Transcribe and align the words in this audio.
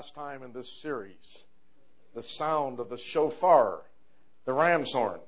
last 0.00 0.14
time 0.14 0.42
in 0.42 0.50
this 0.54 0.80
series. 0.80 1.44
The 2.14 2.22
sound 2.22 2.80
of 2.80 2.88
the 2.88 2.96
shofar, 2.96 3.82
the 4.46 4.54
ram's 4.54 4.94
horn, 4.94 5.20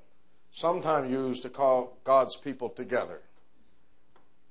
sometime 0.51 1.11
used 1.11 1.43
to 1.43 1.49
call 1.49 1.99
God's 2.03 2.37
people 2.37 2.69
together. 2.69 3.21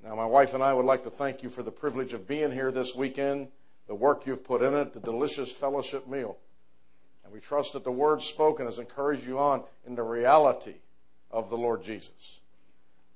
Now, 0.00 0.14
my 0.14 0.24
wife 0.24 0.54
and 0.54 0.62
I 0.62 0.74
would 0.74 0.84
like 0.84 1.02
to 1.02 1.10
thank 1.10 1.42
you 1.42 1.50
for 1.50 1.64
the 1.64 1.72
privilege 1.72 2.12
of 2.12 2.28
being 2.28 2.52
here 2.52 2.70
this 2.70 2.94
weekend, 2.94 3.48
the 3.88 3.96
work 3.96 4.24
you've 4.24 4.44
put 4.44 4.62
in 4.62 4.74
it, 4.74 4.94
the 4.94 5.00
delicious 5.00 5.50
fellowship 5.50 6.06
meal. 6.06 6.36
And 7.24 7.32
we 7.32 7.40
trust 7.40 7.72
that 7.72 7.82
the 7.82 7.90
word 7.90 8.22
spoken 8.22 8.66
has 8.66 8.78
encouraged 8.78 9.26
you 9.26 9.40
on 9.40 9.64
in 9.84 9.96
the 9.96 10.04
reality 10.04 10.76
of 11.32 11.50
the 11.50 11.58
Lord 11.58 11.82
Jesus. 11.82 12.38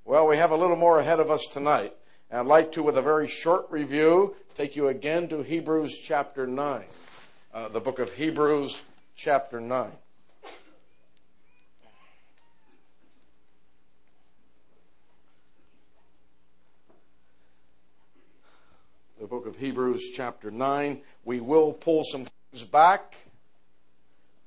Well, 0.05 0.27
we 0.27 0.39
have 0.39 0.51
a 0.51 0.57
little 0.57 0.75
more 0.75 0.99
ahead 0.99 1.21
of 1.21 1.31
us 1.31 1.47
tonight. 1.47 1.95
And 2.31 2.41
I'd 2.41 2.47
like 2.47 2.73
to, 2.73 2.83
with 2.83 2.99
a 2.99 3.03
very 3.03 3.29
short 3.29 3.67
review, 3.71 4.35
take 4.57 4.75
you 4.75 4.89
again 4.89 5.29
to 5.29 5.43
Hebrews 5.43 5.99
chapter 5.99 6.47
9. 6.47 6.85
Uh, 7.57 7.69
the 7.69 7.81
book 7.81 7.99
of 8.01 8.13
Hebrews 8.13 8.83
chapter 9.15 9.63
9. 9.63 9.91
The 19.19 19.27
book 19.27 19.47
of 19.47 19.57
Hebrews 19.57 20.11
chapter 20.15 20.51
9. 20.51 21.01
We 21.25 21.41
will 21.41 21.73
pull 21.73 22.05
some 22.05 22.27
things 22.53 22.65
back 22.65 23.15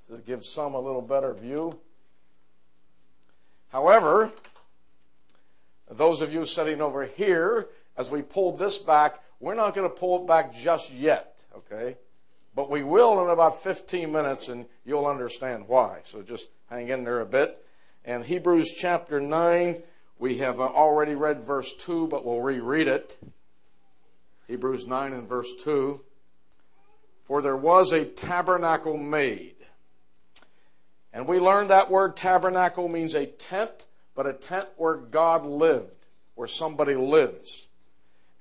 to 0.07 0.17
give 0.19 0.45
some 0.45 0.75
a 0.75 0.79
little 0.79 1.01
better 1.01 1.33
view. 1.33 1.79
However, 3.69 4.31
those 5.89 6.21
of 6.21 6.31
you 6.31 6.45
sitting 6.45 6.79
over 6.79 7.07
here, 7.07 7.69
as 7.97 8.11
we 8.11 8.21
pull 8.21 8.55
this 8.55 8.77
back, 8.77 9.23
we're 9.39 9.55
not 9.55 9.73
going 9.73 9.89
to 9.89 9.95
pull 9.95 10.21
it 10.21 10.27
back 10.27 10.53
just 10.53 10.93
yet, 10.93 11.43
okay? 11.57 11.95
But 12.55 12.69
we 12.69 12.83
will 12.83 13.23
in 13.23 13.29
about 13.29 13.61
15 13.61 14.11
minutes 14.11 14.47
and 14.49 14.65
you'll 14.85 15.05
understand 15.05 15.67
why. 15.67 15.99
So 16.03 16.21
just 16.21 16.47
hang 16.69 16.89
in 16.89 17.03
there 17.03 17.21
a 17.21 17.25
bit. 17.25 17.63
And 18.05 18.25
Hebrews 18.25 18.73
chapter 18.77 19.19
9, 19.19 19.81
we 20.17 20.37
have 20.39 20.59
uh, 20.59 20.63
already 20.63 21.15
read 21.15 21.43
verse 21.43 21.73
2, 21.73 22.07
but 22.07 22.25
we'll 22.25 22.41
reread 22.41 22.87
it. 22.87 23.17
Hebrews 24.47 24.87
9 24.87 25.13
and 25.13 25.27
verse 25.27 25.53
2. 25.63 26.01
For 27.25 27.41
there 27.41 27.57
was 27.57 27.91
a 27.91 28.05
tabernacle 28.05 28.97
made. 28.97 29.55
And 31.13 31.27
we 31.27 31.39
learned 31.39 31.69
that 31.69 31.91
word 31.91 32.15
tabernacle 32.15 32.87
means 32.87 33.13
a 33.13 33.25
tent 33.25 33.85
but 34.19 34.27
a 34.27 34.33
tent 34.33 34.67
where 34.75 34.97
God 34.97 35.45
lived, 35.45 36.05
where 36.35 36.45
somebody 36.45 36.93
lives. 36.93 37.69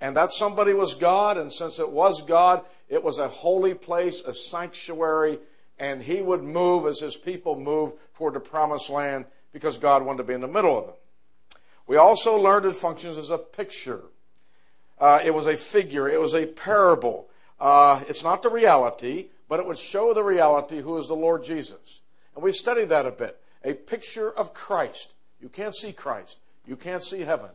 And 0.01 0.17
that 0.17 0.33
somebody 0.33 0.75
was 0.75 0.97
God, 0.97 1.39
and 1.39 1.53
since 1.53 1.79
it 1.79 1.93
was 1.93 2.21
God, 2.23 2.65
it 2.89 3.03
was 3.03 3.19
a 3.19 3.29
holy 3.29 3.75
place, 3.75 4.21
a 4.23 4.35
sanctuary, 4.35 5.39
and 5.79 6.03
He 6.03 6.21
would 6.21 6.43
move 6.43 6.87
as 6.87 7.01
His 7.01 7.17
people 7.17 7.59
moved 7.59 7.95
toward 8.15 8.35
the 8.35 8.41
promised 8.41 8.91
land 8.91 9.27
because 9.53 9.79
God 9.79 10.05
wanted 10.05 10.19
to 10.19 10.25
be 10.25 10.35
in 10.35 10.41
the 10.41 10.49
middle 10.49 10.79
of 10.79 10.87
them. 10.87 10.95
We 11.87 11.97
also 11.97 12.37
learned 12.37 12.67
it 12.67 12.75
functions 12.75 13.17
as 13.17 13.31
a 13.31 13.39
picture. 13.39 14.03
Uh, 14.99 15.21
it 15.25 15.33
was 15.33 15.47
a 15.47 15.57
figure. 15.57 16.09
It 16.09 16.21
was 16.21 16.35
a 16.35 16.47
parable. 16.47 17.29
Uh, 17.59 18.03
it's 18.09 18.23
not 18.23 18.43
the 18.43 18.51
reality, 18.51 19.29
but 19.49 19.61
it 19.61 19.67
would 19.67 19.79
show 19.79 20.13
the 20.13 20.23
reality 20.23 20.81
who 20.81 20.99
is 20.99 21.09
the 21.09 21.17
Lord 21.17 21.45
Jesus. 21.45 22.01
And 22.35 22.45
we 22.45 22.53
studied 22.53 22.91
that 22.91 23.07
a 23.07 23.11
bit. 23.11 23.41
A 23.65 23.75
picture 23.75 24.31
of 24.31 24.55
Christ. 24.55 25.15
You 25.41 25.49
can't 25.49 25.75
see 25.75 25.93
Christ. 25.93 26.39
You 26.67 26.77
can't 26.77 27.03
see 27.03 27.21
heaven. 27.21 27.51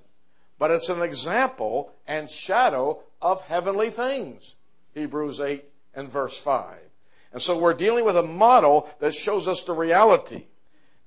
But 0.57 0.71
it's 0.71 0.89
an 0.89 1.01
example 1.01 1.91
and 2.07 2.29
shadow 2.29 3.03
of 3.21 3.41
heavenly 3.41 3.89
things. 3.89 4.55
Hebrews 4.93 5.39
8 5.39 5.63
and 5.95 6.09
verse 6.09 6.37
5. 6.37 6.79
And 7.31 7.41
so 7.41 7.57
we're 7.57 7.73
dealing 7.73 8.05
with 8.05 8.17
a 8.17 8.23
model 8.23 8.89
that 8.99 9.13
shows 9.13 9.47
us 9.47 9.63
the 9.63 9.73
reality. 9.73 10.45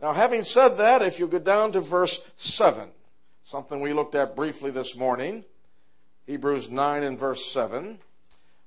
Now, 0.01 0.13
having 0.13 0.43
said 0.43 0.71
that, 0.71 1.03
if 1.03 1.19
you 1.19 1.27
go 1.27 1.39
down 1.39 1.73
to 1.73 1.81
verse 1.81 2.21
7, 2.37 2.89
something 3.45 3.81
we 3.81 3.93
looked 3.93 4.15
at 4.15 4.37
briefly 4.37 4.71
this 4.71 4.97
morning, 4.97 5.45
Hebrews 6.27 6.69
9 6.71 7.03
and 7.03 7.19
verse 7.19 7.45
7. 7.47 7.99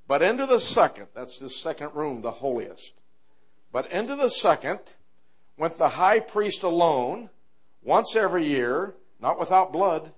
But 0.08 0.22
into 0.22 0.46
the 0.46 0.59
second, 0.59 1.08
that's 1.13 1.38
the 1.38 1.50
second 1.50 1.94
room, 1.94 2.22
the 2.22 2.31
holiest. 2.31 2.94
But 3.72 3.91
into 3.91 4.16
the 4.16 4.29
second 4.29 4.79
went 5.58 5.78
the 5.78 5.90
high 5.90 6.22
priest 6.22 6.63
alone 6.63 7.29
once 7.84 8.16
every 8.16 8.46
year, 8.46 8.96
not 9.19 9.40
without 9.40 9.74
blood, 9.74 10.12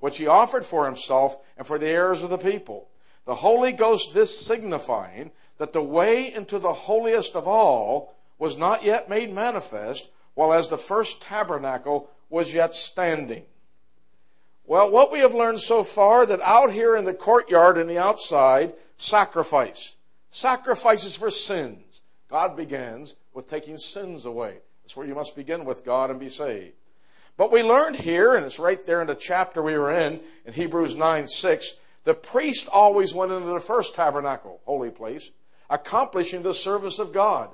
which 0.00 0.18
he 0.18 0.26
offered 0.26 0.64
for 0.64 0.86
himself 0.86 1.36
and 1.56 1.66
for 1.66 1.78
the 1.78 1.86
heirs 1.86 2.22
of 2.22 2.30
the 2.30 2.38
people. 2.38 2.88
The 3.26 3.34
Holy 3.34 3.72
Ghost 3.72 4.14
this 4.14 4.46
signifying 4.46 5.32
that 5.58 5.72
the 5.72 5.82
way 5.82 6.32
into 6.32 6.58
the 6.58 6.72
holiest 6.72 7.34
of 7.34 7.46
all 7.46 8.14
was 8.38 8.56
not 8.56 8.84
yet 8.84 9.08
made 9.08 9.32
manifest, 9.32 10.08
while 10.34 10.52
as 10.52 10.68
the 10.68 10.78
first 10.78 11.20
tabernacle 11.20 12.10
was 12.30 12.54
yet 12.54 12.74
standing. 12.74 13.44
Well, 14.64 14.90
what 14.90 15.12
we 15.12 15.20
have 15.20 15.34
learned 15.34 15.60
so 15.60 15.84
far 15.84 16.26
that 16.26 16.40
out 16.40 16.72
here 16.72 16.96
in 16.96 17.04
the 17.04 17.14
courtyard 17.14 17.78
and 17.78 17.88
the 17.88 17.98
outside, 17.98 18.74
sacrifice. 18.96 19.94
Sacrifices 20.30 21.16
for 21.16 21.30
sins. 21.30 22.02
God 22.28 22.56
begins 22.56 23.16
with 23.32 23.48
taking 23.48 23.78
sins 23.78 24.24
away. 24.24 24.58
That's 24.82 24.96
where 24.96 25.06
you 25.06 25.14
must 25.14 25.36
begin 25.36 25.64
with 25.64 25.84
God 25.84 26.10
and 26.10 26.20
be 26.20 26.28
saved. 26.28 26.74
But 27.36 27.52
we 27.52 27.62
learned 27.62 27.96
here, 27.96 28.34
and 28.34 28.44
it's 28.44 28.58
right 28.58 28.82
there 28.84 29.00
in 29.00 29.06
the 29.06 29.14
chapter 29.14 29.62
we 29.62 29.78
were 29.78 29.92
in, 29.92 30.20
in 30.44 30.52
Hebrews 30.52 30.96
9 30.96 31.28
6, 31.28 31.74
the 32.06 32.14
priest 32.14 32.68
always 32.70 33.12
went 33.12 33.32
into 33.32 33.48
the 33.48 33.58
first 33.58 33.96
tabernacle, 33.96 34.60
holy 34.64 34.90
place, 34.90 35.32
accomplishing 35.68 36.42
the 36.42 36.54
service 36.54 37.00
of 37.00 37.12
God. 37.12 37.50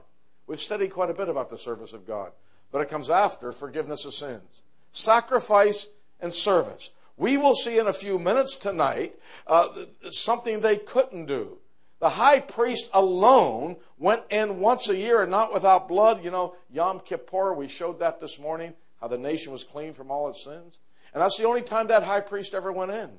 We've 0.46 0.60
studied 0.60 0.88
quite 0.88 1.08
a 1.08 1.14
bit 1.14 1.30
about 1.30 1.48
the 1.48 1.56
service 1.56 1.94
of 1.94 2.06
God, 2.06 2.32
but 2.70 2.82
it 2.82 2.91
comes 2.91 3.08
after 3.08 3.50
forgiveness 3.52 4.04
of 4.04 4.12
sins. 4.12 4.62
Sacrifice 4.92 5.86
and 6.20 6.30
service. 6.30 6.91
We 7.16 7.38
will 7.38 7.54
see 7.54 7.78
in 7.78 7.86
a 7.86 7.94
few 7.94 8.18
minutes 8.18 8.56
tonight 8.56 9.14
uh, 9.46 9.68
something 10.10 10.60
they 10.60 10.76
couldn't 10.76 11.26
do. 11.26 11.56
The 12.00 12.10
high 12.10 12.41
priest 12.41 12.91
alone 12.92 13.76
went 13.96 14.24
in 14.28 14.60
once 14.60 14.86
a 14.91 14.96
year 14.96 15.22
and 15.22 15.30
not 15.30 15.54
without 15.54 15.88
blood. 15.88 16.22
You 16.22 16.30
know, 16.30 16.56
Yom 16.70 17.00
Kippur, 17.00 17.54
we 17.54 17.68
showed 17.68 18.00
that 18.00 18.20
this 18.20 18.38
morning 18.38 18.74
how 19.00 19.08
the 19.08 19.16
nation 19.16 19.50
was 19.50 19.64
clean 19.64 19.94
from 19.94 20.10
all 20.10 20.28
its 20.28 20.44
sins. 20.44 20.76
And 21.14 21.22
that's 21.22 21.38
the 21.38 21.46
only 21.46 21.62
time 21.62 21.86
that 21.86 22.02
high 22.02 22.20
priest 22.20 22.52
ever 22.52 22.70
went 22.70 22.91
in. 22.91 23.18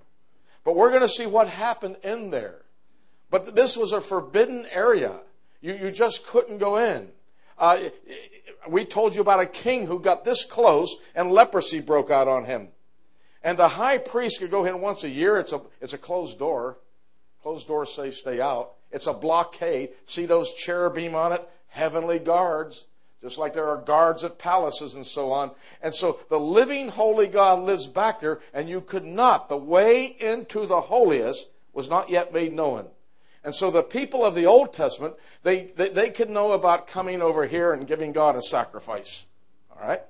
But 0.64 0.76
we're 0.76 0.90
going 0.90 1.02
to 1.02 1.10
see 1.10 1.26
what 1.26 1.50
happened 1.50 1.98
in 2.04 2.32
there. 2.32 2.62
But 3.30 3.56
this 3.56 3.76
was 3.76 3.92
a 3.92 4.02
forbidden 4.02 4.66
area. 4.72 5.20
You, 5.62 5.74
you 5.74 5.92
just 5.92 6.26
couldn't 6.26 6.60
go 6.60 6.78
in. 6.78 7.10
Uh, 7.58 7.80
we 8.70 8.86
told 8.86 9.16
you 9.16 9.22
about 9.22 9.40
a 9.40 9.46
king 9.46 9.86
who 9.86 10.00
got 10.00 10.24
this 10.24 10.46
close 10.46 10.96
and 11.16 11.32
leprosy 11.32 11.80
broke 11.80 12.12
out 12.12 12.28
on 12.28 12.46
him. 12.46 12.70
And 13.44 13.58
the 13.58 13.68
high 13.68 13.98
priest 13.98 14.40
could 14.40 14.52
go 14.52 14.66
in 14.66 14.80
once 14.80 15.04
a 15.04 15.10
year. 15.10 15.38
It's 15.38 15.52
a, 15.52 15.62
it's 15.82 15.94
a 15.94 15.98
closed 15.98 16.40
door. 16.40 16.78
Closed 17.42 17.68
doors 17.68 17.92
say 17.92 18.12
stay 18.12 18.40
out. 18.40 18.74
It's 18.92 19.08
a 19.08 19.14
blockade. 19.14 19.90
See 20.06 20.26
those 20.26 20.54
cherubim 20.54 21.14
on 21.14 21.34
it? 21.34 21.48
Heavenly 21.68 22.20
guards 22.20 22.86
just 23.24 23.38
like 23.38 23.54
there 23.54 23.70
are 23.70 23.78
guards 23.78 24.26
at 24.26 24.38
palaces 24.38 24.96
and 24.96 25.08
so 25.08 25.32
on. 25.32 25.52
And 25.82 25.96
so 25.96 26.20
the 26.30 26.40
living 26.40 26.90
holy 26.90 27.28
God 27.28 27.60
lives 27.60 27.88
back 27.88 28.20
there, 28.20 28.42
and 28.54 28.68
you 28.68 28.82
could 28.82 29.06
not, 29.06 29.48
the 29.48 29.58
way 29.58 30.06
into 30.06 30.66
the 30.66 30.82
holiest 30.82 31.48
was 31.72 31.90
not 31.90 32.10
yet 32.10 32.34
made 32.34 32.52
known. 32.52 32.88
And 33.46 33.56
so 33.56 33.72
the 33.72 33.82
people 33.82 34.26
of 34.26 34.36
the 34.36 34.46
Old 34.46 34.74
Testament, 34.74 35.16
they, 35.42 35.68
they, 35.68 35.90
they 35.90 36.10
could 36.10 36.30
know 36.30 36.52
about 36.52 36.88
coming 36.88 37.22
over 37.22 37.48
here 37.48 37.72
and 37.72 37.88
giving 37.88 38.12
God 38.12 38.36
a 38.36 38.42
sacrifice. 38.42 39.26
All 39.72 39.88
right? 39.88 40.02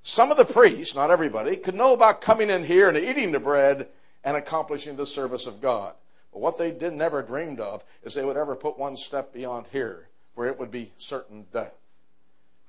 Some 0.00 0.30
of 0.30 0.38
the 0.38 0.44
priests, 0.46 0.94
not 0.94 1.10
everybody, 1.10 1.56
could 1.56 1.74
know 1.74 1.92
about 1.92 2.22
coming 2.22 2.48
in 2.48 2.64
here 2.64 2.88
and 2.88 2.96
eating 2.96 3.32
the 3.32 3.40
bread 3.40 3.88
and 4.24 4.36
accomplishing 4.36 4.96
the 4.96 5.06
service 5.06 5.46
of 5.46 5.60
God. 5.60 5.94
But 6.32 6.40
what 6.40 6.58
they 6.58 6.70
did 6.70 6.94
never 6.94 7.22
dreamed 7.22 7.60
of 7.60 7.84
is 8.02 8.14
they 8.14 8.24
would 8.24 8.38
ever 8.38 8.56
put 8.56 8.78
one 8.78 8.96
step 8.96 9.34
beyond 9.34 9.66
here, 9.72 10.08
where 10.34 10.48
it 10.48 10.58
would 10.58 10.70
be 10.70 10.92
certain 10.96 11.46
death. 11.52 11.74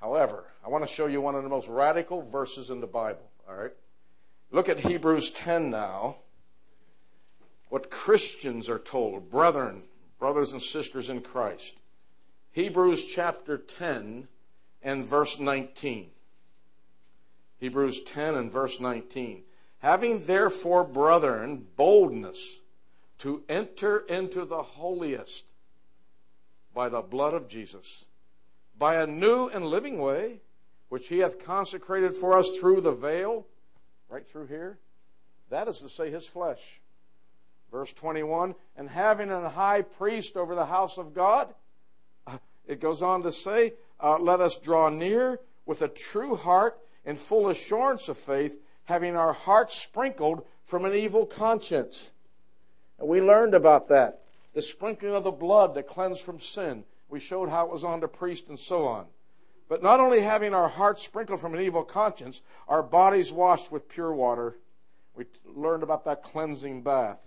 However, 0.05 0.43
I 0.63 0.69
want 0.69 0.85
to 0.85 0.93
show 0.93 1.07
you 1.07 1.19
one 1.19 1.33
of 1.33 1.41
the 1.41 1.49
most 1.49 1.67
radical 1.67 2.21
verses 2.21 2.69
in 2.69 2.79
the 2.79 2.85
Bible. 2.85 3.27
All 3.49 3.55
right? 3.55 3.71
Look 4.51 4.69
at 4.69 4.77
Hebrews 4.77 5.31
10 5.31 5.71
now. 5.71 6.17
What 7.69 7.89
Christians 7.89 8.69
are 8.69 8.77
told, 8.77 9.31
brethren, 9.31 9.81
brothers 10.19 10.51
and 10.51 10.61
sisters 10.61 11.09
in 11.09 11.21
Christ. 11.21 11.73
Hebrews 12.51 13.03
chapter 13.03 13.57
10 13.57 14.27
and 14.83 15.07
verse 15.07 15.39
19. 15.39 16.11
Hebrews 17.57 18.01
10 18.01 18.35
and 18.35 18.51
verse 18.51 18.79
19. 18.79 19.41
Having 19.79 20.27
therefore, 20.27 20.83
brethren, 20.83 21.65
boldness 21.75 22.59
to 23.17 23.43
enter 23.49 23.97
into 24.01 24.45
the 24.45 24.61
holiest 24.61 25.51
by 26.75 26.89
the 26.89 27.01
blood 27.01 27.33
of 27.33 27.47
Jesus 27.47 28.04
by 28.77 28.95
a 28.95 29.07
new 29.07 29.47
and 29.47 29.65
living 29.65 29.99
way, 29.99 30.41
which 30.89 31.07
he 31.07 31.19
hath 31.19 31.43
consecrated 31.43 32.13
for 32.13 32.37
us 32.37 32.51
through 32.57 32.81
the 32.81 32.91
veil, 32.91 33.45
right 34.09 34.25
through 34.25 34.47
here. 34.47 34.79
That 35.49 35.67
is 35.67 35.79
to 35.79 35.89
say, 35.89 36.09
his 36.09 36.27
flesh. 36.27 36.81
Verse 37.71 37.93
21 37.93 38.55
And 38.75 38.89
having 38.89 39.31
an 39.31 39.45
high 39.45 39.81
priest 39.81 40.37
over 40.37 40.55
the 40.55 40.65
house 40.65 40.97
of 40.97 41.13
God, 41.13 41.53
it 42.67 42.79
goes 42.79 43.01
on 43.01 43.23
to 43.23 43.31
say, 43.31 43.73
uh, 43.99 44.17
let 44.19 44.41
us 44.41 44.57
draw 44.57 44.89
near 44.89 45.39
with 45.65 45.81
a 45.81 45.87
true 45.87 46.35
heart 46.35 46.79
and 47.05 47.17
full 47.17 47.49
assurance 47.49 48.07
of 48.07 48.17
faith, 48.17 48.59
having 48.85 49.15
our 49.15 49.33
hearts 49.33 49.75
sprinkled 49.75 50.45
from 50.65 50.85
an 50.85 50.93
evil 50.93 51.25
conscience. 51.25 52.11
And 52.99 53.07
we 53.07 53.21
learned 53.21 53.53
about 53.53 53.89
that. 53.89 54.21
The 54.53 54.61
sprinkling 54.61 55.13
of 55.13 55.23
the 55.23 55.31
blood 55.31 55.75
that 55.75 55.87
cleansed 55.87 56.21
from 56.21 56.39
sin. 56.39 56.83
We 57.09 57.19
showed 57.19 57.49
how 57.49 57.65
it 57.65 57.71
was 57.71 57.83
on 57.83 57.99
the 57.99 58.07
priest 58.07 58.49
and 58.49 58.59
so 58.59 58.85
on. 58.85 59.05
But 59.67 59.81
not 59.81 59.99
only 59.99 60.21
having 60.21 60.53
our 60.53 60.67
hearts 60.67 61.03
sprinkled 61.03 61.39
from 61.39 61.53
an 61.53 61.61
evil 61.61 61.83
conscience, 61.83 62.41
our 62.67 62.83
bodies 62.83 63.33
washed 63.33 63.71
with 63.71 63.89
pure 63.89 64.13
water. 64.13 64.57
We 65.15 65.25
learned 65.45 65.83
about 65.83 66.05
that 66.05 66.23
cleansing 66.23 66.83
bath. 66.83 67.19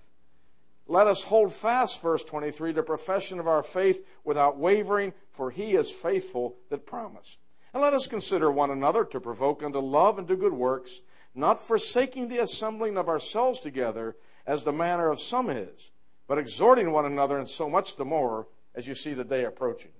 Let 0.86 1.06
us 1.06 1.22
hold 1.22 1.52
fast, 1.52 2.00
verse 2.00 2.24
23, 2.24 2.72
the 2.72 2.82
profession 2.82 3.38
of 3.38 3.48
our 3.48 3.62
faith 3.62 4.06
without 4.24 4.56
wavering, 4.56 5.12
for 5.30 5.50
he 5.50 5.74
is 5.74 5.90
faithful 5.90 6.56
that 6.70 6.86
promised. 6.86 7.38
And 7.74 7.82
let 7.82 7.92
us 7.92 8.06
consider 8.06 8.50
one 8.50 8.70
another 8.70 9.04
to 9.04 9.20
provoke 9.20 9.62
unto 9.62 9.80
love 9.80 10.18
and 10.18 10.26
to 10.28 10.36
good 10.36 10.54
works, 10.54 11.02
not 11.34 11.62
forsaking 11.62 12.28
the 12.28 12.38
assembling 12.38 12.96
of 12.96 13.08
ourselves 13.08 13.60
together, 13.60 14.16
as 14.46 14.64
the 14.64 14.72
manner 14.72 15.10
of 15.10 15.20
some 15.20 15.50
is, 15.50 15.90
but 16.26 16.38
exhorting 16.38 16.90
one 16.90 17.04
another, 17.04 17.36
and 17.36 17.46
so 17.46 17.68
much 17.68 17.96
the 17.96 18.04
more 18.04 18.48
as 18.78 18.86
you 18.86 18.94
see 18.94 19.12
the 19.12 19.24
day 19.24 19.44
approaching. 19.44 19.90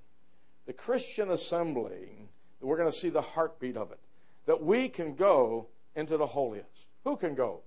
The 0.66 0.72
Christian 0.72 1.32
assembly, 1.32 2.28
we're 2.60 2.76
going 2.76 2.90
to 2.90 2.96
see 2.96 3.08
the 3.08 3.20
heartbeat 3.20 3.76
of 3.76 3.90
it, 3.90 3.98
that 4.46 4.62
we 4.62 4.88
can 4.88 5.16
go 5.16 5.66
into 5.96 6.16
the 6.16 6.26
holiest. 6.26 6.86
Who 7.02 7.16
can 7.16 7.34
go? 7.34 7.62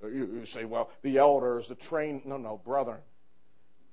You, 0.00 0.30
you 0.32 0.44
say, 0.44 0.64
well, 0.64 0.90
the 1.02 1.18
elders, 1.18 1.66
the 1.66 1.74
trained. 1.74 2.24
No, 2.24 2.36
no, 2.36 2.60
brethren. 2.64 3.00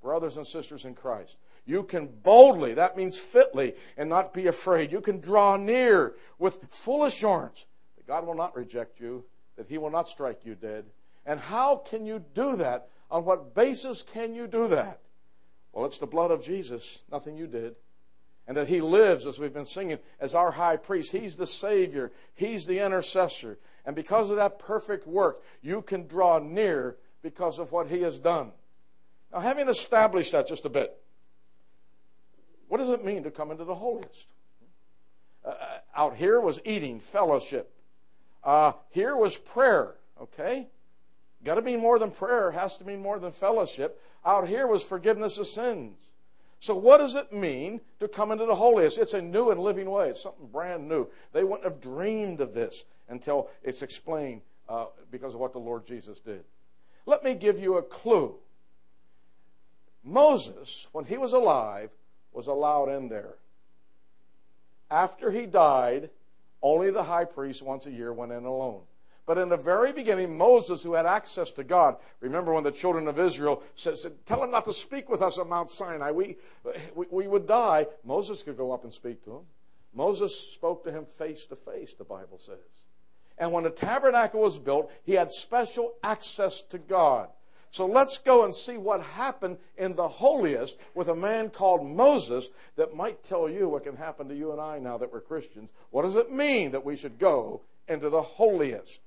Brothers 0.00 0.36
and 0.36 0.46
sisters 0.46 0.84
in 0.84 0.94
Christ. 0.94 1.36
You 1.66 1.82
can 1.82 2.06
boldly, 2.06 2.74
that 2.74 2.96
means 2.96 3.18
fitly, 3.18 3.74
and 3.96 4.08
not 4.08 4.32
be 4.32 4.46
afraid. 4.46 4.92
You 4.92 5.00
can 5.00 5.18
draw 5.18 5.56
near 5.56 6.14
with 6.38 6.60
full 6.70 7.04
assurance 7.04 7.66
that 7.96 8.06
God 8.06 8.24
will 8.24 8.36
not 8.36 8.54
reject 8.54 9.00
you, 9.00 9.24
that 9.56 9.66
He 9.68 9.78
will 9.78 9.90
not 9.90 10.08
strike 10.08 10.44
you 10.44 10.54
dead. 10.54 10.84
And 11.26 11.40
how 11.40 11.76
can 11.76 12.06
you 12.06 12.24
do 12.34 12.54
that? 12.56 12.88
On 13.10 13.24
what 13.24 13.52
basis 13.52 14.02
can 14.02 14.32
you 14.32 14.46
do 14.46 14.68
that? 14.68 15.00
Well, 15.72 15.86
it's 15.86 15.98
the 15.98 16.06
blood 16.06 16.30
of 16.30 16.44
Jesus, 16.44 17.02
nothing 17.10 17.36
you 17.36 17.46
did. 17.46 17.76
And 18.46 18.56
that 18.56 18.68
He 18.68 18.80
lives, 18.80 19.26
as 19.26 19.38
we've 19.38 19.54
been 19.54 19.64
singing, 19.64 19.98
as 20.20 20.34
our 20.34 20.50
high 20.50 20.76
priest. 20.76 21.12
He's 21.12 21.36
the 21.36 21.46
Savior. 21.46 22.12
He's 22.34 22.66
the 22.66 22.80
intercessor. 22.80 23.58
And 23.86 23.96
because 23.96 24.30
of 24.30 24.36
that 24.36 24.58
perfect 24.58 25.06
work, 25.06 25.42
you 25.62 25.82
can 25.82 26.06
draw 26.06 26.38
near 26.38 26.96
because 27.22 27.58
of 27.58 27.72
what 27.72 27.88
He 27.88 28.02
has 28.02 28.18
done. 28.18 28.52
Now, 29.32 29.40
having 29.40 29.68
established 29.68 30.32
that 30.32 30.48
just 30.48 30.66
a 30.66 30.68
bit, 30.68 30.96
what 32.68 32.78
does 32.78 32.90
it 32.90 33.04
mean 33.04 33.22
to 33.22 33.30
come 33.30 33.50
into 33.50 33.64
the 33.64 33.74
holiest? 33.74 34.26
Uh, 35.44 35.54
out 35.96 36.16
here 36.16 36.40
was 36.40 36.60
eating, 36.64 37.00
fellowship. 37.00 37.72
Uh, 38.44 38.72
here 38.90 39.16
was 39.16 39.36
prayer, 39.36 39.94
okay? 40.20 40.68
Got 41.44 41.56
to 41.56 41.62
be 41.62 41.76
more 41.76 41.98
than 41.98 42.10
prayer, 42.10 42.50
has 42.50 42.76
to 42.78 42.84
be 42.84 42.96
more 42.96 43.18
than 43.18 43.32
fellowship. 43.32 44.00
Out 44.24 44.48
here 44.48 44.66
was 44.66 44.82
forgiveness 44.82 45.38
of 45.38 45.46
sins. 45.46 45.96
So, 46.60 46.76
what 46.76 46.98
does 46.98 47.16
it 47.16 47.32
mean 47.32 47.80
to 47.98 48.06
come 48.06 48.30
into 48.30 48.46
the 48.46 48.54
holiest? 48.54 48.96
It's 48.96 49.14
a 49.14 49.22
new 49.22 49.50
and 49.50 49.60
living 49.60 49.90
way. 49.90 50.10
It's 50.10 50.22
something 50.22 50.46
brand 50.46 50.88
new. 50.88 51.08
They 51.32 51.42
wouldn't 51.42 51.64
have 51.64 51.80
dreamed 51.80 52.40
of 52.40 52.54
this 52.54 52.84
until 53.08 53.50
it's 53.64 53.82
explained 53.82 54.42
uh, 54.68 54.86
because 55.10 55.34
of 55.34 55.40
what 55.40 55.52
the 55.52 55.58
Lord 55.58 55.86
Jesus 55.86 56.20
did. 56.20 56.44
Let 57.04 57.24
me 57.24 57.34
give 57.34 57.58
you 57.58 57.78
a 57.78 57.82
clue. 57.82 58.36
Moses, 60.04 60.86
when 60.92 61.04
he 61.04 61.16
was 61.16 61.32
alive, 61.32 61.90
was 62.32 62.46
allowed 62.46 62.90
in 62.90 63.08
there. 63.08 63.34
After 64.90 65.30
he 65.30 65.46
died, 65.46 66.10
only 66.62 66.90
the 66.90 67.02
high 67.02 67.24
priest 67.24 67.62
once 67.62 67.86
a 67.86 67.90
year 67.90 68.12
went 68.12 68.30
in 68.30 68.44
alone. 68.44 68.82
But 69.24 69.38
in 69.38 69.48
the 69.48 69.56
very 69.56 69.92
beginning, 69.92 70.36
Moses, 70.36 70.82
who 70.82 70.94
had 70.94 71.06
access 71.06 71.52
to 71.52 71.64
God, 71.64 71.96
remember 72.20 72.52
when 72.52 72.64
the 72.64 72.72
children 72.72 73.06
of 73.06 73.20
Israel 73.20 73.62
said, 73.76 73.98
said 73.98 74.26
Tell 74.26 74.42
him 74.42 74.50
not 74.50 74.64
to 74.64 74.72
speak 74.72 75.08
with 75.08 75.22
us 75.22 75.38
on 75.38 75.48
Mount 75.48 75.70
Sinai. 75.70 76.10
We, 76.10 76.36
we, 76.94 77.06
we 77.10 77.26
would 77.28 77.46
die. 77.46 77.86
Moses 78.04 78.42
could 78.42 78.56
go 78.56 78.72
up 78.72 78.82
and 78.82 78.92
speak 78.92 79.24
to 79.24 79.36
him. 79.36 79.42
Moses 79.94 80.34
spoke 80.52 80.84
to 80.84 80.92
him 80.92 81.04
face 81.04 81.46
to 81.46 81.56
face, 81.56 81.94
the 81.94 82.04
Bible 82.04 82.38
says. 82.38 82.56
And 83.38 83.52
when 83.52 83.64
the 83.64 83.70
tabernacle 83.70 84.40
was 84.40 84.58
built, 84.58 84.90
he 85.04 85.12
had 85.12 85.30
special 85.30 85.94
access 86.02 86.62
to 86.70 86.78
God. 86.78 87.28
So 87.70 87.86
let's 87.86 88.18
go 88.18 88.44
and 88.44 88.54
see 88.54 88.76
what 88.76 89.02
happened 89.02 89.56
in 89.78 89.94
the 89.94 90.08
holiest 90.08 90.76
with 90.94 91.08
a 91.08 91.16
man 91.16 91.48
called 91.48 91.86
Moses 91.86 92.50
that 92.76 92.94
might 92.94 93.22
tell 93.22 93.48
you 93.48 93.68
what 93.68 93.84
can 93.84 93.96
happen 93.96 94.28
to 94.28 94.34
you 94.34 94.52
and 94.52 94.60
I 94.60 94.78
now 94.78 94.98
that 94.98 95.10
we're 95.10 95.22
Christians. 95.22 95.72
What 95.90 96.02
does 96.02 96.16
it 96.16 96.30
mean 96.30 96.72
that 96.72 96.84
we 96.84 96.96
should 96.96 97.18
go 97.18 97.62
into 97.88 98.10
the 98.10 98.20
holiest? 98.20 99.00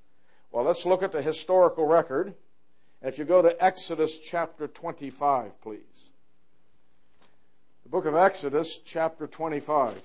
Well, 0.56 0.64
let's 0.64 0.86
look 0.86 1.04
at 1.04 1.12
the 1.12 1.22
historical 1.22 1.86
record. 1.86 2.34
If 3.02 3.20
you 3.20 3.26
go 3.26 3.42
to 3.42 3.62
Exodus 3.62 4.18
chapter 4.18 4.70
25, 4.70 5.60
please. 5.60 6.12
The 7.84 7.90
book 7.90 8.06
of 8.06 8.16
Exodus, 8.16 8.78
chapter 8.78 9.28
25. 9.28 10.02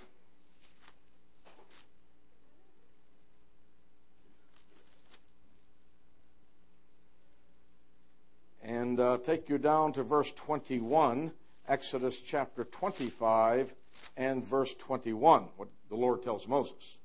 and 8.64 8.98
uh, 8.98 9.18
take 9.18 9.48
you 9.48 9.56
down 9.56 9.92
to 9.92 10.02
verse 10.02 10.32
21, 10.32 11.30
Exodus 11.68 12.20
chapter 12.20 12.64
25 12.64 13.72
and 14.16 14.44
verse 14.44 14.74
21, 14.74 15.44
what 15.56 15.68
the 15.88 15.94
Lord 15.94 16.24
tells 16.24 16.48
Moses. 16.48 16.98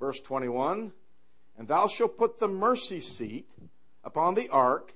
Verse 0.00 0.20
21 0.20 0.92
And 1.58 1.68
thou 1.68 1.88
shalt 1.88 2.16
put 2.16 2.38
the 2.38 2.48
mercy 2.48 3.00
seat 3.00 3.52
upon 4.04 4.34
the 4.34 4.48
ark, 4.48 4.94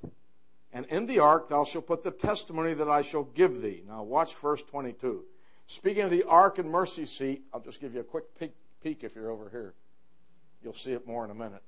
and 0.72 0.86
in 0.86 1.06
the 1.06 1.18
ark 1.18 1.48
thou 1.48 1.64
shalt 1.64 1.86
put 1.86 2.02
the 2.02 2.10
testimony 2.10 2.72
that 2.74 2.88
I 2.88 3.02
shall 3.02 3.24
give 3.24 3.60
thee. 3.60 3.82
Now 3.86 4.04
watch 4.04 4.34
verse 4.36 4.62
22. 4.62 5.24
Speaking 5.66 6.04
of 6.04 6.10
the 6.10 6.22
ark 6.24 6.58
and 6.58 6.70
mercy 6.70 7.06
seat, 7.06 7.42
I'll 7.52 7.60
just 7.60 7.80
give 7.80 7.94
you 7.94 8.00
a 8.00 8.04
quick 8.04 8.38
peek, 8.38 8.54
peek 8.82 9.04
if 9.04 9.14
you're 9.14 9.30
over 9.30 9.50
here. 9.50 9.74
You'll 10.62 10.72
see 10.72 10.92
it 10.92 11.06
more 11.06 11.24
in 11.24 11.30
a 11.30 11.34
minute. 11.34 11.62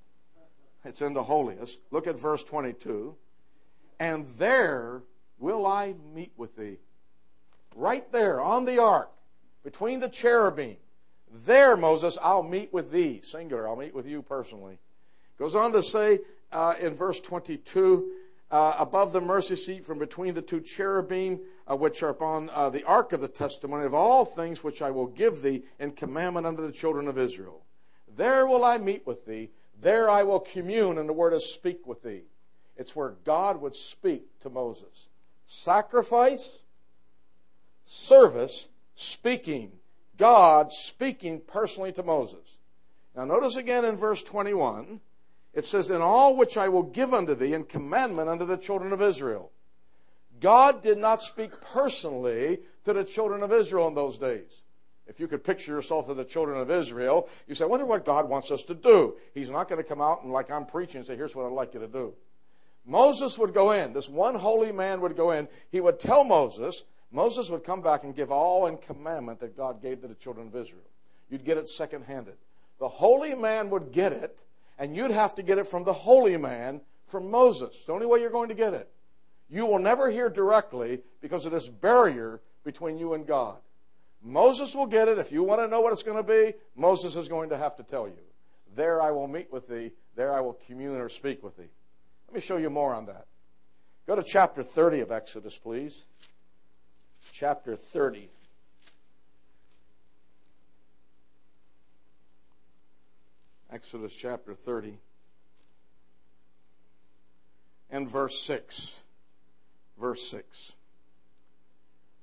It's 0.84 1.02
in 1.02 1.12
the 1.12 1.22
holiest. 1.22 1.80
Look 1.90 2.06
at 2.06 2.18
verse 2.18 2.44
22 2.44 3.16
and 3.98 4.26
there 4.38 5.02
will 5.38 5.66
I 5.66 5.94
meet 6.14 6.32
with 6.36 6.56
thee. 6.56 6.78
Right 7.74 8.10
there 8.12 8.40
on 8.40 8.64
the 8.64 8.80
ark, 8.82 9.10
between 9.62 10.00
the 10.00 10.08
cherubim. 10.08 10.76
There, 11.32 11.76
Moses, 11.76 12.16
I'll 12.22 12.42
meet 12.42 12.72
with 12.72 12.92
thee. 12.92 13.20
Singular, 13.22 13.66
I'll 13.68 13.76
meet 13.76 13.94
with 13.94 14.06
you 14.06 14.22
personally. 14.22 14.78
Goes 15.38 15.54
on 15.54 15.72
to 15.72 15.82
say 15.82 16.20
uh, 16.52 16.74
in 16.80 16.94
verse 16.94 17.20
22, 17.20 18.12
uh, 18.50 18.76
above 18.78 19.12
the 19.12 19.20
mercy 19.20 19.56
seat 19.56 19.84
from 19.84 19.98
between 19.98 20.34
the 20.34 20.42
two 20.42 20.60
cherubim, 20.60 21.40
uh, 21.68 21.76
which 21.76 22.02
are 22.02 22.10
upon 22.10 22.50
uh, 22.50 22.70
the 22.70 22.84
ark 22.84 23.12
of 23.12 23.20
the 23.20 23.28
testimony 23.28 23.84
of 23.84 23.94
all 23.94 24.24
things 24.24 24.62
which 24.62 24.80
I 24.80 24.90
will 24.90 25.06
give 25.06 25.42
thee 25.42 25.64
in 25.80 25.92
commandment 25.92 26.46
unto 26.46 26.62
the 26.62 26.72
children 26.72 27.08
of 27.08 27.18
Israel. 27.18 27.62
There 28.16 28.46
will 28.46 28.64
I 28.64 28.78
meet 28.78 29.06
with 29.06 29.26
thee. 29.26 29.50
There 29.80 30.08
I 30.08 30.22
will 30.22 30.40
commune, 30.40 30.98
and 30.98 31.08
the 31.08 31.12
word 31.12 31.32
is 31.32 31.52
speak 31.52 31.86
with 31.86 32.02
thee. 32.02 32.22
It's 32.76 32.94
where 32.94 33.14
God 33.24 33.60
would 33.60 33.74
speak 33.74 34.40
to 34.40 34.50
Moses. 34.50 35.08
Sacrifice, 35.46 36.60
service, 37.84 38.68
speaking. 38.94 39.72
God 40.16 40.70
speaking 40.70 41.40
personally 41.40 41.92
to 41.92 42.02
Moses. 42.02 42.58
Now 43.16 43.24
notice 43.24 43.56
again 43.56 43.84
in 43.84 43.96
verse 43.96 44.22
21, 44.22 45.00
it 45.54 45.64
says, 45.64 45.90
In 45.90 46.02
all 46.02 46.36
which 46.36 46.56
I 46.56 46.68
will 46.68 46.82
give 46.82 47.14
unto 47.14 47.34
thee 47.34 47.54
in 47.54 47.64
commandment 47.64 48.28
unto 48.28 48.44
the 48.44 48.56
children 48.56 48.92
of 48.92 49.00
Israel. 49.00 49.50
God 50.40 50.82
did 50.82 50.98
not 50.98 51.22
speak 51.22 51.60
personally 51.60 52.58
to 52.84 52.92
the 52.92 53.04
children 53.04 53.42
of 53.42 53.52
Israel 53.52 53.88
in 53.88 53.94
those 53.94 54.18
days. 54.18 54.62
If 55.06 55.20
you 55.20 55.28
could 55.28 55.44
picture 55.44 55.72
yourself 55.72 56.08
as 56.08 56.16
the 56.16 56.24
children 56.24 56.58
of 56.58 56.70
Israel, 56.70 57.28
you 57.46 57.54
say, 57.54 57.64
I 57.64 57.68
wonder 57.68 57.86
what 57.86 58.04
God 58.04 58.28
wants 58.28 58.50
us 58.50 58.64
to 58.64 58.74
do. 58.74 59.16
He's 59.34 59.50
not 59.50 59.68
going 59.68 59.82
to 59.82 59.88
come 59.88 60.00
out 60.00 60.22
and, 60.22 60.32
like 60.32 60.50
I'm 60.50 60.66
preaching, 60.66 60.98
and 60.98 61.06
say, 61.06 61.16
Here's 61.16 61.36
what 61.36 61.46
I'd 61.46 61.52
like 61.52 61.74
you 61.74 61.80
to 61.80 61.88
do. 61.88 62.14
Moses 62.86 63.38
would 63.38 63.54
go 63.54 63.72
in. 63.72 63.92
This 63.92 64.08
one 64.08 64.34
holy 64.34 64.72
man 64.72 65.00
would 65.00 65.16
go 65.16 65.30
in. 65.30 65.48
He 65.70 65.80
would 65.80 65.98
tell 65.98 66.24
Moses. 66.24 66.84
Moses 67.10 67.48
would 67.48 67.64
come 67.64 67.80
back 67.80 68.04
and 68.04 68.14
give 68.14 68.32
all 68.32 68.66
in 68.66 68.76
commandment 68.76 69.40
that 69.40 69.56
God 69.56 69.80
gave 69.80 70.02
to 70.02 70.08
the 70.08 70.14
children 70.14 70.48
of 70.48 70.56
Israel. 70.56 70.82
You'd 71.30 71.44
get 71.44 71.58
it 71.58 71.68
second 71.68 72.04
handed. 72.04 72.34
The 72.80 72.88
holy 72.88 73.34
man 73.34 73.70
would 73.70 73.92
get 73.92 74.12
it, 74.12 74.44
and 74.78 74.96
you'd 74.96 75.10
have 75.10 75.34
to 75.36 75.42
get 75.42 75.58
it 75.58 75.66
from 75.66 75.84
the 75.84 75.92
holy 75.92 76.36
man 76.36 76.80
from 77.06 77.30
Moses. 77.30 77.76
The 77.86 77.92
only 77.92 78.06
way 78.06 78.20
you're 78.20 78.30
going 78.30 78.48
to 78.48 78.54
get 78.54 78.74
it. 78.74 78.90
You 79.48 79.66
will 79.66 79.78
never 79.78 80.10
hear 80.10 80.30
directly 80.30 81.00
because 81.20 81.46
of 81.46 81.52
this 81.52 81.68
barrier 81.68 82.40
between 82.64 82.98
you 82.98 83.14
and 83.14 83.26
God. 83.26 83.58
Moses 84.22 84.74
will 84.74 84.86
get 84.86 85.08
it. 85.08 85.18
If 85.18 85.30
you 85.30 85.42
want 85.42 85.60
to 85.60 85.68
know 85.68 85.82
what 85.82 85.92
it's 85.92 86.02
going 86.02 86.16
to 86.16 86.22
be, 86.22 86.54
Moses 86.74 87.14
is 87.14 87.28
going 87.28 87.50
to 87.50 87.58
have 87.58 87.76
to 87.76 87.82
tell 87.82 88.08
you. 88.08 88.18
There 88.74 89.02
I 89.02 89.10
will 89.10 89.28
meet 89.28 89.52
with 89.52 89.68
thee. 89.68 89.92
There 90.16 90.32
I 90.32 90.40
will 90.40 90.58
commune 90.66 90.96
or 90.96 91.08
speak 91.08 91.42
with 91.42 91.56
thee. 91.56 91.68
Let 92.28 92.34
me 92.34 92.40
show 92.40 92.56
you 92.56 92.70
more 92.70 92.94
on 92.94 93.06
that. 93.06 93.26
Go 94.06 94.16
to 94.16 94.22
chapter 94.22 94.62
30 94.62 95.00
of 95.00 95.12
Exodus, 95.12 95.56
please. 95.58 96.04
Chapter 97.32 97.76
30. 97.76 98.28
Exodus 103.74 104.14
chapter 104.14 104.54
30 104.54 104.98
and 107.90 108.08
verse 108.08 108.40
6. 108.42 109.00
Verse 110.00 110.28
6. 110.28 110.74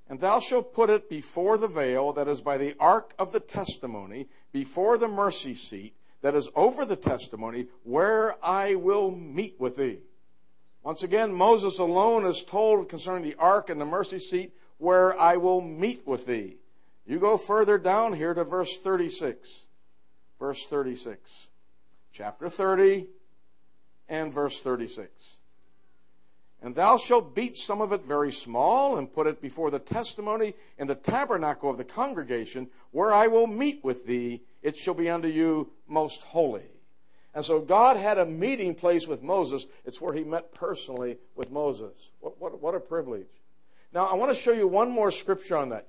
And 0.08 0.22
thou 0.22 0.40
shalt 0.40 0.74
put 0.74 0.90
it 0.90 1.10
before 1.10 1.58
the 1.58 1.68
veil 1.68 2.14
that 2.14 2.30
is 2.30 2.40
by 2.40 2.58
the 2.58 2.74
ark 2.80 3.14
of 3.20 3.34
the 3.34 3.42
testimony, 3.42 4.30
before 4.54 4.98
the 4.98 5.10
mercy 5.10 5.54
seat 5.54 5.94
that 6.22 6.36
is 6.36 6.48
over 6.56 6.86
the 6.86 6.96
testimony, 6.96 7.68
where 7.84 8.38
I 8.42 8.76
will 8.76 9.12
meet 9.12 9.60
with 9.60 9.76
thee. 9.76 10.00
Once 10.84 11.04
again, 11.04 11.34
Moses 11.34 11.80
alone 11.80 12.24
is 12.26 12.46
told 12.46 12.88
concerning 12.88 13.24
the 13.24 13.36
ark 13.38 13.70
and 13.70 13.82
the 13.82 13.86
mercy 13.86 14.20
seat, 14.20 14.54
where 14.78 15.20
I 15.20 15.36
will 15.36 15.60
meet 15.60 16.08
with 16.08 16.26
thee. 16.26 16.56
You 17.06 17.20
go 17.20 17.36
further 17.36 17.78
down 17.78 18.14
here 18.14 18.34
to 18.34 18.46
verse 18.46 18.78
36. 18.78 19.68
Verse 20.42 20.66
36. 20.66 21.50
Chapter 22.12 22.50
30 22.50 23.06
and 24.10 24.34
verse 24.34 24.60
36. 24.60 25.36
And 26.64 26.74
thou 26.74 26.98
shalt 26.98 27.36
beat 27.36 27.56
some 27.56 27.80
of 27.80 27.92
it 27.92 28.06
very 28.06 28.32
small, 28.32 28.98
and 28.98 29.14
put 29.14 29.28
it 29.28 29.40
before 29.40 29.70
the 29.70 29.78
testimony 29.78 30.56
in 30.80 30.88
the 30.88 30.96
tabernacle 30.96 31.70
of 31.70 31.78
the 31.78 31.84
congregation, 31.84 32.70
where 32.90 33.14
I 33.14 33.28
will 33.28 33.46
meet 33.46 33.84
with 33.84 34.08
thee. 34.08 34.42
It 34.64 34.76
shall 34.76 34.96
be 34.96 35.12
unto 35.12 35.28
you 35.28 35.72
most 35.88 36.24
holy. 36.24 36.66
And 37.36 37.46
so 37.46 37.62
God 37.62 37.98
had 37.98 38.18
a 38.18 38.26
meeting 38.26 38.74
place 38.74 39.08
with 39.08 39.22
Moses. 39.22 39.68
It's 39.86 40.02
where 40.02 40.14
he 40.14 40.24
met 40.24 40.56
personally 40.56 41.20
with 41.36 41.52
Moses. 41.52 42.10
What, 42.20 42.42
what, 42.42 42.60
what 42.60 42.74
a 42.74 42.80
privilege. 42.80 43.28
Now, 43.94 44.06
I 44.08 44.16
want 44.16 44.36
to 44.36 44.42
show 44.42 44.54
you 44.54 44.68
one 44.68 44.90
more 44.92 45.12
scripture 45.12 45.58
on 45.58 45.70
that. 45.70 45.88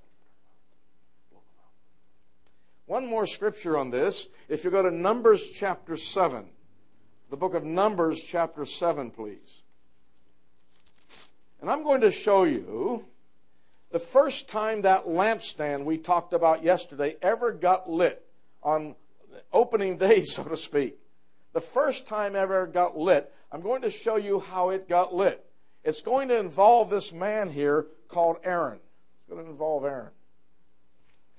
One 2.87 3.07
more 3.07 3.27
scripture 3.27 3.79
on 3.79 3.91
this. 3.91 4.29
If 4.49 4.65
you 4.65 4.71
go 4.71 4.83
to 4.83 4.91
Numbers 4.91 5.49
chapter 5.49 5.97
7, 5.97 6.45
the 7.31 7.37
book 7.37 7.55
of 7.55 7.65
Numbers 7.65 8.23
chapter 8.23 8.67
7, 8.67 9.11
please. 9.11 9.63
And 11.61 11.71
I'm 11.71 11.85
going 11.85 12.01
to 12.01 12.11
show 12.11 12.45
you 12.45 13.05
the 13.93 14.01
first 14.01 14.49
time 14.49 14.83
that 14.83 15.05
lampstand 15.05 15.85
we 15.85 15.97
talked 15.97 16.33
about 16.33 16.65
yesterday 16.65 17.17
ever 17.23 17.53
got 17.53 17.89
lit 17.89 18.27
on 18.63 18.97
opening 19.53 19.97
day, 19.97 20.23
so 20.25 20.43
to 20.45 20.57
speak. 20.57 20.99
The 21.53 21.61
first 21.61 22.07
time 22.07 22.35
ever 22.35 22.67
got 22.67 22.97
lit, 22.97 23.33
I'm 23.53 23.61
going 23.61 23.83
to 23.83 23.91
show 23.91 24.17
you 24.17 24.41
how 24.41 24.71
it 24.71 24.89
got 24.89 25.15
lit. 25.15 25.45
It's 25.85 26.01
going 26.01 26.29
to 26.29 26.39
involve 26.39 26.91
this 26.91 27.13
man 27.13 27.51
here 27.51 27.87
called 28.09 28.39
Aaron. 28.45 28.79
It's 29.21 29.29
going 29.29 29.45
to 29.45 29.51
involve 29.51 29.85
Aaron. 29.85 30.11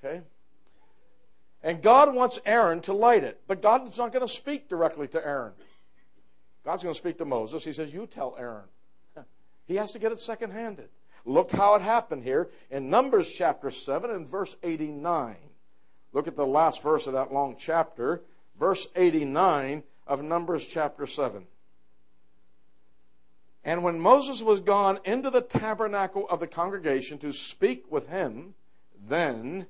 Okay? 0.02 0.22
And 1.64 1.80
God 1.80 2.14
wants 2.14 2.38
Aaron 2.44 2.82
to 2.82 2.92
light 2.92 3.24
it. 3.24 3.40
But 3.48 3.62
God's 3.62 3.96
not 3.96 4.12
going 4.12 4.24
to 4.24 4.32
speak 4.32 4.68
directly 4.68 5.08
to 5.08 5.26
Aaron. 5.26 5.54
God's 6.62 6.82
going 6.82 6.94
to 6.94 6.98
speak 6.98 7.16
to 7.18 7.24
Moses. 7.24 7.64
He 7.64 7.72
says, 7.72 7.92
You 7.92 8.06
tell 8.06 8.36
Aaron. 8.38 8.68
He 9.66 9.76
has 9.76 9.92
to 9.92 9.98
get 9.98 10.12
it 10.12 10.20
second 10.20 10.50
handed. 10.50 10.90
Look 11.24 11.50
how 11.50 11.74
it 11.74 11.80
happened 11.80 12.22
here 12.22 12.50
in 12.70 12.90
Numbers 12.90 13.30
chapter 13.32 13.70
7 13.70 14.10
and 14.10 14.28
verse 14.28 14.54
89. 14.62 15.36
Look 16.12 16.28
at 16.28 16.36
the 16.36 16.46
last 16.46 16.82
verse 16.82 17.06
of 17.06 17.14
that 17.14 17.32
long 17.32 17.56
chapter, 17.58 18.20
verse 18.60 18.86
89 18.94 19.82
of 20.06 20.22
Numbers 20.22 20.66
chapter 20.66 21.06
7. 21.06 21.46
And 23.64 23.82
when 23.82 23.98
Moses 23.98 24.42
was 24.42 24.60
gone 24.60 24.98
into 25.06 25.30
the 25.30 25.40
tabernacle 25.40 26.28
of 26.28 26.40
the 26.40 26.46
congregation 26.46 27.16
to 27.18 27.32
speak 27.32 27.90
with 27.90 28.06
him, 28.10 28.52
then 29.08 29.66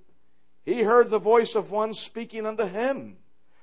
he 0.64 0.82
heard 0.82 1.10
the 1.10 1.18
voice 1.18 1.54
of 1.54 1.70
one 1.70 1.94
speaking 1.94 2.46
unto 2.46 2.64
him 2.64 3.16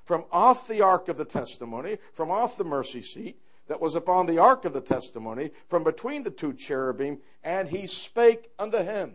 from 0.04 0.26
off 0.32 0.68
the 0.68 0.82
ark 0.82 1.08
of 1.08 1.18
the 1.18 1.26
testimony, 1.26 1.98
from 2.14 2.32
off 2.32 2.58
the 2.58 2.64
mercy 2.64 3.02
seat 3.02 3.40
that 3.68 3.82
was 3.82 3.96
upon 3.96 4.26
the 4.26 4.38
ark 4.38 4.66
of 4.66 4.74
the 4.74 4.82
testimony 4.82 5.52
from 5.68 5.84
between 5.84 6.24
the 6.24 6.32
two 6.32 6.54
cherubim, 6.54 7.20
and 7.44 7.70
he 7.70 7.88
spake 7.88 8.50
unto 8.60 8.78
him. 8.80 9.14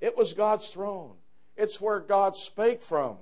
It 0.00 0.16
was 0.16 0.32
God's 0.32 0.68
throne. 0.68 1.16
It's 1.56 1.80
where 1.80 2.00
God 2.00 2.36
spake 2.36 2.82
from. 2.82 3.18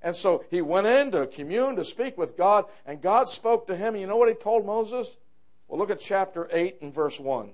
And 0.00 0.14
so 0.14 0.44
he 0.50 0.60
went 0.60 0.86
in 0.86 1.10
to 1.12 1.26
commune, 1.26 1.76
to 1.76 1.84
speak 1.84 2.16
with 2.16 2.36
God, 2.36 2.66
and 2.86 3.00
God 3.00 3.28
spoke 3.28 3.66
to 3.66 3.76
him. 3.76 3.96
You 3.96 4.06
know 4.06 4.16
what 4.16 4.28
he 4.28 4.34
told 4.34 4.66
Moses? 4.66 5.08
Well, 5.66 5.78
look 5.78 5.90
at 5.90 5.98
chapter 5.98 6.48
8 6.52 6.78
and 6.82 6.94
verse 6.94 7.18
1. 7.18 7.50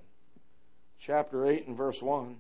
Chapter 0.99 1.47
8 1.47 1.69
and 1.69 1.77
verse 1.77 2.03
1. 2.03 2.37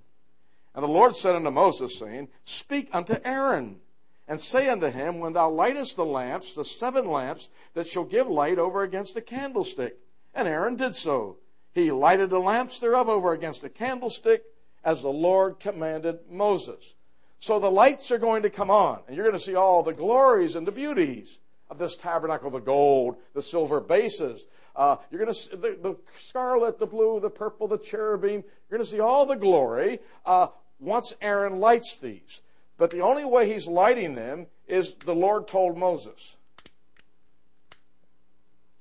And 0.75 0.85
the 0.85 0.89
Lord 0.89 1.15
said 1.17 1.35
unto 1.35 1.51
Moses, 1.51 1.99
saying, 1.99 2.29
Speak 2.45 2.89
unto 2.93 3.17
Aaron 3.25 3.81
and 4.29 4.41
say 4.41 4.69
unto 4.69 4.89
him, 4.89 5.19
When 5.19 5.33
thou 5.33 5.51
lightest 5.51 5.97
the 5.97 6.05
lamps, 6.05 6.55
the 6.55 6.65
seven 6.65 7.11
lamps 7.11 7.49
that 7.75 7.87
shall 7.87 8.05
give 8.05 8.29
light 8.29 8.59
over 8.59 8.83
against 8.83 9.17
a 9.17 9.21
candlestick. 9.21 9.97
And 10.35 10.47
Aaron 10.47 10.77
did 10.77 10.95
so. 10.95 11.39
He 11.73 11.91
lighted 11.91 12.31
the 12.31 12.39
lamps 12.39 12.79
thereof 12.79 13.09
over 13.09 13.33
against 13.33 13.65
a 13.65 13.69
candlestick 13.69 14.45
as 14.85 15.03
the 15.03 15.09
Lord 15.09 15.61
commanded 15.61 16.21
Moses. 16.31 16.95
So 17.39 17.59
the 17.59 17.71
lights 17.71 18.11
are 18.11 18.19
going 18.19 18.43
to 18.43 18.51
come 18.51 18.71
on, 18.71 19.01
and 19.07 19.17
you're 19.17 19.25
going 19.25 19.39
to 19.39 19.45
see 19.45 19.55
all 19.55 19.83
the 19.83 19.93
glories 19.93 20.57
and 20.57 20.67
the 20.67 20.73
beauties 20.73 21.39
of 21.71 21.79
this 21.79 21.97
tabernacle 21.97 22.51
the 22.51 22.61
gold, 22.61 23.17
the 23.35 23.43
silver 23.43 23.81
bases. 23.81 24.47
Uh, 24.77 24.97
you're 25.11 25.21
going 25.21 25.33
to 25.33 25.41
see 25.41 25.51
the, 25.51 25.79
the, 25.81 25.97
scarlet, 26.15 26.79
the 26.79 26.87
blue, 26.87 27.19
the 27.21 27.31
purple, 27.31 27.67
the 27.67 27.79
cherubim. 27.79 28.43
You're 28.69 28.79
going 28.79 28.83
to 28.83 28.91
see 28.91 29.01
all 29.01 29.27
the 29.27 29.37
glory 29.37 30.01
uh, 30.27 30.49
once 30.81 31.15
Aaron 31.21 31.61
lights 31.61 31.97
these. 31.97 32.41
But 32.77 32.91
the 32.91 33.01
only 33.01 33.25
way 33.25 33.47
he's 33.47 33.67
lighting 33.67 34.15
them 34.15 34.47
is 34.67 34.95
the 34.95 35.15
Lord 35.15 35.47
told 35.47 35.77
Moses. 35.77 36.39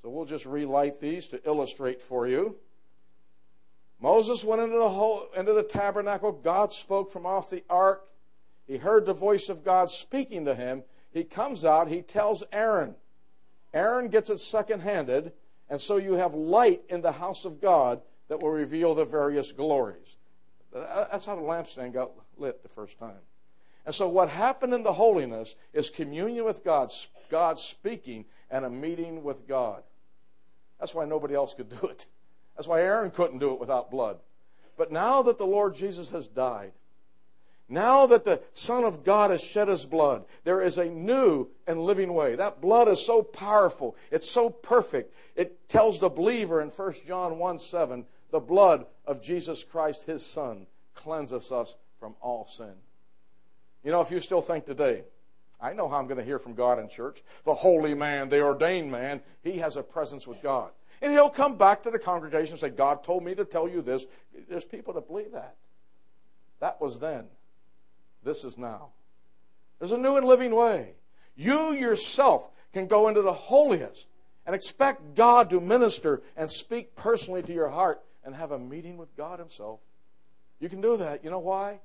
So 0.01 0.09
we'll 0.09 0.25
just 0.25 0.45
relight 0.45 0.99
these 1.01 1.27
to 1.27 1.45
illustrate 1.45 2.01
for 2.01 2.25
you. 2.25 2.55
Moses 3.99 4.45
went 4.45 4.61
into 4.61 4.77
the, 4.77 4.89
whole, 4.89 5.27
into 5.35 5.51
the 5.51 5.63
tabernacle. 5.63 6.31
God 6.31 6.71
spoke 6.71 7.11
from 7.11 7.25
off 7.25 7.49
the 7.49 7.63
ark. 7.69 8.07
He 8.65 8.77
heard 8.77 9.05
the 9.05 9.13
voice 9.13 9.49
of 9.49 9.65
God 9.65 9.89
speaking 9.89 10.45
to 10.45 10.55
him. 10.55 10.83
He 11.11 11.25
comes 11.25 11.65
out. 11.65 11.89
He 11.89 12.01
tells 12.01 12.43
Aaron. 12.53 12.95
Aaron 13.73 14.07
gets 14.07 14.29
it 14.29 14.39
second 14.39 14.81
handed. 14.81 15.33
And 15.69 15.81
so 15.81 15.97
you 15.97 16.13
have 16.13 16.33
light 16.33 16.81
in 16.87 17.01
the 17.01 17.11
house 17.11 17.43
of 17.43 17.59
God 17.59 18.01
that 18.29 18.41
will 18.41 18.51
reveal 18.51 18.95
the 18.95 19.03
various 19.05 19.51
glories. 19.51 20.18
That's 20.73 21.25
how 21.25 21.35
the 21.35 21.41
lampstand 21.41 21.93
got 21.93 22.11
lit 22.37 22.61
the 22.63 22.69
first 22.69 22.99
time. 22.99 23.19
And 23.85 23.95
so 23.95 24.07
what 24.07 24.29
happened 24.29 24.73
in 24.73 24.83
the 24.83 24.93
holiness 24.93 25.55
is 25.73 25.89
communion 25.89 26.45
with 26.45 26.63
God, 26.63 26.91
God 27.29 27.57
speaking, 27.57 28.25
and 28.51 28.65
a 28.65 28.69
meeting 28.69 29.23
with 29.23 29.47
God. 29.47 29.83
That's 30.79 30.93
why 30.93 31.05
nobody 31.05 31.33
else 31.33 31.53
could 31.53 31.69
do 31.69 31.87
it. 31.87 32.05
That's 32.55 32.67
why 32.67 32.81
Aaron 32.81 33.11
couldn't 33.11 33.39
do 33.39 33.53
it 33.53 33.59
without 33.59 33.89
blood. 33.89 34.17
But 34.77 34.91
now 34.91 35.23
that 35.23 35.37
the 35.37 35.45
Lord 35.45 35.75
Jesus 35.75 36.09
has 36.09 36.27
died, 36.27 36.71
now 37.67 38.07
that 38.07 38.25
the 38.25 38.41
Son 38.53 38.83
of 38.83 39.03
God 39.03 39.29
has 39.29 39.43
shed 39.43 39.67
his 39.67 39.85
blood, 39.85 40.25
there 40.43 40.61
is 40.61 40.77
a 40.77 40.85
new 40.85 41.47
and 41.67 41.81
living 41.81 42.13
way. 42.13 42.35
That 42.35 42.61
blood 42.61 42.87
is 42.87 43.05
so 43.05 43.21
powerful. 43.21 43.95
It's 44.09 44.29
so 44.29 44.49
perfect. 44.49 45.13
It 45.35 45.69
tells 45.69 45.99
the 45.99 46.09
believer 46.09 46.61
in 46.61 46.69
1 46.69 46.93
John 47.05 47.37
1 47.37 47.59
7, 47.59 48.05
the 48.31 48.39
blood 48.39 48.85
of 49.05 49.21
Jesus 49.21 49.63
Christ, 49.63 50.03
his 50.03 50.25
Son, 50.25 50.67
cleanses 50.95 51.51
us 51.51 51.75
from 51.99 52.15
all 52.21 52.45
sin. 52.45 52.73
You 53.83 53.91
know, 53.91 54.01
if 54.01 54.11
you 54.11 54.19
still 54.19 54.41
think 54.41 54.65
today, 54.65 55.03
I 55.61 55.73
know 55.73 55.87
how 55.87 55.97
I'm 55.97 56.07
going 56.07 56.17
to 56.17 56.23
hear 56.23 56.39
from 56.39 56.53
God 56.53 56.79
in 56.79 56.89
church. 56.89 57.21
The 57.43 57.53
holy 57.53 57.93
man, 57.93 58.29
the 58.29 58.41
ordained 58.41 58.91
man, 58.91 59.21
he 59.43 59.57
has 59.57 59.75
a 59.75 59.83
presence 59.83 60.25
with 60.25 60.41
God. 60.41 60.71
And 61.01 61.11
he'll 61.13 61.29
come 61.29 61.57
back 61.57 61.83
to 61.83 61.91
the 61.91 61.99
congregation 61.99 62.53
and 62.53 62.59
say, 62.59 62.69
God 62.69 63.03
told 63.03 63.23
me 63.23 63.35
to 63.35 63.45
tell 63.45 63.67
you 63.67 63.81
this. 63.81 64.05
There's 64.49 64.65
people 64.65 64.93
that 64.93 65.07
believe 65.07 65.31
that. 65.33 65.55
That 66.59 66.81
was 66.81 66.99
then. 66.99 67.25
This 68.23 68.43
is 68.43 68.57
now. 68.57 68.89
There's 69.79 69.93
a 69.93 69.97
new 69.97 70.17
and 70.17 70.25
living 70.25 70.53
way. 70.53 70.93
You 71.35 71.71
yourself 71.71 72.49
can 72.73 72.87
go 72.87 73.07
into 73.07 73.21
the 73.21 73.33
holiest 73.33 74.07
and 74.45 74.53
expect 74.55 75.15
God 75.15 75.49
to 75.51 75.61
minister 75.61 76.21
and 76.35 76.51
speak 76.51 76.95
personally 76.95 77.41
to 77.43 77.53
your 77.53 77.69
heart 77.69 78.01
and 78.29 78.35
have 78.35 78.51
a 78.51 78.59
meeting 78.59 78.95
with 78.95 79.17
God 79.17 79.39
Himself. 79.39 79.79
You 80.59 80.69
can 80.69 80.81
do 80.81 80.97
that. 80.97 81.23
You 81.23 81.31
know 81.31 81.39
why? 81.39 81.79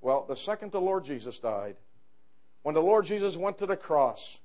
Well, 0.00 0.24
the 0.28 0.36
second 0.36 0.70
the 0.70 0.80
Lord 0.80 1.04
Jesus 1.04 1.40
died, 1.40 1.74
when 2.62 2.76
the 2.76 2.82
Lord 2.82 3.04
Jesus 3.04 3.36
went 3.36 3.58
to 3.58 3.66
the 3.66 3.76
cross, 3.76 4.38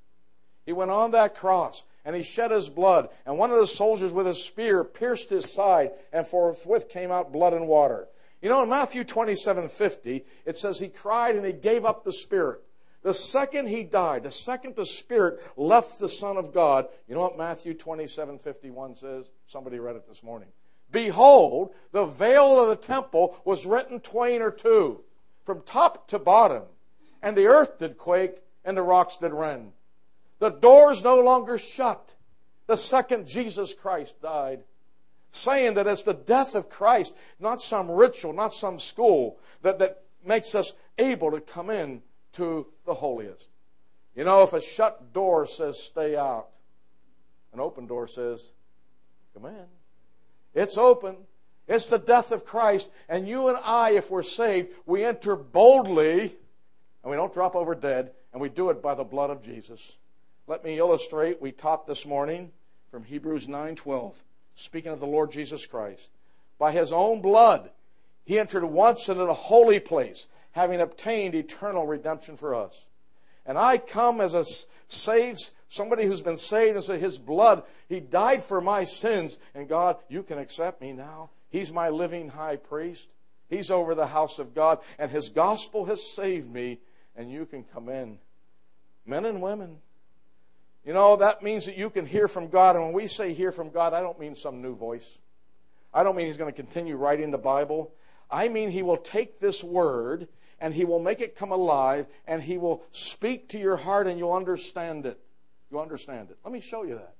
he 0.66 0.74
went 0.74 0.90
on 0.90 1.12
that 1.12 1.36
cross 1.36 1.86
and 2.04 2.16
he 2.16 2.24
shed 2.24 2.50
his 2.50 2.70
blood, 2.70 3.10
and 3.28 3.38
one 3.38 3.52
of 3.52 3.60
the 3.60 3.68
soldiers 3.68 4.12
with 4.12 4.26
a 4.26 4.34
spear 4.34 4.84
pierced 4.84 5.30
his 5.30 5.54
side, 5.54 5.92
and 6.12 6.26
forthwith 6.26 6.90
came 6.90 7.12
out 7.12 7.32
blood 7.32 7.54
and 7.54 7.68
water. 7.68 8.08
You 8.42 8.50
know, 8.50 8.64
in 8.64 8.70
Matthew 8.70 9.04
27 9.04 9.70
50, 9.70 10.26
it 10.46 10.58
says 10.58 10.80
he 10.80 10.88
cried 10.88 11.36
and 11.36 11.46
he 11.46 11.54
gave 11.54 11.86
up 11.86 12.04
the 12.04 12.14
spirit. 12.14 12.62
The 13.04 13.14
second 13.14 13.68
he 13.68 13.84
died, 13.84 14.24
the 14.24 14.32
second 14.32 14.76
the 14.76 14.88
spirit 14.88 15.40
left 15.56 16.00
the 16.00 16.10
Son 16.10 16.38
of 16.38 16.52
God, 16.52 16.88
you 17.08 17.14
know 17.14 17.22
what 17.22 17.38
Matthew 17.38 17.76
27 17.76 18.40
51 18.40 18.96
says? 18.96 19.30
Somebody 19.46 19.78
read 19.78 19.96
it 19.96 20.08
this 20.08 20.24
morning. 20.24 20.50
Behold, 20.92 21.74
the 21.92 22.06
veil 22.06 22.62
of 22.62 22.70
the 22.70 22.76
temple 22.76 23.40
was 23.44 23.66
rent 23.66 23.90
in 23.90 24.00
twain 24.00 24.42
or 24.42 24.52
two 24.52 25.04
from 25.46 25.62
top 25.62 26.08
to 26.10 26.20
bottom. 26.20 26.64
And 27.22 27.36
the 27.36 27.48
earth 27.48 27.78
did 27.80 27.98
quake, 27.98 28.36
and 28.64 28.78
the 28.78 28.82
rocks 28.82 29.18
did 29.18 29.34
rend. 29.34 29.72
The 30.40 30.50
door's 30.50 31.04
no 31.04 31.20
longer 31.20 31.58
shut. 31.58 32.16
The 32.68 32.78
second 32.78 33.28
Jesus 33.28 33.74
Christ 33.74 34.22
died. 34.22 34.64
Saying 35.32 35.76
that 35.76 35.88
it's 35.88 36.04
the 36.04 36.14
death 36.14 36.56
of 36.56 36.70
Christ, 36.70 37.14
not 37.40 37.62
some 37.62 37.92
ritual, 37.92 38.34
not 38.34 38.54
some 38.54 38.80
school, 38.80 39.40
that, 39.62 39.80
that 39.80 40.04
makes 40.24 40.56
us 40.56 40.74
able 40.98 41.32
to 41.32 41.42
come 41.42 41.70
in 41.70 42.02
to 42.34 42.68
the 42.86 42.94
holiest. 42.94 43.48
You 44.16 44.24
know, 44.24 44.44
if 44.44 44.54
a 44.54 44.62
shut 44.62 45.14
door 45.14 45.48
says 45.48 45.82
stay 45.82 46.16
out, 46.16 46.50
an 47.54 47.60
open 47.60 47.88
door 47.88 48.08
says 48.08 48.52
come 49.34 49.46
in. 49.46 49.66
It's 50.54 50.78
open. 50.78 51.18
It's 51.68 51.86
the 51.86 52.00
death 52.00 52.32
of 52.32 52.46
Christ. 52.46 52.90
And 53.10 53.28
you 53.28 53.50
and 53.50 53.58
I, 53.64 53.92
if 53.92 54.10
we're 54.10 54.24
saved, 54.24 54.70
we 54.86 55.04
enter 55.04 55.36
boldly 55.36 56.22
and 57.04 57.12
we 57.12 57.16
don't 57.16 57.34
drop 57.34 57.56
over 57.56 57.76
dead 57.76 58.12
and 58.32 58.42
we 58.42 58.50
do 58.50 58.70
it 58.70 58.82
by 58.82 58.96
the 58.96 59.04
blood 59.04 59.30
of 59.30 59.44
Jesus. 59.44 59.94
Let 60.48 60.64
me 60.64 60.78
illustrate. 60.78 61.42
We 61.42 61.52
taught 61.52 61.88
this 61.88 62.06
morning 62.06 62.52
from 62.90 63.04
Hebrews 63.04 63.48
9:12, 63.48 64.14
speaking 64.56 64.92
of 64.92 65.00
the 65.00 65.08
Lord 65.08 65.32
Jesus 65.32 65.66
Christ. 65.66 66.10
By 66.58 66.72
his 66.72 66.94
own 66.94 67.22
blood, 67.22 67.70
he 68.26 68.40
entered 68.40 68.66
once 68.66 69.10
into 69.10 69.26
the 69.26 69.34
holy 69.34 69.80
place, 69.80 70.28
having 70.52 70.82
obtained 70.82 71.36
eternal 71.36 71.86
redemption 71.86 72.38
for 72.38 72.56
us. 72.56 72.86
And 73.46 73.58
I 73.58 73.78
come 73.78 74.22
as 74.22 74.34
a 74.34 74.46
saved, 74.88 75.52
somebody 75.68 76.06
who's 76.06 76.22
been 76.22 76.38
saved 76.38 76.76
and 76.76 76.84
said, 76.84 77.00
His 77.00 77.18
blood, 77.18 77.64
He 77.90 78.00
died 78.00 78.44
for 78.44 78.62
my 78.62 78.84
sins. 78.84 79.38
And 79.54 79.68
God, 79.68 79.98
you 80.10 80.24
can 80.24 80.38
accept 80.38 80.82
me 80.82 80.94
now. 80.94 81.30
He's 81.50 81.72
my 81.72 81.90
living 81.90 82.30
high 82.30 82.58
priest. 82.58 83.08
He's 83.50 83.72
over 83.72 83.96
the 83.96 84.08
house 84.08 84.40
of 84.40 84.54
God, 84.54 84.80
and 85.00 85.10
His 85.10 85.30
gospel 85.30 85.86
has 85.86 86.06
saved 86.06 86.52
me, 86.52 86.80
and 87.16 87.32
you 87.32 87.46
can 87.46 87.64
come 87.64 87.88
in. 87.90 88.20
Men 89.06 89.26
and 89.26 89.42
women. 89.42 89.78
You 90.86 90.94
know, 90.94 91.18
that 91.18 91.44
means 91.44 91.66
that 91.66 91.78
you 91.78 91.90
can 91.90 92.06
hear 92.06 92.28
from 92.28 92.48
God. 92.48 92.76
And 92.76 92.86
when 92.86 92.94
we 92.94 93.08
say 93.08 93.34
hear 93.34 93.52
from 93.52 93.70
God, 93.70 93.94
I 93.94 94.02
don't 94.02 94.20
mean 94.20 94.36
some 94.36 94.62
new 94.62 94.76
voice. 94.76 95.20
I 95.94 96.04
don't 96.04 96.16
mean 96.16 96.28
He's 96.28 96.38
going 96.38 96.54
to 96.54 96.56
continue 96.56 96.96
writing 96.96 97.32
the 97.32 97.38
Bible. 97.38 97.94
I 98.30 98.50
mean 98.50 98.70
He 98.70 98.84
will 98.84 98.98
take 98.98 99.40
this 99.40 99.64
word 99.64 100.28
and 100.60 100.74
He 100.74 100.86
will 100.86 101.00
make 101.00 101.22
it 101.22 101.36
come 101.36 101.52
alive 101.52 102.08
and 102.26 102.42
He 102.42 102.58
will 102.58 102.84
speak 102.92 103.50
to 103.50 103.58
your 103.58 103.78
heart 103.78 104.08
and 104.08 104.18
you'll 104.18 104.34
understand 104.34 105.06
it. 105.06 105.20
You 105.72 105.80
understand 105.80 106.30
it. 106.32 106.38
Let 106.44 106.54
me 106.54 106.62
show 106.62 106.84
you 106.84 106.96
that. 106.96 107.16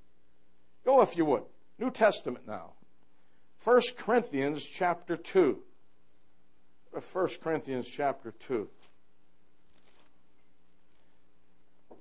Go 0.86 1.02
if 1.02 1.18
you 1.18 1.26
would. 1.26 1.44
New 1.80 1.92
Testament 1.92 2.48
now. 2.48 2.74
1 3.64 3.82
Corinthians 3.98 4.64
chapter 4.64 5.18
2. 5.18 5.60
1 6.92 7.28
Corinthians 7.42 7.88
chapter 7.88 8.32
2. 8.32 8.70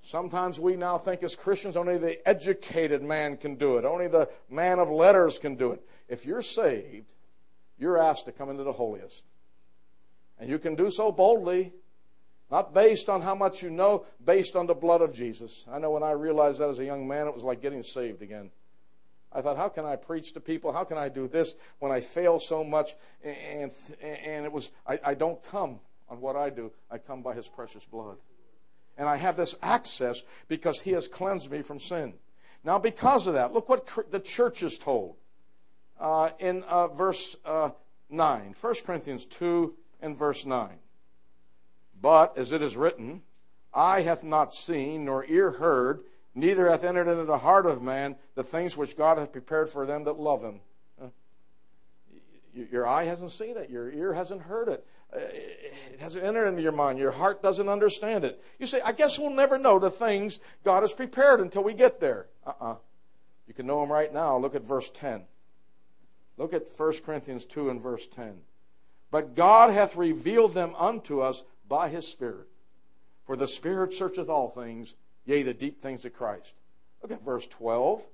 Sometimes 0.03 0.61
we 0.61 0.77
now 0.77 0.99
think 0.99 1.25
as 1.25 1.35
Christians 1.35 1.77
only 1.77 1.99
the 1.99 2.27
educated 2.29 3.03
man 3.03 3.37
can 3.37 3.57
do 3.57 3.77
it. 3.77 3.85
Only 3.85 4.07
the 4.07 4.31
man 4.49 4.79
of 4.79 4.89
letters 4.89 5.41
can 5.41 5.57
do 5.57 5.73
it. 5.73 5.83
If 6.09 6.25
you're 6.25 6.43
saved, 6.43 7.07
you're 7.77 7.99
asked 7.99 8.27
to 8.27 8.33
come 8.33 8.49
into 8.49 8.63
the 8.63 8.73
holiest. 8.73 9.25
And 10.39 10.49
you 10.49 10.61
can 10.61 10.77
do 10.77 10.93
so 10.93 11.11
boldly, 11.11 11.73
not 12.51 12.73
based 12.73 13.09
on 13.09 13.23
how 13.23 13.35
much 13.35 13.63
you 13.63 13.71
know, 13.71 14.07
based 14.25 14.55
on 14.55 14.67
the 14.67 14.75
blood 14.75 15.03
of 15.03 15.13
Jesus. 15.13 15.65
I 15.71 15.79
know 15.79 15.91
when 15.91 16.03
I 16.03 16.13
realized 16.13 16.61
that 16.61 16.69
as 16.69 16.79
a 16.79 16.85
young 16.85 17.07
man, 17.09 17.27
it 17.27 17.35
was 17.35 17.43
like 17.43 17.61
getting 17.61 17.83
saved 17.83 18.23
again. 18.23 18.51
I 19.33 19.43
thought, 19.43 19.57
how 19.57 19.69
can 19.69 19.85
I 19.85 19.97
preach 19.97 20.33
to 20.35 20.41
people? 20.41 20.73
How 20.73 20.85
can 20.85 20.97
I 20.97 21.09
do 21.09 21.29
this 21.29 21.57
when 21.79 21.93
I 21.93 22.01
fail 22.01 22.39
so 22.39 22.65
much? 22.65 22.95
And, 23.23 23.71
and 24.01 24.45
it 24.45 24.53
was, 24.53 24.71
I, 24.87 24.99
I 25.05 25.15
don't 25.15 25.43
come 25.43 25.81
on 26.09 26.21
what 26.21 26.37
I 26.37 26.51
do. 26.51 26.73
I 26.91 26.99
come 26.99 27.23
by 27.23 27.35
His 27.35 27.49
precious 27.49 27.85
blood. 27.85 28.17
And 28.97 29.09
I 29.09 29.17
have 29.17 29.37
this 29.37 29.55
access 29.63 30.23
because 30.49 30.81
He 30.81 30.93
has 30.93 31.09
cleansed 31.09 31.51
me 31.51 31.63
from 31.63 31.81
sin. 31.81 32.15
Now, 32.65 32.79
because 32.79 33.27
of 33.27 33.35
that, 33.35 33.53
look 33.53 33.69
what 33.69 34.11
the 34.11 34.21
church 34.21 34.63
is 34.63 34.79
told 34.79 35.17
uh, 36.01 36.31
in 36.39 36.63
uh, 36.63 36.89
verse 36.89 37.37
uh, 37.45 37.71
9. 38.09 38.55
1 38.59 38.75
Corinthians 38.85 39.27
2 39.27 39.75
and 40.01 40.17
verse 40.17 40.47
9. 40.47 40.71
But, 42.01 42.37
as 42.37 42.53
it 42.53 42.63
is 42.63 42.77
written, 42.77 43.23
eye 43.73 44.03
hath 44.03 44.25
not 44.25 44.53
seen, 44.53 45.05
nor 45.05 45.25
ear 45.27 45.53
heard, 45.53 46.01
neither 46.35 46.69
hath 46.69 46.85
entered 46.85 47.09
into 47.09 47.25
the 47.25 47.39
heart 47.39 47.67
of 47.67 47.83
man 47.83 48.17
the 48.35 48.45
things 48.45 48.77
which 48.77 48.97
God 48.97 49.19
hath 49.19 49.33
prepared 49.33 49.71
for 49.71 49.87
them 49.87 50.05
that 50.05 50.19
love 50.19 50.43
him. 50.43 50.61
Your 52.55 52.87
eye 52.87 53.05
hasn't 53.05 53.33
seen 53.33 53.57
it, 53.57 53.69
your 53.69 53.91
ear 53.91 54.15
hasn't 54.15 54.41
heard 54.43 54.69
it. 54.69 54.87
Uh, 55.15 55.19
it 55.21 56.01
hasn't 56.01 56.25
entered 56.25 56.47
into 56.47 56.63
your 56.63 56.73
mind. 56.73 56.99
Your 56.99 57.11
heart 57.11 57.43
doesn't 57.43 57.69
understand 57.69 58.25
it. 58.25 58.43
You 58.59 58.67
say, 58.67 58.81
I 58.85 58.93
guess 58.93 59.19
we'll 59.19 59.31
never 59.31 59.59
know 59.59 59.79
the 59.79 59.91
things 59.91 60.41
God 60.65 60.81
has 60.81 60.93
prepared 60.93 61.41
until 61.41 61.63
we 61.63 61.75
get 61.75 62.01
there. 62.01 62.27
Uh 62.45 62.51
uh-uh. 62.51 62.73
uh 62.73 62.77
You 63.47 63.55
can 63.55 63.67
know 63.67 63.81
them 63.81 63.93
right 63.93 64.13
now. 64.13 64.39
Look 64.39 64.55
at 64.55 64.63
verse 64.63 64.91
10. 64.91 65.25
Look 66.39 66.55
at 66.55 66.67
1 66.77 66.93
Corinthians 67.05 67.45
2 67.45 67.71
and 67.71 67.81
verse 67.81 68.07
10. 68.09 68.35
But 69.11 69.35
God 69.35 69.71
hath 69.71 69.97
revealed 69.97 70.55
them 70.55 70.75
unto 70.77 71.21
us 71.21 71.45
by 71.69 71.89
his 71.89 72.07
Spirit. 72.07 72.49
For 73.25 73.37
the 73.37 73.49
Spirit 73.49 73.95
searcheth 73.95 74.29
all 74.29 74.51
things, 74.51 74.95
yea, 75.25 75.43
the 75.43 75.55
deep 75.55 75.83
things 75.83 76.05
of 76.05 76.15
Christ. 76.15 76.55
Look 77.03 77.13
at 77.13 77.25
verse 77.25 77.47
12. 77.47 78.07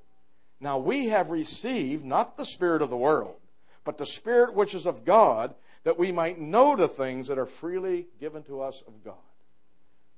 Now 0.60 0.78
we 0.78 1.08
have 1.08 1.30
received 1.30 2.04
not 2.04 2.36
the 2.36 2.44
Spirit 2.44 2.82
of 2.82 2.90
the 2.90 2.96
world, 2.96 3.36
but 3.84 3.98
the 3.98 4.06
Spirit 4.06 4.54
which 4.54 4.74
is 4.74 4.86
of 4.86 5.04
God, 5.04 5.54
that 5.84 5.98
we 5.98 6.12
might 6.12 6.40
know 6.40 6.76
the 6.76 6.88
things 6.88 7.28
that 7.28 7.38
are 7.38 7.46
freely 7.46 8.06
given 8.20 8.42
to 8.44 8.60
us 8.60 8.82
of 8.86 9.04
God. 9.04 9.14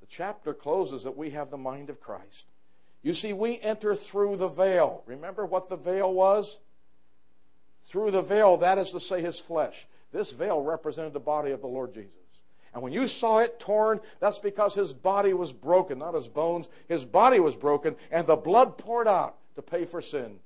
The 0.01 0.07
chapter 0.07 0.53
closes 0.53 1.05
that 1.05 1.16
we 1.16 1.31
have 1.31 1.51
the 1.51 1.57
mind 1.57 1.88
of 1.88 2.01
Christ. 2.01 2.47
You 3.03 3.14
see, 3.14 3.33
we 3.33 3.59
enter 3.61 3.94
through 3.94 4.37
the 4.37 4.49
veil. 4.49 5.03
Remember 5.07 5.47
what 5.47 5.68
the 5.68 5.77
veil 5.77 6.12
was? 6.12 6.59
Through 7.87 8.11
the 8.11 8.23
veil, 8.23 8.59
that 8.59 8.79
is 8.79 8.90
to 8.90 9.01
say, 9.01 9.20
his 9.23 9.40
flesh. 9.40 9.87
This 10.12 10.31
veil 10.31 10.62
represented 10.62 11.12
the 11.12 11.20
body 11.20 11.51
of 11.53 11.61
the 11.61 11.66
Lord 11.66 11.92
Jesus. 11.94 12.12
And 12.75 12.83
when 12.83 12.93
you 12.93 13.07
saw 13.07 13.39
it 13.39 13.61
torn, 13.61 14.01
that's 14.19 14.41
because 14.41 14.75
his 14.75 14.93
body 14.93 15.33
was 15.33 15.53
broken, 15.53 16.01
not 16.01 16.15
his 16.15 16.29
bones. 16.29 16.69
His 16.89 17.05
body 17.05 17.39
was 17.39 17.57
broken, 17.57 17.95
and 18.11 18.27
the 18.27 18.37
blood 18.37 18.77
poured 18.77 19.07
out 19.07 19.37
to 19.55 19.63
pay 19.63 19.85
for 19.85 20.03
sin. 20.03 20.41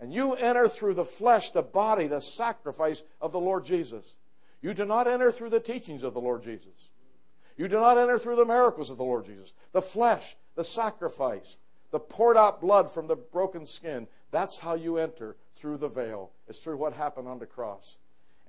And 0.00 0.12
you 0.12 0.34
enter 0.34 0.68
through 0.68 0.94
the 0.94 1.04
flesh, 1.04 1.50
the 1.50 1.62
body, 1.62 2.08
the 2.08 2.20
sacrifice 2.20 3.04
of 3.20 3.30
the 3.30 3.38
Lord 3.38 3.64
Jesus. 3.64 4.04
You 4.60 4.74
do 4.74 4.84
not 4.84 5.06
enter 5.06 5.30
through 5.30 5.50
the 5.50 5.60
teachings 5.60 6.02
of 6.02 6.12
the 6.12 6.20
Lord 6.20 6.42
Jesus. 6.42 6.90
You 7.56 7.68
do 7.68 7.76
not 7.76 7.98
enter 7.98 8.18
through 8.18 8.36
the 8.36 8.44
miracles 8.44 8.90
of 8.90 8.96
the 8.96 9.04
Lord 9.04 9.26
Jesus. 9.26 9.54
The 9.72 9.82
flesh, 9.82 10.36
the 10.56 10.64
sacrifice, 10.64 11.56
the 11.92 12.00
poured 12.00 12.36
out 12.36 12.60
blood 12.60 12.90
from 12.90 13.06
the 13.06 13.16
broken 13.16 13.64
skin. 13.64 14.08
That's 14.32 14.58
how 14.58 14.74
you 14.74 14.96
enter 14.96 15.36
through 15.54 15.78
the 15.78 15.88
veil. 15.88 16.32
It's 16.48 16.58
through 16.58 16.78
what 16.78 16.94
happened 16.94 17.28
on 17.28 17.38
the 17.38 17.46
cross. 17.46 17.98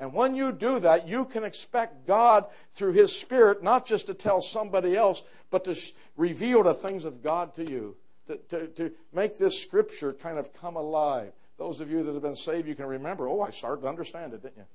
And 0.02 0.14
when 0.14 0.36
you 0.36 0.52
do 0.52 0.80
that, 0.80 1.08
you 1.08 1.26
can 1.26 1.44
expect 1.44 2.08
God 2.08 2.46
through 2.74 2.94
His 2.94 3.16
Spirit 3.16 3.62
not 3.62 3.86
just 3.86 4.08
to 4.08 4.16
tell 4.16 4.42
somebody 4.42 4.98
else, 4.98 5.24
but 5.52 5.64
to 5.66 5.76
sh- 5.76 5.94
reveal 6.18 6.64
the 6.64 6.74
things 6.74 7.06
of 7.06 7.22
God 7.22 7.54
to 7.54 7.70
you, 7.70 7.96
to, 8.26 8.38
to, 8.50 8.68
to 8.68 8.92
make 9.14 9.38
this 9.38 9.62
Scripture 9.62 10.12
kind 10.12 10.40
of 10.40 10.54
come 10.54 10.76
alive. 10.76 11.32
Those 11.60 11.82
of 11.82 11.92
you 11.92 12.02
that 12.02 12.14
have 12.14 12.24
been 12.24 12.36
saved, 12.36 12.68
you 12.68 12.74
can 12.74 12.88
remember, 12.88 13.28
oh, 13.28 13.42
I 13.42 13.52
started 13.52 13.84
to 13.84 13.90
understand 13.90 14.34
it, 14.34 14.42
didn't 14.42 14.66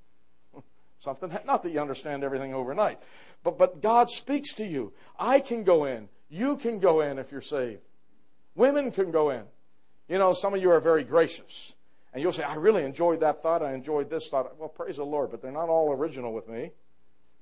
you? 0.55 0.63
Something, 1.01 1.37
not 1.45 1.65
that 1.65 1.73
you 1.73 1.81
understand 1.81 2.23
everything 2.23 2.55
overnight, 2.55 3.01
but, 3.43 3.59
but 3.59 3.83
God 3.83 4.11
speaks 4.11 4.55
to 4.55 4.65
you. 4.65 4.93
I 5.19 5.41
can 5.41 5.65
go 5.65 5.87
in. 5.87 6.09
You 6.31 6.57
can 6.57 6.79
go 6.79 7.01
in 7.01 7.19
if 7.19 7.33
you're 7.33 7.41
saved. 7.41 7.83
Women 8.55 8.93
can 8.93 9.11
go 9.11 9.31
in. 9.31 9.43
You 10.09 10.19
know, 10.19 10.35
some 10.35 10.55
of 10.55 10.63
you 10.63 10.71
are 10.71 10.81
very 10.81 11.03
gracious. 11.03 11.75
And 12.17 12.23
you'll 12.23 12.33
say, 12.33 12.45
I 12.45 12.55
really 12.55 12.83
enjoyed 12.83 13.21
that 13.21 13.43
thought. 13.43 13.63
I 13.63 13.75
enjoyed 13.75 14.09
this 14.09 14.31
thought. 14.31 14.59
Well, 14.59 14.71
praise 14.71 14.97
the 14.97 15.05
Lord, 15.05 15.31
but 15.31 15.43
they're 15.43 15.53
not 15.53 15.69
all 15.69 15.93
original 15.93 16.33
with 16.33 16.49
me. 16.49 16.71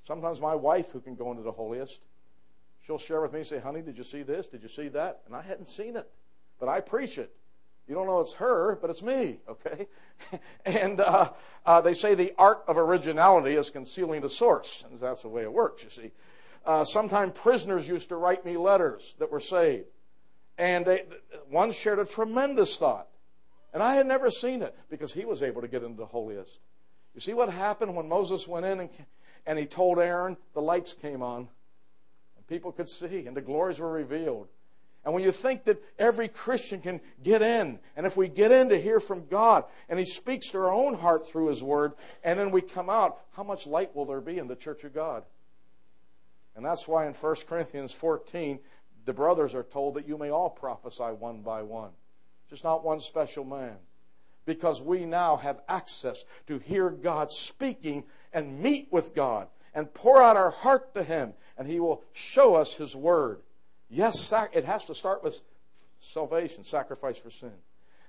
Sometimes 0.03 0.41
my 0.41 0.57
wife, 0.57 0.91
who 0.91 1.01
can 1.01 1.15
go 1.15 1.31
into 1.31 1.45
the 1.45 1.53
holiest, 1.53 2.01
she'll 2.85 2.99
share 2.99 3.21
with 3.21 3.33
me, 3.33 3.45
say, 3.45 3.61
honey, 3.61 3.83
did 3.83 3.97
you 3.97 4.03
see 4.03 4.25
this? 4.25 4.49
Did 4.49 4.65
you 4.65 4.69
see 4.69 4.89
that? 4.89 5.21
And 5.27 5.37
I 5.37 5.43
hadn't 5.43 5.67
seen 5.67 5.95
it, 5.95 6.11
but 6.59 6.69
I 6.69 6.81
preach 6.81 7.19
it. 7.19 7.33
You 7.87 7.95
don't 7.95 8.09
know 8.09 8.21
it's 8.21 8.33
her, 8.33 8.75
but 8.75 8.91
it's 8.91 9.01
me, 9.01 9.39
okay? 9.49 9.87
and 10.67 10.99
uh, 10.99 11.31
uh, 11.65 11.81
they 11.81 11.95
say 11.95 12.17
the 12.17 12.35
art 12.37 12.65
of 12.67 12.77
originality 12.77 13.55
is 13.55 13.71
concealing 13.71 14.23
the 14.23 14.29
source. 14.29 14.83
And 14.91 14.99
that's 14.99 15.23
the 15.23 15.29
way 15.29 15.43
it 15.43 15.53
works, 15.53 15.85
you 15.85 15.91
see. 15.91 16.11
Uh, 16.67 16.83
sometimes 16.83 17.31
prisoners 17.37 17.87
used 17.87 18.09
to 18.09 18.17
write 18.17 18.45
me 18.45 18.57
letters 18.57 19.15
that 19.21 19.31
were 19.31 19.39
saved. 19.39 19.87
And 20.59 20.85
they, 20.85 21.05
one 21.49 21.71
shared 21.71 22.01
a 22.01 22.05
tremendous 22.05 22.77
thought. 22.77 23.07
And 23.75 23.83
I 23.83 23.97
had 23.97 24.07
never 24.07 24.31
seen 24.31 24.63
it 24.63 24.75
because 24.89 25.13
he 25.13 25.27
was 25.27 25.43
able 25.43 25.61
to 25.61 25.69
get 25.69 25.83
into 25.83 25.99
the 25.99 26.07
holiest. 26.07 26.59
You 27.15 27.21
see 27.21 27.35
what 27.35 27.51
happened 27.51 27.95
when 27.95 28.09
Moses 28.09 28.49
went 28.49 28.65
in 28.65 28.81
and, 28.81 28.91
and 29.47 29.59
he 29.59 29.67
told 29.67 29.99
Aaron, 29.99 30.37
the 30.55 30.63
lights 30.63 30.95
came 30.95 31.23
on 31.23 31.49
and 32.37 32.47
people 32.47 32.73
could 32.73 32.89
see 32.89 33.27
and 33.27 33.37
the 33.37 33.43
glories 33.43 33.81
were 33.81 33.93
revealed. 33.93 34.49
And 35.05 35.13
when 35.13 35.23
you 35.23 35.33
think 35.33 35.65
that 35.65 35.83
every 35.99 36.29
Christian 36.29 36.81
can 36.81 37.01
get 37.23 37.43
in, 37.43 37.79
and 37.95 38.07
if 38.07 38.17
we 38.17 38.27
get 38.27 38.51
in 38.51 38.71
to 38.71 38.81
hear 38.81 39.01
from 39.01 39.27
God, 39.27 39.65
and 39.89 39.99
He 39.99 40.07
speaks 40.07 40.51
to 40.51 40.59
our 40.59 40.73
own 40.73 40.95
heart 40.95 41.29
through 41.29 41.49
His 41.49 41.63
Word, 41.63 41.93
and 42.23 42.41
then 42.41 42.51
we 42.51 42.63
come 42.63 42.89
out, 42.89 43.21
how 43.37 43.43
much 43.43 43.67
light 43.67 43.95
will 43.95 44.07
there 44.07 44.23
be 44.23 44.39
in 44.39 44.49
the 44.49 44.57
church 44.57 44.83
of 44.83 44.95
God? 44.95 45.25
And 46.57 46.65
that's 46.65 46.89
why 46.89 47.07
in 47.07 47.13
1 47.13 47.37
Corinthians 47.47 47.93
14, 47.93 48.61
the 49.05 49.13
brothers 49.13 49.55
are 49.55 49.63
told 49.63 49.95
that 49.95 50.09
you 50.09 50.17
may 50.17 50.31
all 50.31 50.49
prophesy 50.49 51.03
one 51.03 51.43
by 51.43 51.63
one, 51.63 51.91
just 52.51 52.65
not 52.65 52.85
one 52.85 53.01
special 53.01 53.45
man. 53.45 53.77
Because 54.47 54.83
we 54.83 55.07
now 55.07 55.37
have 55.37 55.61
access 55.69 56.25
to 56.47 56.59
hear 56.59 56.91
God 56.91 57.33
speaking 57.33 58.05
and 58.33 58.61
meet 58.61 58.89
with 58.91 59.15
God 59.15 59.49
and 59.75 59.93
pour 59.93 60.23
out 60.23 60.37
our 60.37 60.51
heart 60.51 60.95
to 60.95 61.03
Him, 61.03 61.33
and 61.57 61.67
He 61.67 61.81
will 61.81 62.03
show 62.13 62.55
us 62.55 62.75
His 62.75 62.95
Word. 62.95 63.41
Yes, 63.89 64.33
it 64.53 64.65
has 64.65 64.85
to 64.87 64.95
start 64.95 65.25
with 65.25 65.41
salvation, 66.01 66.65
sacrifice 66.65 67.19
for 67.19 67.31
sin. 67.31 67.53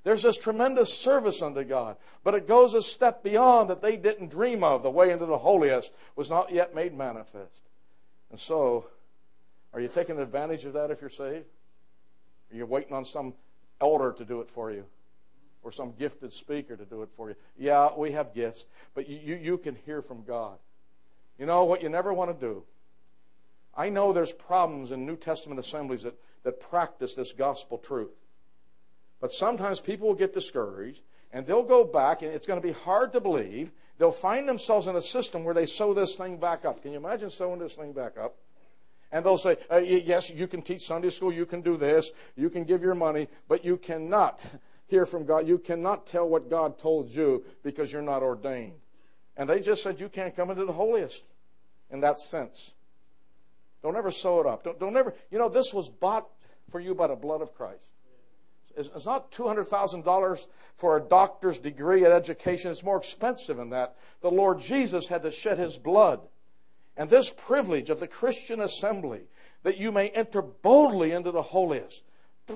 There's 0.04 0.22
this 0.22 0.38
tremendous 0.38 0.94
service 0.94 1.42
unto 1.42 1.64
God, 1.64 1.98
but 2.24 2.36
it 2.36 2.48
goes 2.48 2.76
a 2.76 2.84
step 2.84 3.24
beyond 3.24 3.72
that 3.72 3.82
they 3.82 3.98
didn't 3.98 4.30
dream 4.30 4.64
of. 4.64 4.84
The 4.84 4.92
way 4.92 5.12
into 5.12 5.26
the 5.26 5.38
holiest 5.38 5.92
was 6.16 6.30
not 6.30 6.52
yet 6.52 6.76
made 6.76 6.96
manifest. 6.96 7.62
And 8.30 8.40
so, 8.40 8.86
are 9.74 9.80
you 9.80 9.88
taking 9.88 10.20
advantage 10.20 10.64
of 10.66 10.74
that 10.74 10.92
if 10.92 11.02
you're 11.02 11.10
saved? 11.10 11.48
Are 12.52 12.56
you 12.56 12.68
waiting 12.68 12.94
on 12.94 13.04
some 13.04 13.34
elder 13.82 14.12
to 14.14 14.26
do 14.26 14.42
it 14.42 14.50
for 14.50 14.72
you? 14.72 14.86
Or 15.64 15.72
some 15.72 15.94
gifted 15.98 16.32
speaker 16.32 16.78
to 16.78 16.86
do 16.86 17.02
it 17.02 17.10
for 17.16 17.30
you? 17.30 17.36
Yeah, 17.58 17.90
we 17.98 18.12
have 18.12 18.34
gifts, 18.34 18.66
but 18.94 19.10
you, 19.10 19.36
you, 19.36 19.58
can 19.58 19.76
hear 19.86 20.02
from 20.02 20.24
God. 20.24 20.58
You 21.40 21.46
know 21.46 21.66
what 21.66 21.82
you 21.82 21.90
never 21.90 22.14
want 22.14 22.38
to 22.38 22.46
do? 22.46 22.64
I 23.76 23.90
know 23.90 24.14
there's 24.14 24.32
problems 24.32 24.92
in 24.92 25.06
New 25.06 25.18
Testament 25.18 25.60
assemblies 25.60 26.04
that, 26.04 26.16
that 26.44 26.60
practice 26.60 27.16
this 27.16 27.34
gospel 27.34 27.78
truth. 27.78 28.16
But 29.20 29.32
sometimes 29.32 29.80
people 29.80 30.08
will 30.08 30.16
get 30.16 30.34
discouraged 30.34 31.02
and 31.34 31.46
they'll 31.46 31.64
go 31.64 31.84
back 31.84 32.22
and 32.22 32.32
it's 32.32 32.48
going 32.48 32.62
to 32.62 32.66
be 32.66 32.74
hard 32.74 33.14
to 33.14 33.20
believe. 33.20 33.72
They'll 33.98 34.12
find 34.12 34.48
themselves 34.48 34.88
in 34.88 34.96
a 34.96 35.02
system 35.02 35.44
where 35.44 35.54
they 35.54 35.66
sew 35.66 35.94
this 35.94 36.16
thing 36.16 36.38
back 36.38 36.64
up. 36.64 36.82
Can 36.82 36.92
you 36.92 36.98
imagine 36.98 37.30
sewing 37.30 37.60
this 37.60 37.74
thing 37.74 37.92
back 37.92 38.18
up? 38.18 38.36
And 39.16 39.26
they'll 39.26 39.38
say, 39.38 39.56
uh, 39.72 39.78
yes, 39.78 40.30
you 40.30 40.46
can 40.46 40.62
teach 40.62 40.86
Sunday 40.86 41.10
school, 41.10 41.32
you 41.32 41.46
can 41.46 41.62
do 41.62 41.78
this, 41.78 42.12
you 42.36 42.50
can 42.50 42.66
give 42.66 42.82
your 42.82 42.96
money, 42.96 43.30
but 43.48 43.64
you 43.64 43.78
cannot 43.78 44.42
hear 44.88 45.06
from 45.06 45.24
God. 45.26 45.48
You 45.48 45.58
cannot 45.58 46.06
tell 46.06 46.28
what 46.28 46.50
God 46.50 46.78
told 46.78 47.10
you 47.10 47.46
because 47.64 47.94
you're 47.94 48.02
not 48.02 48.24
ordained. 48.24 48.74
And 49.38 49.50
they 49.50 49.62
just 49.62 49.84
said 49.84 50.02
you 50.02 50.10
can't 50.10 50.36
come 50.36 50.50
into 50.50 50.66
the 50.66 50.74
holiest 50.74 51.24
in 51.92 52.02
that 52.02 52.20
sense. 52.20 52.74
Don't 53.82 53.96
ever 53.96 54.12
sew 54.12 54.42
it 54.42 54.48
up. 54.48 54.66
Don't, 54.66 54.82
don't 54.82 54.98
ever, 54.98 55.14
you 55.32 55.40
know, 55.40 55.48
this 55.48 55.74
was 55.74 55.88
bought 55.88 56.28
for 56.70 56.82
you 56.82 56.94
by 56.94 57.08
the 57.08 57.16
blood 57.16 57.42
of 57.42 57.54
Christ. 57.56 57.88
It's, 58.76 58.90
it's 58.94 59.06
not 59.06 59.32
$200,000 59.32 60.48
for 60.76 60.98
a 60.98 61.02
doctor's 61.02 61.58
degree 61.58 62.04
at 62.04 62.12
education. 62.12 62.70
It's 62.70 62.84
more 62.84 62.98
expensive 62.98 63.56
than 63.56 63.70
that. 63.70 63.96
The 64.20 64.30
Lord 64.30 64.60
Jesus 64.60 65.08
had 65.08 65.22
to 65.22 65.32
shed 65.32 65.58
his 65.58 65.78
blood 65.78 66.20
and 66.98 67.10
this 67.10 67.30
privilege 67.30 67.90
of 67.90 68.00
the 68.00 68.08
Christian 68.08 68.62
assembly 68.62 69.22
that 69.64 69.78
you 69.78 69.92
may 69.92 70.10
enter 70.10 70.42
boldly 70.42 71.12
into 71.12 71.32
the 71.32 71.42
holiest, 71.42 72.04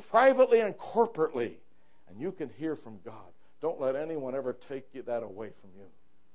privately 0.09 0.59
and 0.61 0.77
corporately, 0.77 1.53
and 2.07 2.19
you 2.19 2.31
can 2.31 2.49
hear 2.49 2.75
from 2.75 2.99
God. 3.03 3.15
Don't 3.61 3.81
let 3.81 3.95
anyone 3.95 4.35
ever 4.35 4.53
take 4.53 4.93
that 5.05 5.23
away 5.23 5.49
from 5.59 5.71
you. 5.75 5.85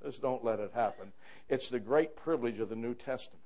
Just 0.05 0.21
don't 0.21 0.45
let 0.45 0.61
it 0.61 0.73
happen. 0.75 1.13
It's 1.49 1.71
the 1.71 1.81
great 1.81 2.17
privilege 2.17 2.61
of 2.61 2.69
the 2.69 2.77
New 2.77 2.95
Testament. 2.95 3.41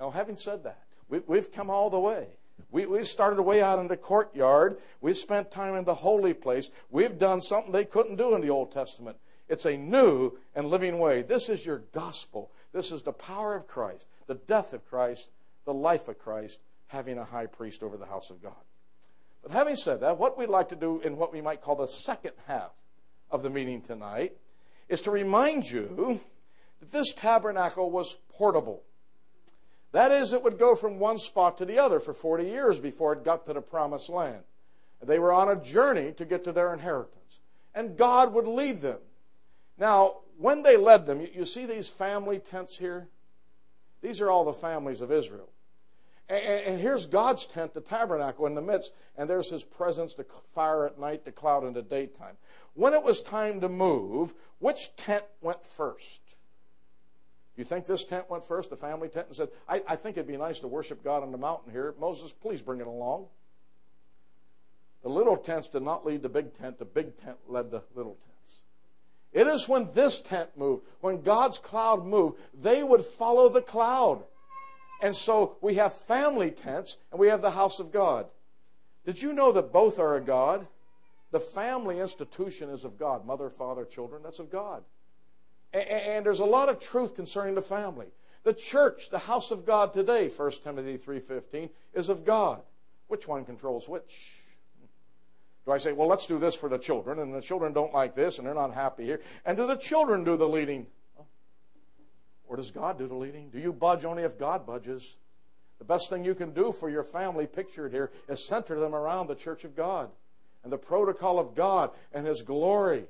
Now, 0.00 0.10
having 0.10 0.36
said 0.36 0.64
that, 0.64 0.82
we, 1.08 1.36
have 1.36 1.52
come 1.52 1.70
all 1.70 1.90
the 1.90 1.98
way. 1.98 2.28
We, 2.70 2.86
we've 2.86 3.06
started 3.06 3.40
way 3.42 3.62
out 3.62 3.78
in 3.78 3.88
the 3.88 3.96
courtyard. 3.96 4.78
We've 5.00 5.16
spent 5.16 5.50
time 5.50 5.74
in 5.74 5.84
the 5.84 5.94
holy 5.94 6.34
place. 6.34 6.70
We've 6.90 7.18
done 7.18 7.40
something 7.40 7.72
they 7.72 7.84
couldn't 7.84 8.16
do 8.16 8.34
in 8.34 8.40
the 8.40 8.50
Old 8.50 8.72
Testament. 8.72 9.16
It's 9.48 9.64
a 9.64 9.76
new 9.76 10.32
and 10.54 10.68
living 10.68 10.98
way. 10.98 11.22
This 11.22 11.48
is 11.48 11.64
your 11.64 11.78
gospel. 11.92 12.50
This 12.78 12.92
is 12.92 13.02
the 13.02 13.12
power 13.12 13.56
of 13.56 13.66
Christ, 13.66 14.06
the 14.28 14.36
death 14.36 14.72
of 14.72 14.88
Christ, 14.88 15.30
the 15.64 15.74
life 15.74 16.06
of 16.06 16.16
Christ, 16.20 16.60
having 16.86 17.18
a 17.18 17.24
high 17.24 17.46
priest 17.46 17.82
over 17.82 17.96
the 17.96 18.06
house 18.06 18.30
of 18.30 18.40
God. 18.40 18.52
But 19.42 19.50
having 19.50 19.74
said 19.74 19.98
that, 20.02 20.16
what 20.16 20.38
we'd 20.38 20.48
like 20.48 20.68
to 20.68 20.76
do 20.76 21.00
in 21.00 21.16
what 21.16 21.32
we 21.32 21.40
might 21.40 21.60
call 21.60 21.74
the 21.74 21.88
second 21.88 22.34
half 22.46 22.70
of 23.32 23.42
the 23.42 23.50
meeting 23.50 23.82
tonight 23.82 24.36
is 24.88 25.00
to 25.00 25.10
remind 25.10 25.68
you 25.68 26.20
that 26.78 26.92
this 26.92 27.12
tabernacle 27.14 27.90
was 27.90 28.16
portable. 28.28 28.84
That 29.90 30.12
is, 30.12 30.32
it 30.32 30.44
would 30.44 30.56
go 30.56 30.76
from 30.76 31.00
one 31.00 31.18
spot 31.18 31.58
to 31.58 31.64
the 31.64 31.80
other 31.80 31.98
for 31.98 32.14
40 32.14 32.44
years 32.44 32.78
before 32.78 33.12
it 33.12 33.24
got 33.24 33.44
to 33.46 33.54
the 33.54 33.60
promised 33.60 34.08
land. 34.08 34.44
They 35.02 35.18
were 35.18 35.32
on 35.32 35.48
a 35.48 35.60
journey 35.60 36.12
to 36.12 36.24
get 36.24 36.44
to 36.44 36.52
their 36.52 36.72
inheritance. 36.72 37.40
And 37.74 37.96
God 37.96 38.32
would 38.34 38.46
lead 38.46 38.82
them. 38.82 39.00
Now, 39.78 40.18
when 40.38 40.62
they 40.62 40.76
led 40.76 41.04
them, 41.04 41.20
you, 41.34 41.44
see 41.44 41.66
these 41.66 41.88
family 41.88 42.38
tents 42.38 42.78
here? 42.78 43.08
These 44.00 44.20
are 44.20 44.30
all 44.30 44.44
the 44.44 44.52
families 44.52 45.00
of 45.00 45.10
Israel. 45.10 45.50
And, 46.28 46.42
and, 46.44 46.80
here's 46.80 47.06
God's 47.06 47.46
tent, 47.46 47.74
the 47.74 47.80
tabernacle 47.80 48.46
in 48.46 48.54
the 48.54 48.62
midst, 48.62 48.92
and 49.16 49.28
there's 49.28 49.50
his 49.50 49.64
presence, 49.64 50.14
the 50.14 50.26
fire 50.54 50.86
at 50.86 50.98
night, 50.98 51.24
the 51.24 51.32
cloud 51.32 51.64
in 51.64 51.72
the 51.72 51.82
daytime. 51.82 52.36
When 52.74 52.92
it 52.92 53.02
was 53.02 53.22
time 53.22 53.60
to 53.62 53.68
move, 53.68 54.34
which 54.58 54.94
tent 54.96 55.24
went 55.40 55.64
first? 55.64 56.20
You 57.56 57.64
think 57.64 57.86
this 57.86 58.04
tent 58.04 58.30
went 58.30 58.44
first, 58.44 58.70
the 58.70 58.76
family 58.76 59.08
tent, 59.08 59.26
and 59.28 59.36
said, 59.36 59.48
I, 59.68 59.82
I 59.88 59.96
think 59.96 60.16
it'd 60.16 60.28
be 60.28 60.36
nice 60.36 60.60
to 60.60 60.68
worship 60.68 61.02
God 61.02 61.24
on 61.24 61.32
the 61.32 61.38
mountain 61.38 61.72
here. 61.72 61.94
Moses, 61.98 62.32
please 62.32 62.62
bring 62.62 62.80
it 62.80 62.86
along. 62.86 63.26
The 65.02 65.08
little 65.08 65.36
tents 65.36 65.68
did 65.68 65.82
not 65.82 66.06
lead 66.06 66.22
the 66.22 66.28
big 66.28 66.54
tent, 66.54 66.78
the 66.78 66.84
big 66.84 67.16
tent 67.16 67.38
led 67.48 67.72
the 67.72 67.82
little 67.96 68.14
tent. 68.14 68.37
It 69.32 69.46
is 69.46 69.68
when 69.68 69.88
this 69.94 70.20
tent 70.20 70.50
moved, 70.56 70.84
when 71.00 71.20
God's 71.22 71.58
cloud 71.58 72.06
moved, 72.06 72.38
they 72.54 72.82
would 72.82 73.04
follow 73.04 73.48
the 73.48 73.62
cloud. 73.62 74.24
And 75.00 75.14
so 75.14 75.56
we 75.60 75.74
have 75.74 75.92
family 75.92 76.50
tents 76.50 76.96
and 77.12 77.20
we 77.20 77.28
have 77.28 77.42
the 77.42 77.50
house 77.50 77.78
of 77.78 77.92
God. 77.92 78.26
Did 79.04 79.22
you 79.22 79.32
know 79.32 79.52
that 79.52 79.72
both 79.72 79.98
are 79.98 80.16
of 80.16 80.26
God? 80.26 80.66
The 81.30 81.40
family 81.40 82.00
institution 82.00 82.70
is 82.70 82.84
of 82.84 82.98
God. 82.98 83.26
Mother, 83.26 83.50
father, 83.50 83.84
children, 83.84 84.22
that's 84.22 84.38
of 84.38 84.50
God. 84.50 84.82
And 85.72 86.24
there's 86.24 86.40
a 86.40 86.44
lot 86.44 86.70
of 86.70 86.80
truth 86.80 87.14
concerning 87.14 87.54
the 87.54 87.62
family. 87.62 88.06
The 88.44 88.54
church, 88.54 89.10
the 89.10 89.18
house 89.18 89.50
of 89.50 89.66
God 89.66 89.92
today, 89.92 90.28
1 90.28 90.52
Timothy 90.64 90.96
3.15, 90.96 91.68
is 91.92 92.08
of 92.08 92.24
God. 92.24 92.62
Which 93.08 93.28
one 93.28 93.44
controls 93.44 93.86
which? 93.88 94.42
Do 95.68 95.74
I 95.74 95.76
say, 95.76 95.92
well, 95.92 96.08
let's 96.08 96.26
do 96.26 96.38
this 96.38 96.54
for 96.54 96.70
the 96.70 96.78
children, 96.78 97.18
and 97.18 97.34
the 97.34 97.42
children 97.42 97.74
don't 97.74 97.92
like 97.92 98.14
this, 98.14 98.38
and 98.38 98.46
they're 98.46 98.54
not 98.54 98.72
happy 98.72 99.04
here? 99.04 99.20
And 99.44 99.54
do 99.54 99.66
the 99.66 99.76
children 99.76 100.24
do 100.24 100.38
the 100.38 100.48
leading? 100.48 100.86
Or 102.46 102.56
does 102.56 102.70
God 102.70 102.96
do 102.96 103.06
the 103.06 103.14
leading? 103.14 103.50
Do 103.50 103.58
you 103.58 103.70
budge 103.70 104.06
only 104.06 104.22
if 104.22 104.38
God 104.38 104.64
budges? 104.64 105.18
The 105.78 105.84
best 105.84 106.08
thing 106.08 106.24
you 106.24 106.34
can 106.34 106.54
do 106.54 106.72
for 106.72 106.88
your 106.88 107.04
family 107.04 107.46
pictured 107.46 107.92
here 107.92 108.10
is 108.30 108.42
center 108.42 108.80
them 108.80 108.94
around 108.94 109.26
the 109.26 109.34
church 109.34 109.64
of 109.64 109.76
God 109.76 110.08
and 110.64 110.72
the 110.72 110.78
protocol 110.78 111.38
of 111.38 111.54
God 111.54 111.90
and 112.14 112.26
His 112.26 112.40
glory. 112.40 113.04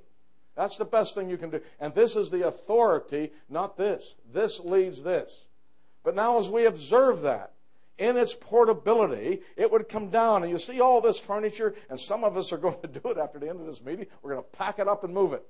That's 0.57 0.77
the 0.77 0.85
best 0.85 1.15
thing 1.15 1.31
you 1.31 1.39
can 1.39 1.51
do. 1.51 1.61
And 1.79 1.95
this 1.95 2.17
is 2.17 2.29
the 2.29 2.49
authority, 2.49 3.31
not 3.49 3.77
this. 3.77 4.17
This 4.33 4.59
leads 4.59 5.05
this. 5.05 5.45
But 6.03 6.17
now, 6.17 6.41
as 6.41 6.51
we 6.51 6.67
observe 6.67 7.21
that, 7.21 7.53
in 7.99 8.17
its 8.17 8.35
portability, 8.35 9.43
it 9.57 9.71
would 9.71 9.89
come 9.89 10.09
down. 10.09 10.43
And 10.43 10.53
you 10.53 10.59
see 10.59 10.81
all 10.81 11.01
this 11.01 11.19
furniture, 11.19 11.75
and 11.91 11.99
some 11.99 12.25
of 12.25 12.37
us 12.37 12.53
are 12.53 12.59
going 12.59 12.81
to 12.83 12.89
do 13.01 13.09
it 13.11 13.19
after 13.19 13.39
the 13.39 13.49
end 13.49 13.61
of 13.61 13.67
this 13.67 13.83
meeting. 13.83 14.07
We're 14.23 14.33
going 14.33 14.45
to 14.45 14.57
pack 14.57 14.79
it 14.79 14.89
up 14.89 15.05
and 15.05 15.13
move 15.13 15.33
it. 15.33 15.45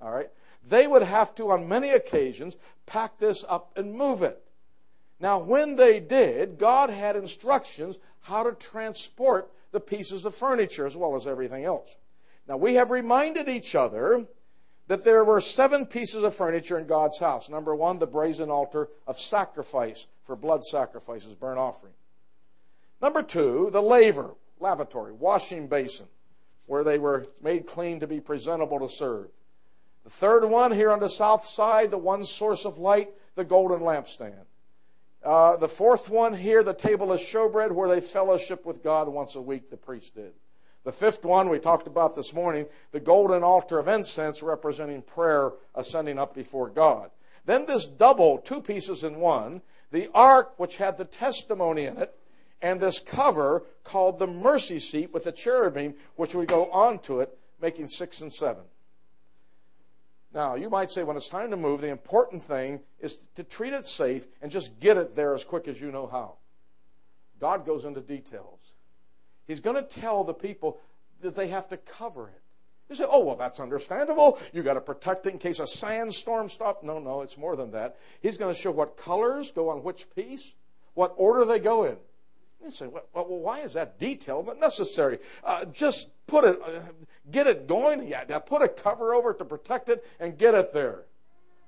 All 0.00 0.10
right? 0.10 0.28
They 0.68 0.86
would 0.86 1.02
have 1.02 1.34
to, 1.36 1.50
on 1.50 1.68
many 1.68 1.90
occasions, 1.90 2.56
pack 2.86 3.18
this 3.18 3.44
up 3.48 3.76
and 3.76 3.94
move 3.94 4.22
it. 4.22 4.42
Now, 5.20 5.38
when 5.38 5.76
they 5.76 6.00
did, 6.00 6.58
God 6.58 6.90
had 6.90 7.16
instructions 7.16 7.98
how 8.20 8.42
to 8.42 8.52
transport 8.52 9.50
the 9.72 9.80
pieces 9.80 10.24
of 10.24 10.34
furniture 10.34 10.86
as 10.86 10.96
well 10.96 11.16
as 11.16 11.26
everything 11.26 11.64
else. 11.64 11.88
Now, 12.48 12.56
we 12.56 12.74
have 12.74 12.90
reminded 12.90 13.48
each 13.48 13.74
other 13.74 14.26
that 14.86 15.04
there 15.04 15.24
were 15.24 15.40
seven 15.40 15.86
pieces 15.86 16.22
of 16.24 16.34
furniture 16.34 16.78
in 16.78 16.86
God's 16.86 17.18
house. 17.18 17.48
Number 17.48 17.74
one, 17.74 17.98
the 17.98 18.06
brazen 18.06 18.50
altar 18.50 18.88
of 19.06 19.18
sacrifice 19.18 20.06
for 20.24 20.36
blood 20.36 20.64
sacrifices, 20.64 21.34
burnt 21.34 21.58
offering. 21.58 21.92
Number 23.00 23.22
two, 23.22 23.68
the 23.72 23.82
laver, 23.82 24.34
lavatory, 24.58 25.12
washing 25.12 25.68
basin, 25.68 26.06
where 26.66 26.84
they 26.84 26.98
were 26.98 27.26
made 27.42 27.66
clean 27.66 28.00
to 28.00 28.06
be 28.06 28.20
presentable 28.20 28.80
to 28.80 28.88
serve. 28.88 29.28
The 30.04 30.10
third 30.10 30.44
one 30.44 30.72
here 30.72 30.90
on 30.90 31.00
the 31.00 31.08
south 31.08 31.44
side, 31.44 31.90
the 31.90 31.98
one 31.98 32.24
source 32.24 32.64
of 32.64 32.78
light, 32.78 33.10
the 33.34 33.44
golden 33.44 33.80
lampstand. 33.80 34.44
Uh, 35.22 35.56
the 35.56 35.68
fourth 35.68 36.10
one 36.10 36.34
here, 36.34 36.62
the 36.62 36.74
table 36.74 37.10
of 37.10 37.20
showbread, 37.20 37.72
where 37.72 37.88
they 37.88 38.00
fellowship 38.00 38.66
with 38.66 38.82
God 38.82 39.08
once 39.08 39.34
a 39.34 39.40
week, 39.40 39.70
the 39.70 39.76
priest 39.76 40.14
did. 40.14 40.32
The 40.84 40.92
fifth 40.92 41.24
one 41.24 41.48
we 41.48 41.58
talked 41.58 41.86
about 41.86 42.14
this 42.14 42.34
morning, 42.34 42.66
the 42.92 43.00
golden 43.00 43.42
altar 43.42 43.78
of 43.78 43.88
incense 43.88 44.42
representing 44.42 45.00
prayer 45.00 45.52
ascending 45.74 46.18
up 46.18 46.34
before 46.34 46.68
God. 46.68 47.10
Then 47.46 47.64
this 47.64 47.86
double, 47.86 48.38
two 48.38 48.60
pieces 48.60 49.02
in 49.02 49.16
one, 49.16 49.62
the 49.94 50.10
ark 50.12 50.54
which 50.58 50.76
had 50.76 50.98
the 50.98 51.04
testimony 51.04 51.84
in 51.84 51.96
it, 51.98 52.12
and 52.60 52.80
this 52.80 52.98
cover 52.98 53.62
called 53.84 54.18
the 54.18 54.26
mercy 54.26 54.80
seat 54.80 55.14
with 55.14 55.22
the 55.22 55.30
cherubim, 55.30 55.94
which 56.16 56.34
would 56.34 56.48
go 56.48 56.68
onto 56.72 57.20
it, 57.20 57.38
making 57.62 57.86
six 57.86 58.20
and 58.20 58.32
seven. 58.32 58.64
Now, 60.34 60.56
you 60.56 60.68
might 60.68 60.90
say 60.90 61.04
when 61.04 61.16
it's 61.16 61.28
time 61.28 61.50
to 61.50 61.56
move, 61.56 61.80
the 61.80 61.90
important 61.90 62.42
thing 62.42 62.80
is 62.98 63.20
to 63.36 63.44
treat 63.44 63.72
it 63.72 63.86
safe 63.86 64.26
and 64.42 64.50
just 64.50 64.80
get 64.80 64.96
it 64.96 65.14
there 65.14 65.32
as 65.32 65.44
quick 65.44 65.68
as 65.68 65.80
you 65.80 65.92
know 65.92 66.08
how. 66.08 66.38
God 67.38 67.64
goes 67.64 67.84
into 67.84 68.00
details. 68.00 68.58
He's 69.46 69.60
going 69.60 69.76
to 69.76 69.82
tell 69.88 70.24
the 70.24 70.34
people 70.34 70.80
that 71.20 71.36
they 71.36 71.46
have 71.48 71.68
to 71.68 71.76
cover 71.76 72.30
it. 72.30 72.42
You 72.88 72.94
say, 72.94 73.04
oh, 73.08 73.24
well, 73.24 73.36
that's 73.36 73.60
understandable. 73.60 74.38
You 74.52 74.62
got 74.62 74.74
to 74.74 74.80
protect 74.80 75.26
it 75.26 75.32
in 75.32 75.38
case 75.38 75.58
a 75.58 75.66
sandstorm 75.66 76.50
stops. 76.50 76.84
No, 76.84 76.98
no, 76.98 77.22
it's 77.22 77.38
more 77.38 77.56
than 77.56 77.70
that. 77.70 77.96
He's 78.20 78.36
going 78.36 78.54
to 78.54 78.60
show 78.60 78.70
what 78.70 78.96
colors 78.96 79.52
go 79.52 79.70
on 79.70 79.82
which 79.82 80.06
piece, 80.14 80.52
what 80.92 81.14
order 81.16 81.44
they 81.44 81.58
go 81.58 81.84
in. 81.84 81.96
You 82.62 82.70
say, 82.70 82.86
well, 82.86 83.04
well 83.14 83.26
why 83.26 83.60
is 83.60 83.72
that 83.72 83.98
detail 83.98 84.42
but 84.42 84.60
necessary? 84.60 85.18
Uh, 85.42 85.64
just 85.66 86.08
put 86.26 86.44
it, 86.44 86.58
uh, 86.62 86.80
get 87.30 87.46
it 87.46 87.66
going. 87.66 88.06
Yeah, 88.06 88.24
now 88.28 88.38
put 88.38 88.62
a 88.62 88.68
cover 88.68 89.14
over 89.14 89.30
it 89.30 89.38
to 89.38 89.44
protect 89.44 89.88
it 89.88 90.04
and 90.20 90.36
get 90.36 90.54
it 90.54 90.72
there. 90.72 91.04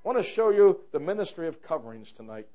I 0.04 0.08
want 0.08 0.18
to 0.18 0.24
show 0.24 0.50
you 0.50 0.80
the 0.92 1.00
ministry 1.00 1.48
of 1.48 1.62
coverings 1.62 2.12
tonight 2.12 2.46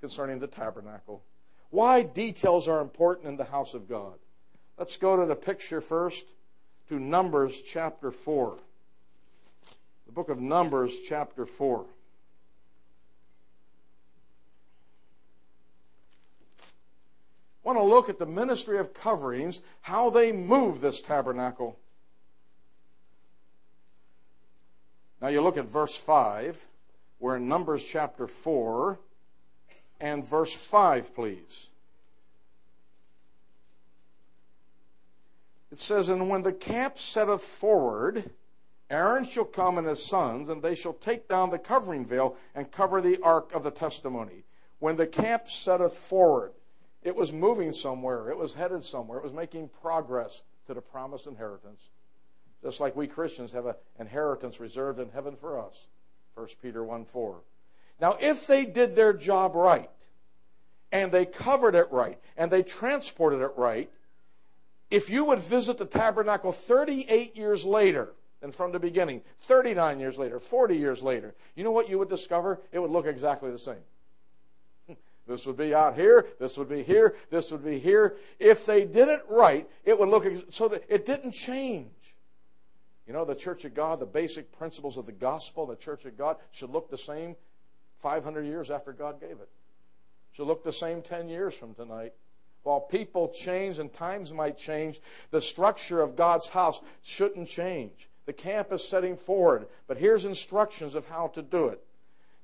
concerning 0.00 0.38
the 0.38 0.46
tabernacle. 0.46 1.22
Why 1.70 2.02
details 2.02 2.68
are 2.68 2.80
important 2.80 3.26
in 3.26 3.36
the 3.36 3.44
house 3.44 3.74
of 3.74 3.88
God. 3.88 4.14
Let's 4.78 4.96
go 4.96 5.16
to 5.16 5.26
the 5.26 5.36
picture 5.36 5.80
first 5.80 6.24
to 6.88 7.00
Numbers 7.00 7.60
chapter 7.62 8.10
4. 8.12 8.56
The 10.06 10.12
book 10.12 10.28
of 10.28 10.40
Numbers 10.40 11.00
chapter 11.00 11.44
4. 11.44 11.84
I 17.64 17.68
want 17.68 17.78
to 17.78 17.84
look 17.84 18.08
at 18.08 18.20
the 18.20 18.26
ministry 18.26 18.78
of 18.78 18.94
coverings, 18.94 19.60
how 19.80 20.10
they 20.10 20.30
move 20.30 20.80
this 20.80 21.02
tabernacle. 21.02 21.76
Now 25.20 25.28
you 25.28 25.40
look 25.40 25.56
at 25.56 25.68
verse 25.68 25.96
5. 25.96 26.64
We're 27.18 27.36
in 27.36 27.48
Numbers 27.48 27.84
chapter 27.84 28.28
4 28.28 29.00
and 29.98 30.24
verse 30.24 30.54
5, 30.54 31.14
please. 31.16 31.70
It 35.76 35.80
says, 35.80 36.08
And 36.08 36.30
when 36.30 36.40
the 36.40 36.54
camp 36.54 36.96
setteth 36.96 37.42
forward, 37.42 38.30
Aaron 38.88 39.26
shall 39.26 39.44
come 39.44 39.76
and 39.76 39.86
his 39.86 40.02
sons, 40.02 40.48
and 40.48 40.62
they 40.62 40.74
shall 40.74 40.94
take 40.94 41.28
down 41.28 41.50
the 41.50 41.58
covering 41.58 42.06
veil 42.06 42.34
and 42.54 42.72
cover 42.72 43.02
the 43.02 43.18
ark 43.22 43.52
of 43.52 43.62
the 43.62 43.70
testimony. 43.70 44.44
When 44.78 44.96
the 44.96 45.06
camp 45.06 45.50
setteth 45.50 45.92
forward, 45.92 46.52
it 47.02 47.14
was 47.14 47.30
moving 47.30 47.72
somewhere, 47.72 48.30
it 48.30 48.38
was 48.38 48.54
headed 48.54 48.84
somewhere, 48.84 49.18
it 49.18 49.24
was 49.24 49.34
making 49.34 49.68
progress 49.82 50.44
to 50.66 50.72
the 50.72 50.80
promised 50.80 51.26
inheritance. 51.26 51.90
Just 52.62 52.80
like 52.80 52.96
we 52.96 53.06
Christians 53.06 53.52
have 53.52 53.66
an 53.66 53.74
inheritance 54.00 54.58
reserved 54.58 54.98
in 54.98 55.10
heaven 55.10 55.36
for 55.36 55.60
us. 55.60 55.88
1 56.36 56.46
Peter 56.62 56.84
1 56.84 57.04
4. 57.04 57.42
Now, 58.00 58.16
if 58.18 58.46
they 58.46 58.64
did 58.64 58.96
their 58.96 59.12
job 59.12 59.54
right, 59.54 59.90
and 60.90 61.12
they 61.12 61.26
covered 61.26 61.74
it 61.74 61.92
right, 61.92 62.18
and 62.34 62.50
they 62.50 62.62
transported 62.62 63.42
it 63.42 63.52
right, 63.58 63.90
if 64.90 65.10
you 65.10 65.24
would 65.26 65.40
visit 65.40 65.78
the 65.78 65.86
tabernacle 65.86 66.52
38 66.52 67.36
years 67.36 67.64
later 67.64 68.12
than 68.40 68.52
from 68.52 68.72
the 68.72 68.78
beginning, 68.78 69.22
39 69.40 70.00
years 70.00 70.18
later, 70.18 70.38
40 70.38 70.76
years 70.76 71.02
later, 71.02 71.34
you 71.54 71.64
know 71.64 71.72
what 71.72 71.88
you 71.88 71.98
would 71.98 72.08
discover? 72.08 72.60
It 72.72 72.78
would 72.78 72.90
look 72.90 73.06
exactly 73.06 73.50
the 73.50 73.58
same. 73.58 73.84
This 75.26 75.44
would 75.44 75.56
be 75.56 75.74
out 75.74 75.96
here, 75.96 76.28
this 76.38 76.56
would 76.56 76.68
be 76.68 76.84
here, 76.84 77.16
this 77.30 77.50
would 77.50 77.64
be 77.64 77.80
here. 77.80 78.14
If 78.38 78.64
they 78.64 78.84
did 78.84 79.08
it 79.08 79.22
right, 79.28 79.68
it 79.84 79.98
would 79.98 80.08
look 80.08 80.24
so 80.50 80.68
that 80.68 80.84
it 80.88 81.04
didn't 81.04 81.32
change. 81.32 81.90
You 83.08 83.12
know, 83.12 83.24
the 83.24 83.34
Church 83.34 83.64
of 83.64 83.74
God, 83.74 83.98
the 83.98 84.06
basic 84.06 84.56
principles 84.56 84.96
of 84.96 85.06
the 85.06 85.12
gospel, 85.12 85.66
the 85.66 85.74
Church 85.74 86.04
of 86.04 86.16
God 86.16 86.36
should 86.52 86.70
look 86.70 86.90
the 86.90 86.98
same 86.98 87.34
500 87.98 88.44
years 88.44 88.70
after 88.70 88.92
God 88.92 89.20
gave 89.20 89.30
it. 89.32 89.48
Should 90.32 90.46
look 90.46 90.62
the 90.62 90.72
same 90.72 91.02
10 91.02 91.28
years 91.28 91.54
from 91.54 91.74
tonight. 91.74 92.12
While 92.66 92.80
people 92.80 93.28
change 93.28 93.78
and 93.78 93.92
times 93.92 94.32
might 94.32 94.58
change, 94.58 95.00
the 95.30 95.40
structure 95.40 96.00
of 96.00 96.16
God's 96.16 96.48
house 96.48 96.80
shouldn't 97.04 97.46
change. 97.46 98.08
The 98.24 98.32
camp 98.32 98.72
is 98.72 98.88
setting 98.88 99.16
forward, 99.16 99.68
but 99.86 99.98
here's 99.98 100.24
instructions 100.24 100.96
of 100.96 101.06
how 101.06 101.28
to 101.28 101.42
do 101.42 101.68
it. 101.68 101.80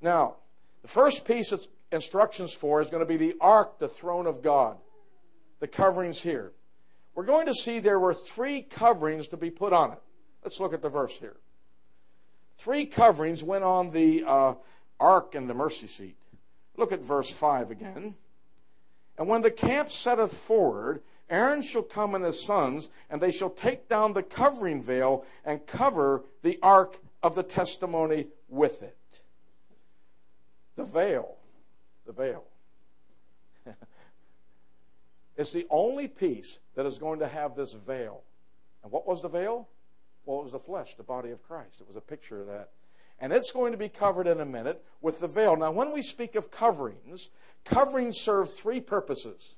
Now, 0.01 0.37
the 0.83 0.87
first 0.87 1.25
piece 1.25 1.51
of 1.51 1.67
instructions 1.91 2.53
for 2.53 2.81
is 2.81 2.89
going 2.89 3.01
to 3.01 3.05
be 3.05 3.17
the 3.17 3.35
ark, 3.41 3.81
the 3.81 3.89
throne 3.89 4.29
of 4.29 4.43
God. 4.43 4.77
The 5.59 5.67
coverings 5.67 6.23
here. 6.23 6.53
We're 7.17 7.25
going 7.25 7.47
to 7.47 7.55
see 7.55 7.81
there 7.81 7.99
were 7.99 8.15
three 8.15 8.63
coverings 8.63 9.27
to 9.29 9.37
be 9.37 9.51
put 9.51 9.73
on 9.73 9.91
it. 9.91 9.99
Let's 10.45 10.61
look 10.61 10.73
at 10.73 10.83
the 10.83 10.89
verse 10.89 11.19
here. 11.19 11.39
Three 12.59 12.87
coverings 12.87 13.43
went 13.43 13.65
on 13.65 13.91
the 13.91 14.23
uh, 14.25 14.55
ark 15.01 15.35
and 15.35 15.51
the 15.51 15.55
mercy 15.55 15.89
seat. 15.89 16.17
Look 16.77 16.93
at 16.93 17.01
verse 17.01 17.29
5 17.29 17.73
again. 17.73 18.15
And 19.19 19.29
when 19.29 19.43
the 19.43 19.51
camp 19.51 19.91
setteth 19.91 20.35
forward, 20.35 21.03
Aaron 21.29 21.63
shall 21.63 21.83
come 21.83 22.15
and 22.15 22.25
his 22.25 22.43
sons, 22.43 22.91
and 23.09 23.21
they 23.21 23.33
shall 23.33 23.51
take 23.51 23.89
down 23.89 24.13
the 24.13 24.23
covering 24.23 24.83
veil 24.83 25.25
and 25.45 25.67
cover 25.67 26.25
the 26.43 26.59
ark 26.63 26.99
of 27.23 27.35
the 27.35 27.43
testimony 27.43 28.27
with 28.49 28.83
it. 28.83 28.97
The 30.77 30.85
veil, 30.85 31.37
the 32.07 32.13
veil, 32.13 32.45
is 35.37 35.53
the 35.53 35.67
only 35.71 36.09
piece 36.09 36.59
that 36.75 36.87
is 36.87 36.99
going 36.99 37.21
to 37.21 37.29
have 37.29 37.55
this 37.55 37.73
veil. 37.73 38.23
And 38.83 38.91
what 38.91 39.07
was 39.07 39.23
the 39.23 39.29
veil? 39.29 39.69
Well, 40.25 40.41
it 40.41 40.45
was 40.45 40.53
the 40.53 40.59
flesh, 40.59 40.97
the 40.97 41.03
body 41.03 41.31
of 41.31 41.43
Christ. 41.43 41.81
It 41.81 41.87
was 41.87 41.97
a 41.97 42.01
picture 42.01 42.41
of 42.41 42.47
that. 42.47 42.71
And 43.23 43.33
it's 43.33 43.53
going 43.53 43.71
to 43.71 43.79
be 43.79 43.89
covered 43.89 44.27
in 44.27 44.41
a 44.41 44.45
minute 44.45 44.85
with 45.01 45.21
the 45.21 45.29
veil. 45.29 45.57
Now, 45.57 45.71
when 45.71 45.93
we 45.93 46.03
speak 46.03 46.35
of 46.35 46.51
coverings, 46.51 47.31
coverings 47.65 48.19
serve 48.19 48.53
three 48.53 48.81
purposes. 48.81 49.55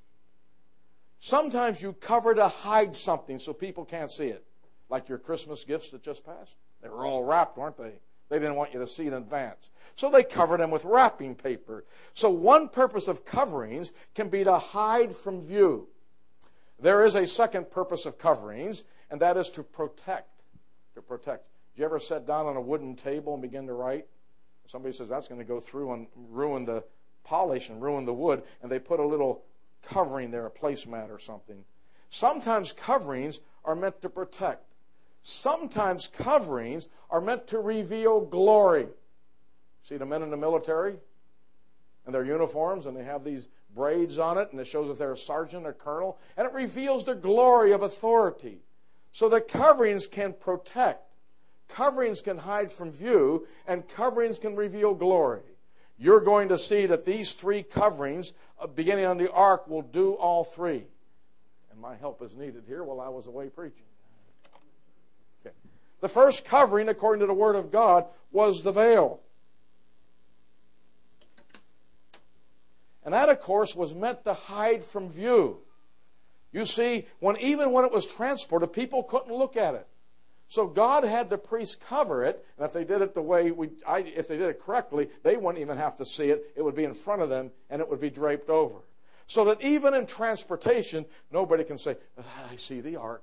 Sometimes 1.18 1.81
you 1.81 1.94
cover 1.94 2.35
to 2.35 2.46
hide 2.46 2.94
something 2.94 3.38
so 3.38 3.55
people 3.55 3.87
can't 3.87 4.12
see 4.12 4.27
it, 4.27 4.44
like 4.90 5.09
your 5.09 5.16
Christmas 5.16 5.64
gifts 5.64 5.88
that 5.90 6.03
just 6.03 6.27
passed. 6.27 6.57
They 6.83 6.90
were 6.90 7.07
all 7.07 7.24
wrapped, 7.24 7.57
weren't 7.57 7.79
they? 7.79 7.94
They 8.29 8.38
didn't 8.38 8.57
want 8.57 8.74
you 8.74 8.81
to 8.81 8.87
see 8.87 9.07
in 9.07 9.14
advance. 9.14 9.70
So 9.94 10.11
they 10.11 10.24
covered 10.24 10.61
them 10.61 10.70
with 10.70 10.85
wrapping 10.85 11.35
paper. 11.35 11.87
So 12.12 12.29
one 12.29 12.68
purpose 12.68 13.09
of 13.09 13.24
coverings 13.24 13.92
can 14.14 14.29
be 14.29 14.44
to 14.44 14.59
hide 14.59 15.16
from 15.16 15.40
view. 15.40 15.88
There 16.79 17.07
is 17.07 17.14
a 17.14 17.27
second 17.27 17.70
purpose 17.70 18.05
of 18.05 18.18
coverings, 18.18 18.85
and 19.11 19.22
that 19.22 19.38
is 19.38 19.48
to 19.50 19.62
protect. 19.62 20.42
To 20.96 21.00
protect. 21.00 21.46
Do 21.74 21.80
you 21.80 21.87
ever 21.87 21.98
sit 21.98 22.26
down 22.26 22.46
on 22.46 22.56
a 22.56 22.60
wooden 22.60 22.94
table 22.94 23.32
and 23.32 23.42
begin 23.42 23.66
to 23.66 23.72
write? 23.72 24.06
Somebody 24.66 24.94
says 24.94 25.08
that's 25.08 25.28
going 25.28 25.40
to 25.40 25.46
go 25.46 25.60
through 25.60 25.92
and 25.92 26.06
ruin 26.30 26.64
the 26.64 26.84
polish 27.24 27.68
and 27.68 27.82
ruin 27.82 28.04
the 28.04 28.14
wood, 28.14 28.42
and 28.62 28.70
they 28.70 28.78
put 28.78 29.00
a 29.00 29.06
little 29.06 29.42
covering 29.82 30.30
there, 30.30 30.46
a 30.46 30.50
placemat 30.50 31.10
or 31.10 31.18
something. 31.18 31.64
Sometimes 32.10 32.72
coverings 32.72 33.40
are 33.64 33.74
meant 33.74 34.00
to 34.02 34.08
protect. 34.08 34.62
Sometimes 35.22 36.06
coverings 36.06 36.88
are 37.10 37.20
meant 37.20 37.46
to 37.48 37.58
reveal 37.58 38.20
glory. 38.20 38.88
See 39.82 39.96
the 39.96 40.06
men 40.06 40.22
in 40.22 40.30
the 40.30 40.37
military 40.37 40.96
and 42.06 42.14
their 42.14 42.24
uniforms, 42.24 42.87
and 42.87 42.96
they 42.96 43.04
have 43.04 43.24
these 43.24 43.48
braids 43.74 44.18
on 44.18 44.38
it, 44.38 44.50
and 44.52 44.60
it 44.60 44.66
shows 44.66 44.90
if 44.90 44.98
they're 44.98 45.12
a 45.12 45.18
sergeant 45.18 45.66
or 45.66 45.72
colonel, 45.72 46.18
and 46.37 46.46
it 46.46 46.52
reveals 46.52 47.04
the 47.04 47.14
glory 47.14 47.72
of 47.72 47.82
authority. 47.82 48.60
So 49.12 49.28
the 49.28 49.40
coverings 49.40 50.06
can 50.06 50.34
protect. 50.34 51.13
Coverings 51.68 52.20
can 52.20 52.38
hide 52.38 52.70
from 52.70 52.92
view, 52.92 53.46
and 53.66 53.88
coverings 53.88 54.38
can 54.38 54.55
reveal 54.55 54.94
glory. 54.94 55.42
You're 55.98 56.20
going 56.20 56.48
to 56.48 56.59
see 56.59 56.87
that 56.87 57.05
these 57.05 57.33
three 57.35 57.62
coverings, 57.62 58.33
uh, 58.61 58.66
beginning 58.66 59.07
on 59.07 59.18
the 59.18 59.31
ark, 59.33 59.68
will 59.68 59.83
do 59.83 60.12
all 60.14 60.44
three. 60.44 60.85
And 61.70 61.81
my 61.81 61.96
help 61.96 62.22
is 62.22 62.35
needed 62.37 62.64
here 62.66 62.83
while 62.83 63.00
I 63.00 63.09
was 63.09 63.27
away 63.27 63.48
preaching. 63.48 63.85
Okay. 65.40 65.55
The 66.00 66.09
first 66.09 66.44
covering, 66.44 66.88
according 66.88 67.20
to 67.20 67.27
the 67.27 67.35
Word 67.35 67.57
of 67.57 67.70
God, 67.70 68.07
was 68.31 68.62
the 68.62 68.72
veil. 68.72 69.20
And 73.05 73.12
that, 73.12 73.29
of 73.29 73.40
course, 73.40 73.74
was 73.74 73.94
meant 73.94 74.24
to 74.24 74.33
hide 74.33 74.83
from 74.83 75.11
view. 75.11 75.59
You 76.53 76.64
see, 76.64 77.07
when 77.18 77.37
even 77.38 77.72
when 77.72 77.85
it 77.85 77.92
was 77.92 78.07
transported, 78.07 78.72
people 78.72 79.03
couldn't 79.03 79.35
look 79.35 79.57
at 79.57 79.74
it. 79.74 79.87
So 80.48 80.66
God 80.66 81.04
had 81.04 81.30
the 81.30 81.38
priests 81.38 81.76
cover 81.88 82.24
it, 82.24 82.44
and 82.57 82.64
if 82.64 82.72
they 82.72 82.85
did 82.85 83.02
it 83.02 83.14
the 83.14 83.22
way 83.22 83.50
we, 83.50 83.70
I, 83.87 84.00
if 84.00 84.28
they 84.28 84.37
did 84.37 84.48
it 84.48 84.61
correctly, 84.61 85.09
they 85.22 85.37
wouldn't 85.37 85.61
even 85.61 85.78
have 85.78 85.96
to 85.96 86.07
see 86.07 86.30
it. 86.30 86.52
It 86.54 86.62
would 86.62 86.76
be 86.76 86.85
in 86.85 86.94
front 86.94 87.22
of 87.22 87.28
them, 87.28 87.50
and 87.70 87.80
it 87.80 87.88
would 87.88 88.00
be 88.00 88.11
draped 88.11 88.50
over. 88.50 88.80
So 89.26 89.46
that 89.46 89.62
even 89.62 89.94
in 89.94 90.07
transportation, 90.07 91.07
nobody 91.33 91.64
can 91.64 91.78
say, 91.78 91.96
ah, 92.18 92.48
I 92.52 92.57
see 92.57 92.80
the 92.80 92.96
ark. 92.96 93.22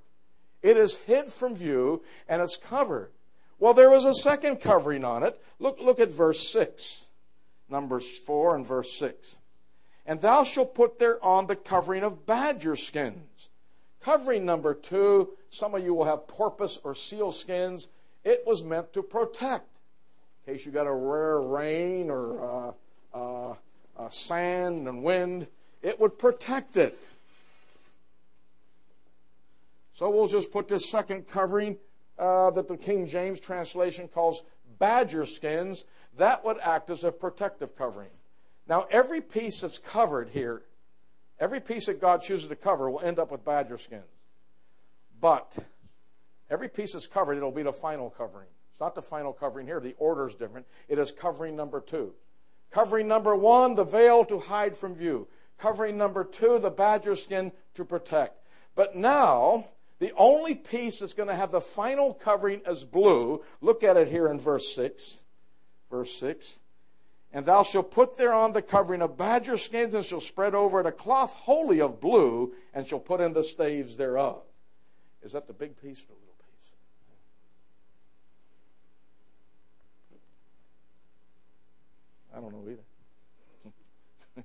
It 0.62 0.76
is 0.76 0.96
hid 0.96 1.32
from 1.32 1.54
view, 1.54 2.02
and 2.28 2.42
it's 2.42 2.56
covered. 2.56 3.10
Well, 3.58 3.74
there 3.74 3.90
was 3.90 4.04
a 4.04 4.14
second 4.14 4.56
covering 4.56 5.04
on 5.04 5.22
it. 5.22 5.40
Look, 5.58 5.78
look 5.80 6.00
at 6.00 6.10
verse 6.10 6.48
6. 6.50 7.06
Numbers 7.68 8.06
4 8.26 8.56
and 8.56 8.66
verse 8.66 8.92
6. 8.98 9.38
And 10.04 10.20
thou 10.20 10.42
shalt 10.42 10.74
put 10.74 10.98
thereon 10.98 11.46
the 11.46 11.56
covering 11.56 12.02
of 12.02 12.26
badger 12.26 12.74
skins 12.74 13.48
Covering 14.02 14.44
number 14.44 14.74
two, 14.74 15.30
some 15.48 15.74
of 15.74 15.84
you 15.84 15.94
will 15.94 16.04
have 16.04 16.26
porpoise 16.26 16.80
or 16.82 16.94
seal 16.94 17.30
skins. 17.30 17.88
It 18.24 18.42
was 18.46 18.64
meant 18.64 18.92
to 18.94 19.02
protect 19.02 19.78
in 20.46 20.54
case 20.54 20.66
you 20.66 20.72
got 20.72 20.86
a 20.86 20.92
rare 20.92 21.40
rain 21.40 22.10
or 22.10 22.42
uh, 22.42 22.72
uh, 23.14 23.54
uh, 23.96 24.08
sand 24.08 24.88
and 24.88 25.02
wind. 25.02 25.46
It 25.82 26.00
would 26.00 26.18
protect 26.18 26.76
it. 26.76 26.96
So 29.92 30.10
we'll 30.10 30.28
just 30.28 30.50
put 30.50 30.68
this 30.68 30.88
second 30.88 31.28
covering 31.28 31.76
uh, 32.18 32.50
that 32.52 32.66
the 32.66 32.76
King 32.76 33.06
James 33.06 33.38
translation 33.38 34.08
calls 34.08 34.42
badger 34.78 35.26
skins. 35.26 35.84
That 36.16 36.44
would 36.44 36.58
act 36.60 36.90
as 36.90 37.04
a 37.04 37.12
protective 37.12 37.76
covering. 37.76 38.10
Now, 38.68 38.86
every 38.90 39.20
piece 39.20 39.60
that's 39.60 39.78
covered 39.78 40.28
here 40.30 40.62
every 41.38 41.60
piece 41.60 41.86
that 41.86 42.00
God 42.00 42.22
chooses 42.22 42.48
to 42.48 42.56
cover 42.56 42.90
will 42.90 43.00
end 43.00 43.18
up 43.18 43.30
with 43.30 43.44
badger 43.44 43.78
skins. 43.78 44.02
But 45.20 45.56
every 46.50 46.68
piece 46.68 46.94
that's 46.94 47.06
covered, 47.06 47.36
it'll 47.36 47.52
be 47.52 47.62
the 47.62 47.72
final 47.72 48.10
covering. 48.10 48.48
It's 48.72 48.80
not 48.80 48.94
the 48.94 49.02
final 49.02 49.32
covering 49.32 49.66
here. 49.66 49.80
The 49.80 49.94
order 49.98 50.26
is 50.26 50.34
different. 50.34 50.66
It 50.88 50.98
is 50.98 51.12
covering 51.12 51.56
number 51.56 51.80
two. 51.80 52.14
Covering 52.70 53.06
number 53.06 53.36
one, 53.36 53.74
the 53.74 53.84
veil 53.84 54.24
to 54.24 54.38
hide 54.38 54.76
from 54.76 54.94
view. 54.94 55.28
Covering 55.58 55.96
number 55.96 56.24
two, 56.24 56.58
the 56.58 56.70
badger 56.70 57.14
skin 57.14 57.52
to 57.74 57.84
protect. 57.84 58.42
But 58.74 58.96
now, 58.96 59.66
the 59.98 60.12
only 60.16 60.54
piece 60.54 60.98
that's 60.98 61.14
going 61.14 61.28
to 61.28 61.34
have 61.34 61.52
the 61.52 61.60
final 61.60 62.12
covering 62.14 62.62
as 62.66 62.84
blue, 62.84 63.44
look 63.60 63.84
at 63.84 63.96
it 63.96 64.08
here 64.08 64.26
in 64.28 64.40
verse 64.40 64.74
6. 64.74 65.22
Verse 65.90 66.12
6. 66.14 66.58
And 67.32 67.46
thou 67.46 67.62
shalt 67.62 67.90
put 67.90 68.18
thereon 68.18 68.52
the 68.52 68.60
covering 68.60 69.00
of 69.00 69.16
badger 69.16 69.56
skins, 69.56 69.94
and 69.94 70.04
shall 70.04 70.20
spread 70.20 70.54
over 70.54 70.80
it 70.80 70.86
a 70.86 70.92
cloth 70.92 71.32
wholly 71.32 71.80
of 71.80 71.98
blue, 72.00 72.52
and 72.74 72.86
shall 72.86 73.00
put 73.00 73.20
in 73.20 73.32
the 73.32 73.42
staves 73.42 73.96
thereof. 73.96 74.42
Is 75.22 75.32
that 75.32 75.46
the 75.46 75.54
big 75.54 75.80
piece 75.80 76.00
or 76.00 76.08
the 76.08 76.12
little 76.12 76.34
piece? 76.50 76.72
I 82.36 82.40
don't 82.40 82.52
know 82.52 82.70
either. 82.70 84.44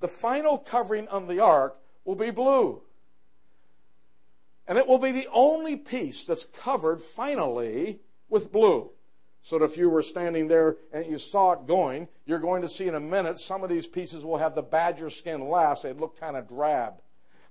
the 0.00 0.08
final 0.08 0.58
covering 0.58 1.08
on 1.08 1.28
the 1.28 1.40
ark 1.40 1.78
will 2.04 2.14
be 2.16 2.30
blue. 2.30 2.82
And 4.66 4.76
it 4.76 4.86
will 4.86 4.98
be 4.98 5.12
the 5.12 5.28
only 5.32 5.76
piece 5.76 6.24
that's 6.24 6.44
covered 6.44 7.00
finally 7.00 8.00
with 8.28 8.52
blue. 8.52 8.90
So 9.42 9.58
that 9.58 9.64
if 9.64 9.76
you 9.76 9.88
were 9.88 10.02
standing 10.02 10.48
there 10.48 10.76
and 10.92 11.06
you 11.06 11.18
saw 11.18 11.52
it 11.52 11.66
going, 11.66 12.08
you're 12.26 12.38
going 12.38 12.62
to 12.62 12.68
see 12.68 12.88
in 12.88 12.94
a 12.94 13.00
minute 13.00 13.40
some 13.40 13.62
of 13.62 13.70
these 13.70 13.86
pieces 13.86 14.24
will 14.24 14.36
have 14.38 14.54
the 14.54 14.62
badger 14.62 15.08
skin 15.08 15.48
last. 15.48 15.82
They 15.82 15.92
look 15.92 16.20
kind 16.20 16.36
of 16.36 16.46
drab. 16.46 16.94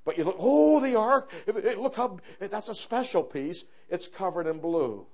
But 0.05 0.17
you 0.17 0.23
look, 0.23 0.37
oh, 0.39 0.79
the 0.79 0.97
ark, 0.97 1.31
look 1.47 1.95
how, 1.95 2.19
that's 2.39 2.69
a 2.69 2.75
special 2.75 3.23
piece. 3.23 3.65
It's 3.89 4.07
covered 4.07 4.47
in 4.47 4.59
blue. 4.59 5.05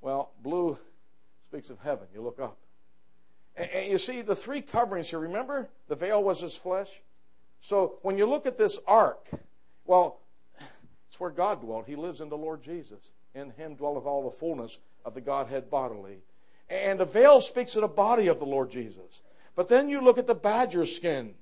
Well, 0.00 0.32
blue 0.42 0.78
speaks 1.48 1.70
of 1.70 1.78
heaven. 1.80 2.06
You 2.14 2.22
look 2.22 2.40
up. 2.40 2.58
And 3.56 3.90
you 3.90 3.98
see 3.98 4.22
the 4.22 4.34
three 4.34 4.60
coverings 4.60 5.10
here. 5.10 5.20
Remember, 5.20 5.68
the 5.88 5.94
veil 5.94 6.22
was 6.22 6.40
his 6.40 6.56
flesh. 6.56 7.02
So 7.60 7.98
when 8.02 8.18
you 8.18 8.26
look 8.26 8.46
at 8.46 8.58
this 8.58 8.78
ark, 8.86 9.28
well, 9.84 10.20
it's 11.08 11.20
where 11.20 11.30
God 11.30 11.60
dwelt. 11.60 11.86
He 11.86 11.94
lives 11.94 12.20
in 12.20 12.28
the 12.28 12.36
Lord 12.36 12.62
Jesus. 12.62 13.12
In 13.34 13.50
him 13.50 13.76
dwelleth 13.76 14.06
all 14.06 14.24
the 14.24 14.36
fullness 14.36 14.78
of 15.04 15.14
the 15.14 15.20
Godhead 15.20 15.70
bodily. 15.70 16.22
And 16.68 16.98
the 16.98 17.04
veil 17.04 17.40
speaks 17.40 17.76
of 17.76 17.82
the 17.82 17.88
body 17.88 18.28
of 18.28 18.38
the 18.38 18.46
Lord 18.46 18.70
Jesus. 18.70 19.22
But 19.54 19.68
then 19.68 19.88
you 19.88 20.00
look 20.00 20.18
at 20.18 20.26
the 20.26 20.34
badger 20.34 20.86
skin. 20.86 21.34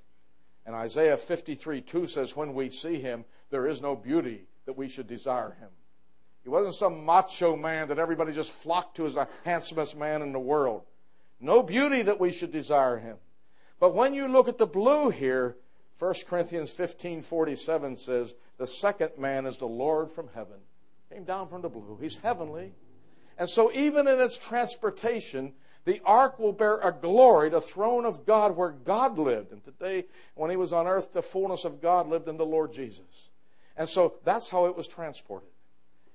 And 0.67 0.75
Isaiah 0.75 1.17
53 1.17 1.81
2 1.81 2.07
says, 2.07 2.37
When 2.37 2.55
we 2.55 2.71
see 2.71 3.01
him, 3.01 3.25
there 3.51 3.67
is 3.67 3.83
no 3.83 3.97
beauty 3.97 4.47
that 4.67 4.77
we 4.77 4.89
should 4.89 5.07
desire 5.07 5.57
him. 5.61 5.69
He 6.43 6.49
wasn't 6.49 6.75
some 6.75 7.05
macho 7.05 7.57
man 7.57 7.89
that 7.89 7.99
everybody 7.99 8.33
just 8.33 8.53
flocked 8.53 8.97
to 8.97 9.07
as 9.07 9.15
the 9.15 9.29
handsomest 9.45 9.97
man 9.97 10.23
in 10.23 10.33
the 10.33 10.41
world. 10.41 10.83
No 11.41 11.63
beauty 11.63 12.03
that 12.03 12.21
we 12.21 12.33
should 12.33 12.53
desire 12.53 12.99
him. 12.99 13.17
But 13.81 13.95
when 13.95 14.15
you 14.15 14.29
look 14.29 14.49
at 14.49 14.59
the 14.59 14.67
blue 14.67 15.11
here, 15.11 15.57
1 15.99 16.15
Corinthians 16.29 16.71
15 16.71 17.23
47 17.23 17.97
says, 17.97 18.35
The 18.59 18.67
second 18.67 19.11
man 19.19 19.47
is 19.47 19.57
the 19.57 19.67
Lord 19.67 20.11
from 20.11 20.29
heaven. 20.35 20.59
Came 21.13 21.25
down 21.25 21.49
from 21.49 21.63
the 21.63 21.69
blue. 21.69 21.99
He's 22.01 22.17
heavenly. 22.17 22.73
And 23.43 23.51
so, 23.51 23.73
even 23.73 24.07
in 24.07 24.21
its 24.21 24.39
transportation, 24.39 25.55
the 25.85 26.01
ark 26.05 26.39
will 26.39 26.53
bear 26.53 26.77
a 26.77 26.93
glory, 26.93 27.49
the 27.49 27.61
throne 27.61 28.05
of 28.05 28.25
God 28.25 28.57
where 28.57 28.71
God 28.71 29.19
lived. 29.19 29.51
And 29.51 29.65
today, 29.65 30.05
when 30.37 30.49
he 30.49 30.57
was 30.57 30.73
on 30.73 30.87
earth, 30.87 31.11
the 31.11 31.23
fullness 31.23 31.65
of 31.65 31.83
God 31.83 32.07
lived 32.07 32.29
in 32.29 32.37
the 32.37 32.47
Lord 32.47 32.73
Jesus. 32.73 33.31
And 33.77 33.89
so 33.89 34.15
that's 34.23 34.49
how 34.49 34.67
it 34.67 34.77
was 34.77 34.87
transported. 34.87 35.49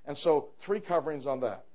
And 0.05 0.15
so, 0.15 0.51
three 0.57 0.79
coverings 0.79 1.27
on 1.27 1.41
that. 1.41 1.65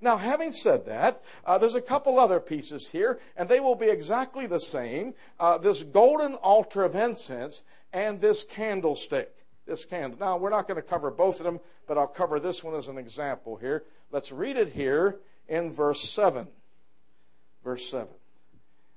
Now, 0.00 0.18
having 0.18 0.52
said 0.52 0.86
that, 0.86 1.20
uh, 1.44 1.58
there's 1.58 1.74
a 1.74 1.80
couple 1.80 2.20
other 2.20 2.38
pieces 2.38 2.88
here, 2.88 3.18
and 3.36 3.48
they 3.48 3.58
will 3.58 3.74
be 3.74 3.88
exactly 3.88 4.46
the 4.46 4.60
same. 4.60 5.14
Uh, 5.40 5.58
this 5.58 5.82
golden 5.82 6.34
altar 6.34 6.84
of 6.84 6.94
incense 6.94 7.64
and 7.92 8.20
this 8.20 8.44
candlestick. 8.44 9.34
This 9.66 9.84
candle. 9.84 10.20
Now, 10.20 10.36
we're 10.36 10.50
not 10.50 10.68
going 10.68 10.80
to 10.80 10.88
cover 10.88 11.10
both 11.10 11.40
of 11.40 11.44
them, 11.44 11.58
but 11.88 11.98
I'll 11.98 12.06
cover 12.06 12.38
this 12.38 12.62
one 12.62 12.76
as 12.76 12.86
an 12.86 12.98
example 12.98 13.56
here. 13.56 13.82
Let's 14.12 14.30
read 14.30 14.58
it 14.58 14.68
here 14.68 15.20
in 15.48 15.70
verse 15.70 16.08
7. 16.08 16.46
Verse 17.64 17.88
7. 17.88 18.08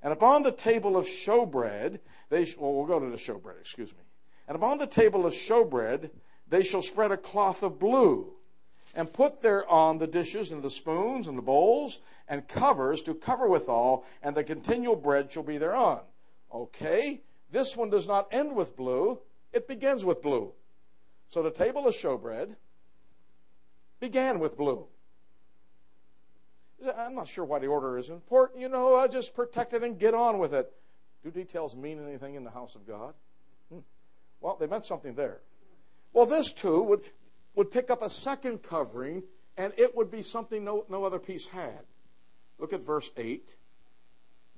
And 0.03 0.11
upon 0.11 0.43
the 0.43 0.51
table 0.51 0.97
of 0.97 1.05
showbread, 1.05 1.99
they, 2.29 2.45
sh- 2.45 2.57
well, 2.57 2.73
we'll 2.73 2.85
go 2.85 2.99
to 2.99 3.09
the 3.09 3.17
showbread, 3.17 3.59
excuse 3.59 3.93
me. 3.93 4.03
And 4.47 4.55
upon 4.55 4.77
the 4.77 4.85
table 4.85 5.25
of 5.25 5.33
showbread, 5.33 6.11
they 6.49 6.63
shall 6.63 6.81
spread 6.81 7.11
a 7.11 7.17
cloth 7.17 7.63
of 7.63 7.79
blue, 7.79 8.33
and 8.93 9.11
put 9.11 9.41
thereon 9.41 9.97
the 9.97 10.07
dishes 10.07 10.51
and 10.51 10.61
the 10.61 10.69
spoons 10.69 11.27
and 11.27 11.37
the 11.37 11.41
bowls 11.41 12.01
and 12.27 12.47
covers 12.47 13.01
to 13.03 13.13
cover 13.13 13.47
withal, 13.47 14.05
and 14.21 14.35
the 14.35 14.43
continual 14.43 14.95
bread 14.95 15.31
shall 15.31 15.43
be 15.43 15.57
thereon. 15.57 16.01
Okay, 16.53 17.21
this 17.51 17.75
one 17.75 17.89
does 17.89 18.07
not 18.07 18.27
end 18.31 18.55
with 18.55 18.75
blue, 18.75 19.19
it 19.53 19.67
begins 19.67 20.03
with 20.03 20.21
blue. 20.21 20.53
So 21.29 21.41
the 21.41 21.51
table 21.51 21.87
of 21.87 21.95
showbread 21.95 22.55
began 23.99 24.39
with 24.39 24.57
blue. 24.57 24.87
I'm 26.97 27.15
not 27.15 27.27
sure 27.27 27.45
why 27.45 27.59
the 27.59 27.67
order 27.67 27.97
is 27.97 28.09
important. 28.09 28.61
You 28.61 28.69
know, 28.69 28.95
I 28.95 29.07
just 29.07 29.35
protect 29.35 29.73
it 29.73 29.83
and 29.83 29.97
get 29.99 30.13
on 30.13 30.37
with 30.39 30.53
it. 30.53 30.71
Do 31.23 31.31
details 31.31 31.75
mean 31.75 31.99
anything 32.05 32.35
in 32.35 32.43
the 32.43 32.51
house 32.51 32.75
of 32.75 32.87
God? 32.87 33.13
Hmm. 33.71 33.79
Well, 34.41 34.57
they 34.59 34.67
meant 34.67 34.85
something 34.85 35.15
there. 35.15 35.41
Well, 36.13 36.25
this 36.25 36.53
too 36.53 36.81
would, 36.83 37.01
would 37.55 37.71
pick 37.71 37.89
up 37.89 38.01
a 38.01 38.09
second 38.09 38.63
covering, 38.63 39.23
and 39.57 39.73
it 39.77 39.95
would 39.95 40.11
be 40.11 40.21
something 40.21 40.63
no, 40.63 40.85
no 40.89 41.03
other 41.03 41.19
piece 41.19 41.47
had. 41.47 41.81
Look 42.59 42.73
at 42.73 42.81
verse 42.81 43.09
8. 43.17 43.55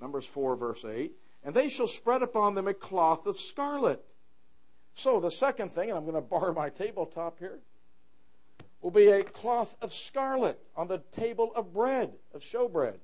Numbers 0.02 0.28
4, 0.28 0.56
verse 0.56 0.86
8. 0.86 1.12
And 1.44 1.56
they 1.56 1.70
shall 1.70 1.88
spread 1.88 2.22
upon 2.22 2.56
them 2.56 2.68
a 2.68 2.74
cloth 2.74 3.26
of 3.26 3.38
scarlet. 3.38 4.04
So 4.94 5.20
the 5.20 5.32
second 5.32 5.72
thing, 5.72 5.90
and 5.90 5.98
I'm 5.98 6.06
going 6.06 6.16
to 6.16 6.22
bar 6.22 6.54
my 6.54 6.70
tabletop 6.70 7.40
here 7.40 7.60
will 8.88 8.92
be 8.92 9.10
a 9.10 9.22
cloth 9.22 9.76
of 9.82 9.92
scarlet 9.92 10.58
on 10.78 10.88
the 10.88 11.00
table 11.12 11.52
of 11.58 11.74
bread, 11.74 12.10
of 12.34 12.42
showbread. 12.42 12.96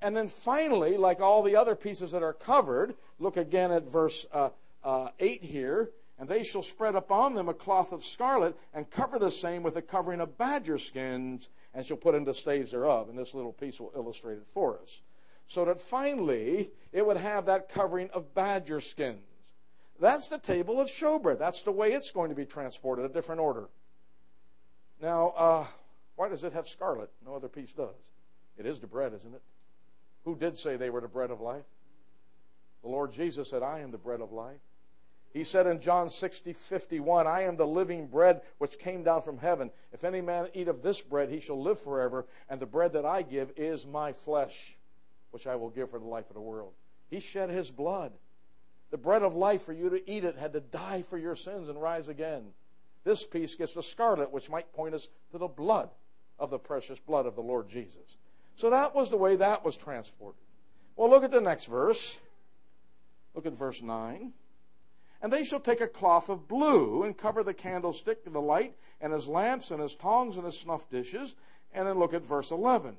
And 0.00 0.16
then 0.16 0.28
finally, 0.28 0.96
like 0.96 1.20
all 1.20 1.42
the 1.42 1.56
other 1.56 1.74
pieces 1.74 2.12
that 2.12 2.22
are 2.22 2.32
covered, 2.32 2.94
look 3.18 3.36
again 3.36 3.72
at 3.72 3.82
verse 3.82 4.24
uh, 4.32 4.50
uh, 4.84 5.08
8 5.18 5.42
here. 5.42 5.90
And 6.20 6.28
they 6.28 6.44
shall 6.44 6.62
spread 6.62 6.94
upon 6.94 7.34
them 7.34 7.48
a 7.48 7.52
cloth 7.52 7.90
of 7.90 8.04
scarlet, 8.04 8.56
and 8.72 8.88
cover 8.88 9.18
the 9.18 9.32
same 9.32 9.64
with 9.64 9.74
a 9.74 9.82
covering 9.82 10.20
of 10.20 10.38
badger 10.38 10.78
skins, 10.78 11.48
and 11.74 11.84
shall 11.84 11.96
put 11.96 12.14
in 12.14 12.22
the 12.22 12.32
staves 12.32 12.70
thereof. 12.70 13.08
And 13.08 13.18
this 13.18 13.34
little 13.34 13.52
piece 13.52 13.80
will 13.80 13.90
illustrate 13.96 14.34
it 14.34 14.46
for 14.54 14.78
us. 14.78 15.02
So 15.48 15.64
that 15.64 15.80
finally, 15.80 16.70
it 16.92 17.04
would 17.04 17.16
have 17.16 17.46
that 17.46 17.70
covering 17.70 18.08
of 18.10 18.32
badger 18.36 18.80
skins. 18.80 19.18
That's 19.98 20.28
the 20.28 20.38
table 20.38 20.80
of 20.80 20.86
showbread. 20.86 21.40
That's 21.40 21.62
the 21.62 21.72
way 21.72 21.90
it's 21.90 22.12
going 22.12 22.28
to 22.28 22.36
be 22.36 22.46
transported, 22.46 23.04
a 23.04 23.08
different 23.08 23.40
order. 23.40 23.68
Now, 25.00 25.28
uh, 25.36 25.66
why 26.16 26.28
does 26.28 26.44
it 26.44 26.52
have 26.52 26.68
scarlet? 26.68 27.10
No 27.24 27.34
other 27.34 27.48
piece 27.48 27.72
does. 27.72 27.94
It 28.56 28.66
is 28.66 28.80
the 28.80 28.86
bread, 28.86 29.12
isn't 29.14 29.34
it? 29.34 29.42
Who 30.24 30.36
did 30.36 30.56
say 30.56 30.76
they 30.76 30.90
were 30.90 31.00
the 31.00 31.08
bread 31.08 31.30
of 31.30 31.40
life? 31.40 31.64
The 32.82 32.88
Lord 32.88 33.12
Jesus 33.12 33.50
said, 33.50 33.62
I 33.62 33.80
am 33.80 33.90
the 33.90 33.98
bread 33.98 34.20
of 34.20 34.32
life. 34.32 34.60
He 35.32 35.42
said 35.42 35.66
in 35.66 35.80
John 35.80 36.08
60, 36.08 36.52
51, 36.52 37.26
I 37.26 37.42
am 37.42 37.56
the 37.56 37.66
living 37.66 38.06
bread 38.06 38.42
which 38.58 38.78
came 38.78 39.02
down 39.02 39.22
from 39.22 39.38
heaven. 39.38 39.70
If 39.92 40.04
any 40.04 40.20
man 40.20 40.48
eat 40.54 40.68
of 40.68 40.80
this 40.80 41.00
bread, 41.00 41.28
he 41.28 41.40
shall 41.40 41.60
live 41.60 41.80
forever. 41.80 42.26
And 42.48 42.60
the 42.60 42.66
bread 42.66 42.92
that 42.92 43.04
I 43.04 43.22
give 43.22 43.52
is 43.56 43.84
my 43.84 44.12
flesh, 44.12 44.76
which 45.32 45.48
I 45.48 45.56
will 45.56 45.70
give 45.70 45.90
for 45.90 45.98
the 45.98 46.04
life 46.04 46.30
of 46.30 46.34
the 46.34 46.40
world. 46.40 46.72
He 47.10 47.18
shed 47.18 47.50
his 47.50 47.70
blood. 47.70 48.12
The 48.92 48.98
bread 48.98 49.24
of 49.24 49.34
life 49.34 49.62
for 49.62 49.72
you 49.72 49.90
to 49.90 50.08
eat 50.08 50.22
it 50.22 50.36
had 50.36 50.52
to 50.52 50.60
die 50.60 51.02
for 51.02 51.18
your 51.18 51.34
sins 51.34 51.68
and 51.68 51.82
rise 51.82 52.06
again. 52.06 52.44
This 53.04 53.24
piece 53.24 53.54
gets 53.54 53.74
the 53.74 53.82
scarlet, 53.82 54.32
which 54.32 54.50
might 54.50 54.72
point 54.72 54.94
us 54.94 55.08
to 55.30 55.38
the 55.38 55.46
blood 55.46 55.90
of 56.38 56.50
the 56.50 56.58
precious 56.58 56.98
blood 56.98 57.26
of 57.26 57.36
the 57.36 57.42
Lord 57.42 57.68
Jesus. 57.68 58.16
So 58.56 58.70
that 58.70 58.94
was 58.94 59.10
the 59.10 59.16
way 59.16 59.36
that 59.36 59.64
was 59.64 59.76
transported. 59.76 60.40
Well, 60.96 61.10
look 61.10 61.24
at 61.24 61.30
the 61.30 61.40
next 61.40 61.66
verse. 61.66 62.18
Look 63.34 63.46
at 63.46 63.52
verse 63.52 63.82
9. 63.82 64.32
And 65.22 65.32
they 65.32 65.44
shall 65.44 65.60
take 65.60 65.80
a 65.80 65.88
cloth 65.88 66.28
of 66.28 66.48
blue 66.48 67.02
and 67.02 67.16
cover 67.16 67.42
the 67.42 67.54
candlestick 67.54 68.20
and 68.26 68.34
the 68.34 68.40
light 68.40 68.76
and 69.00 69.12
his 69.12 69.26
lamps 69.26 69.70
and 69.70 69.80
his 69.80 69.96
tongs 69.96 70.36
and 70.36 70.46
his 70.46 70.58
snuff 70.58 70.88
dishes. 70.88 71.34
And 71.72 71.88
then 71.88 71.98
look 71.98 72.14
at 72.14 72.24
verse 72.24 72.50
11. 72.50 72.96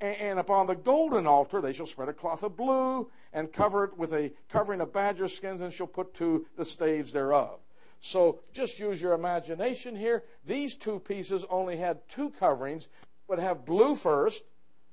And 0.00 0.38
upon 0.38 0.66
the 0.66 0.74
golden 0.74 1.26
altar 1.26 1.60
they 1.60 1.72
shall 1.72 1.86
spread 1.86 2.08
a 2.08 2.12
cloth 2.12 2.42
of 2.42 2.56
blue 2.56 3.10
and 3.32 3.52
cover 3.52 3.84
it 3.84 3.96
with 3.96 4.12
a 4.12 4.32
covering 4.48 4.80
of 4.80 4.92
badger 4.92 5.28
skins 5.28 5.60
and 5.60 5.72
shall 5.72 5.86
put 5.86 6.14
to 6.14 6.46
the 6.56 6.64
staves 6.64 7.12
thereof. 7.12 7.60
So 8.06 8.38
just 8.52 8.78
use 8.78 9.02
your 9.02 9.14
imagination 9.14 9.96
here. 9.96 10.22
These 10.44 10.76
two 10.76 11.00
pieces 11.00 11.44
only 11.50 11.76
had 11.76 12.08
two 12.08 12.30
coverings, 12.30 12.88
would 13.26 13.40
have 13.40 13.64
blue 13.64 13.96
first, 13.96 14.44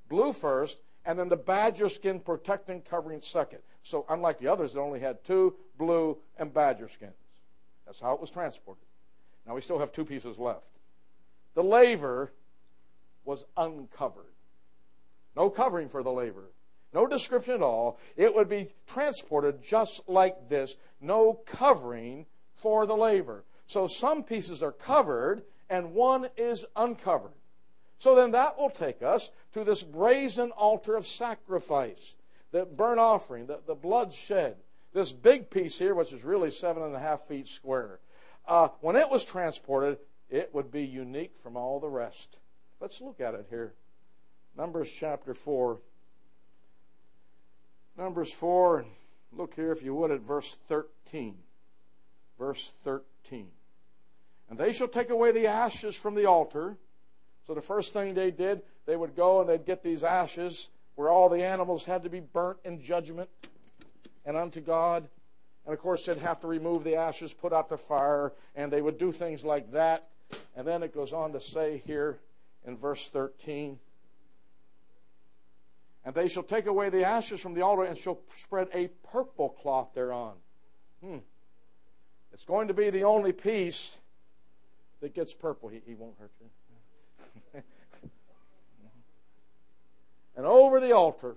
blue 0.10 0.34
first, 0.34 0.78
and 1.06 1.20
then 1.20 1.30
the 1.30 1.38
badger 1.38 1.90
skin 1.90 2.20
protecting 2.20 2.82
covering 2.82 3.20
second. 3.20 3.60
So 3.84 4.04
unlike 4.10 4.40
the 4.40 4.48
others, 4.48 4.76
it 4.76 4.80
only 4.80 5.00
had 5.00 5.24
two, 5.24 5.56
blue, 5.78 6.18
and 6.40 6.52
badger 6.52 6.90
skins. 6.90 7.14
That's 7.86 8.00
how 8.00 8.16
it 8.16 8.22
was 8.22 8.32
transported. 8.32 8.84
Now 9.46 9.54
we 9.54 9.62
still 9.62 9.78
have 9.78 9.92
two 9.92 10.06
pieces 10.06 10.40
left. 10.40 10.66
The 11.54 11.64
laver 11.64 12.34
was 13.26 13.46
uncovered. 13.56 14.34
No 15.36 15.52
covering 15.52 15.88
for 15.88 16.02
the 16.02 16.12
laver. 16.12 16.52
No 16.96 17.06
description 17.06 17.54
at 17.54 17.62
all. 17.62 18.00
It 18.16 18.34
would 18.34 18.50
be 18.50 18.70
transported 18.88 19.62
just 19.62 20.02
like 20.08 20.50
this. 20.50 20.76
No 21.00 21.34
covering 21.34 22.26
for 22.56 22.86
the 22.86 22.96
laver. 22.96 23.44
So 23.68 23.88
some 23.88 24.24
pieces 24.24 24.62
are 24.62 24.72
covered 24.72 25.44
and 25.70 25.94
one 25.94 26.28
is 26.38 26.66
uncovered. 26.76 27.34
So 27.98 28.16
then 28.16 28.32
that 28.32 28.58
will 28.58 28.70
take 28.70 29.02
us 29.02 29.32
to 29.54 29.64
this 29.64 29.82
brazen 29.82 30.52
altar 30.52 30.96
of 30.96 31.08
sacrifice, 31.08 32.16
the 32.52 32.66
burnt 32.66 33.00
offering, 33.00 33.48
the, 33.48 33.62
the 33.66 33.76
blood 33.76 34.14
shed. 34.14 34.58
This 34.94 35.12
big 35.12 35.50
piece 35.50 35.80
here, 35.80 35.96
which 35.96 36.14
is 36.14 36.24
really 36.24 36.52
seven 36.52 36.84
and 36.84 36.96
a 36.96 37.00
half 37.00 37.22
feet 37.22 37.48
square. 37.48 38.00
Uh, 38.48 38.68
when 38.82 38.96
it 38.96 39.10
was 39.10 39.26
transported, 39.26 39.98
it 40.30 40.54
would 40.54 40.72
be 40.72 40.84
unique 40.84 41.36
from 41.42 41.56
all 41.56 41.80
the 41.80 41.90
rest. 41.90 42.38
Let's 42.80 43.02
look 43.02 43.22
at 43.22 43.34
it 43.34 43.48
here. 43.50 43.74
Numbers 44.58 44.92
chapter 44.92 45.34
4. 45.34 45.80
Numbers 47.98 48.34
4, 48.34 48.86
look 49.32 49.54
here, 49.54 49.72
if 49.72 49.84
you 49.84 49.96
would, 49.96 50.12
at 50.12 50.20
verse 50.20 50.56
13. 50.68 51.38
Verse 52.44 52.70
13. 52.84 53.48
And 54.50 54.60
they 54.60 54.74
shall 54.74 54.90
take 54.90 55.10
away 55.10 55.32
the 55.32 55.48
ashes 55.48 55.96
from 55.96 56.14
the 56.14 56.26
altar. 56.26 56.76
So 57.48 57.54
the 57.54 57.62
first 57.62 57.94
thing 57.94 58.14
they 58.14 58.32
did, 58.32 58.64
they 58.86 58.98
would 58.98 59.16
go 59.16 59.40
and 59.40 59.50
they'd 59.50 59.66
get 59.66 59.82
these 59.82 60.04
ashes 60.04 60.68
where 60.96 61.10
all 61.10 61.30
the 61.30 61.42
animals 61.42 61.86
had 61.86 62.04
to 62.04 62.10
be 62.10 62.20
burnt 62.20 62.58
in 62.66 62.84
judgment 62.84 63.30
and 64.26 64.36
unto 64.36 64.60
God. 64.60 65.08
And 65.66 65.74
of 65.74 65.80
course, 65.80 66.06
they'd 66.06 66.18
have 66.18 66.42
to 66.42 66.48
remove 66.48 66.84
the 66.84 66.98
ashes, 66.98 67.32
put 67.32 67.54
out 67.54 67.70
the 67.70 67.78
fire, 67.78 68.34
and 68.58 68.70
they 68.70 68.82
would 68.82 68.98
do 68.98 69.14
things 69.14 69.46
like 69.46 69.72
that. 69.72 70.10
And 70.54 70.68
then 70.68 70.84
it 70.84 70.94
goes 70.94 71.14
on 71.14 71.32
to 71.32 71.40
say 71.40 71.82
here 71.86 72.20
in 72.68 72.76
verse 72.76 73.08
13 73.08 73.80
And 76.04 76.14
they 76.14 76.28
shall 76.28 76.44
take 76.44 76.66
away 76.66 76.90
the 76.90 77.06
ashes 77.06 77.40
from 77.40 77.54
the 77.54 77.62
altar 77.62 77.86
and 77.86 77.98
shall 77.98 78.20
spread 78.36 78.68
a 78.74 78.90
purple 79.14 79.48
cloth 79.48 79.94
thereon. 79.96 80.34
Hmm. 81.02 81.20
It's 82.34 82.46
going 82.46 82.68
to 82.68 82.74
be 82.74 82.90
the 82.90 83.04
only 83.04 83.32
piece 83.32 83.96
that 85.02 85.14
gets 85.14 85.34
purple. 85.34 85.70
He, 85.70 85.82
he 85.86 85.94
won't 85.94 86.16
hurt 86.20 86.32
you. 86.42 86.50
and 90.36 90.46
over 90.46 90.80
the 90.80 90.94
altar, 90.94 91.36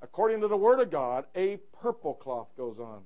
according 0.00 0.40
to 0.42 0.48
the 0.48 0.56
Word 0.56 0.80
of 0.80 0.90
God, 0.90 1.24
a 1.34 1.56
purple 1.80 2.14
cloth 2.14 2.56
goes 2.56 2.78
on. 2.78 3.00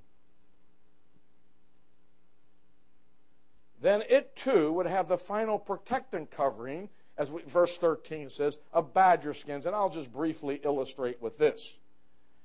Then 3.81 4.03
it 4.11 4.37
too 4.37 4.72
would 4.72 4.87
have 4.87 5.09
the 5.09 5.16
final 5.16 5.59
protectant 5.59 6.31
covering, 6.31 6.91
as 7.16 7.31
we, 7.31 7.43
verse 7.43 7.76
13 7.76 8.29
says, 8.29 8.59
of 8.72 8.93
badger 8.93 9.33
skins. 9.33 9.64
And 9.64 9.74
I'll 9.74 9.89
just 9.89 10.12
briefly 10.12 10.61
illustrate 10.64 11.22
with 11.22 11.39
this. 11.39 11.76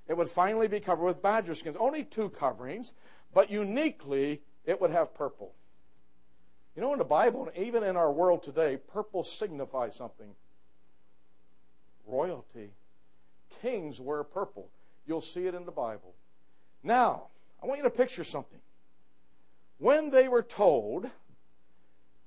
It 0.07 0.15
would 0.15 0.29
finally 0.29 0.67
be 0.67 0.79
covered 0.79 1.05
with 1.05 1.21
badger 1.21 1.55
skins. 1.55 1.75
Only 1.79 2.03
two 2.03 2.29
coverings, 2.29 2.93
but 3.34 3.49
uniquely, 3.49 4.41
it 4.65 4.79
would 4.79 4.91
have 4.91 5.13
purple. 5.13 5.53
You 6.75 6.81
know, 6.81 6.93
in 6.93 6.99
the 6.99 7.05
Bible, 7.05 7.47
and 7.47 7.65
even 7.65 7.84
in 7.84 7.95
our 7.95 8.11
world 8.11 8.43
today, 8.43 8.77
purple 8.77 9.23
signifies 9.23 9.95
something 9.95 10.36
royalty. 12.07 12.71
Kings 13.61 13.99
wear 14.01 14.23
purple. 14.23 14.69
You'll 15.05 15.21
see 15.21 15.47
it 15.47 15.55
in 15.55 15.65
the 15.65 15.71
Bible. 15.71 16.13
Now, 16.84 17.27
I 17.61 17.65
want 17.65 17.77
you 17.77 17.84
to 17.84 17.89
picture 17.89 18.23
something. 18.23 18.59
When 19.77 20.11
they 20.11 20.27
were 20.27 20.43
told 20.43 21.09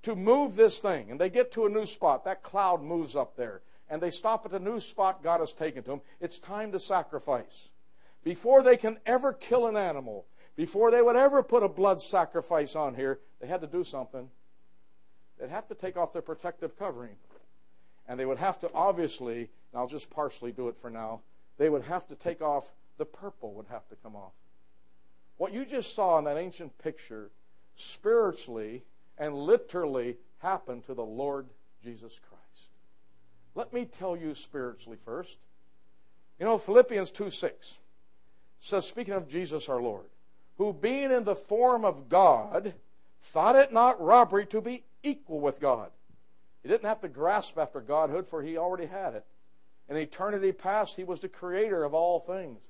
to 0.02 0.14
move 0.14 0.57
this 0.57 0.78
thing, 0.78 1.11
and 1.11 1.20
they 1.20 1.30
get 1.30 1.52
to 1.52 1.66
a 1.66 1.70
new 1.70 1.86
spot, 1.86 2.24
that 2.24 2.42
cloud 2.42 2.82
moves 2.82 3.16
up 3.16 3.36
there, 3.36 3.62
and 3.90 4.00
they 4.00 4.11
stop 4.11 4.44
at 4.44 4.52
the 4.52 4.61
new 4.61 4.80
spot 4.80 5.22
God 5.22 5.40
has 5.40 5.52
taken 5.52 5.82
to 5.82 5.90
them, 5.90 6.00
it's 6.20 6.38
time 6.38 6.72
to 6.72 6.80
sacrifice. 6.80 7.68
Before 8.24 8.62
they 8.62 8.76
can 8.76 8.98
ever 9.07 9.32
kill 9.32 9.66
an 9.66 9.76
animal, 9.76 10.26
before 10.57 10.90
they 10.90 11.02
would 11.02 11.16
ever 11.16 11.42
put 11.42 11.62
a 11.62 11.68
blood 11.68 12.00
sacrifice 12.00 12.74
on 12.74 12.94
here, 12.94 13.20
they 13.40 13.46
had 13.46 13.61
to 13.61 13.66
do 13.66 13.84
something. 13.84 14.28
They'd 15.38 15.50
have 15.50 15.68
to 15.68 15.74
take 15.74 15.96
off 15.96 16.12
their 16.12 16.22
protective 16.22 16.78
covering. 16.78 17.16
And 18.09 18.18
they 18.18 18.24
would 18.24 18.38
have 18.38 18.59
to, 18.61 18.70
obviously, 18.72 19.38
and 19.38 19.48
I'll 19.74 19.86
just 19.86 20.09
partially 20.09 20.52
do 20.52 20.68
it 20.68 20.76
for 20.76 20.90
now, 20.90 21.20
they 21.59 21.68
would 21.68 21.82
have 21.82 22.07
to 22.09 22.14
take 22.14 22.40
off, 22.40 22.72
the 22.96 23.04
purple 23.04 23.52
would 23.54 23.66
have 23.68 23.86
to 23.88 23.96
come 23.96 24.16
off. 24.16 24.32
What 25.36 25.52
you 25.52 25.66
just 25.66 25.94
saw 25.94 26.18
in 26.18 26.24
that 26.24 26.38
ancient 26.38 26.76
picture, 26.78 27.30
spiritually 27.74 28.82
and 29.18 29.34
literally 29.34 30.16
happened 30.38 30.86
to 30.86 30.94
the 30.94 31.04
Lord 31.04 31.46
Jesus 31.82 32.18
Christ. 32.28 32.70
Let 33.54 33.72
me 33.72 33.84
tell 33.84 34.16
you 34.16 34.34
spiritually 34.34 34.98
first. 35.04 35.36
You 36.38 36.46
know, 36.46 36.59
Philippians 36.59 37.11
2 37.11 37.30
6 37.30 37.78
says, 38.61 38.86
speaking 38.86 39.14
of 39.14 39.28
Jesus 39.28 39.68
our 39.68 39.80
Lord, 39.80 40.07
who 40.59 40.72
being 40.72 41.11
in 41.11 41.24
the 41.24 41.34
form 41.34 41.84
of 41.84 42.09
God, 42.09 42.74
thought 43.20 43.57
it 43.57 43.72
not 43.72 44.00
robbery 44.00 44.46
to 44.46 44.61
be 44.61 44.84
equal 45.02 45.40
with 45.40 45.61
God. 45.61 45.90
He 46.62 46.68
didn't 46.68 46.88
have 46.88 47.00
to 47.02 47.09
grasp 47.09 47.59
after 47.59 47.80
Godhood, 47.80 48.26
for 48.26 48.42
he 48.42 48.57
already 48.57 48.86
had 48.86 49.14
it. 49.14 49.24
In 49.88 49.96
eternity 49.96 50.52
past, 50.52 50.96
he 50.96 51.04
was 51.04 51.20
the 51.20 51.28
creator 51.28 51.84
of 51.84 51.94
all 51.94 52.20
things. 52.20 52.61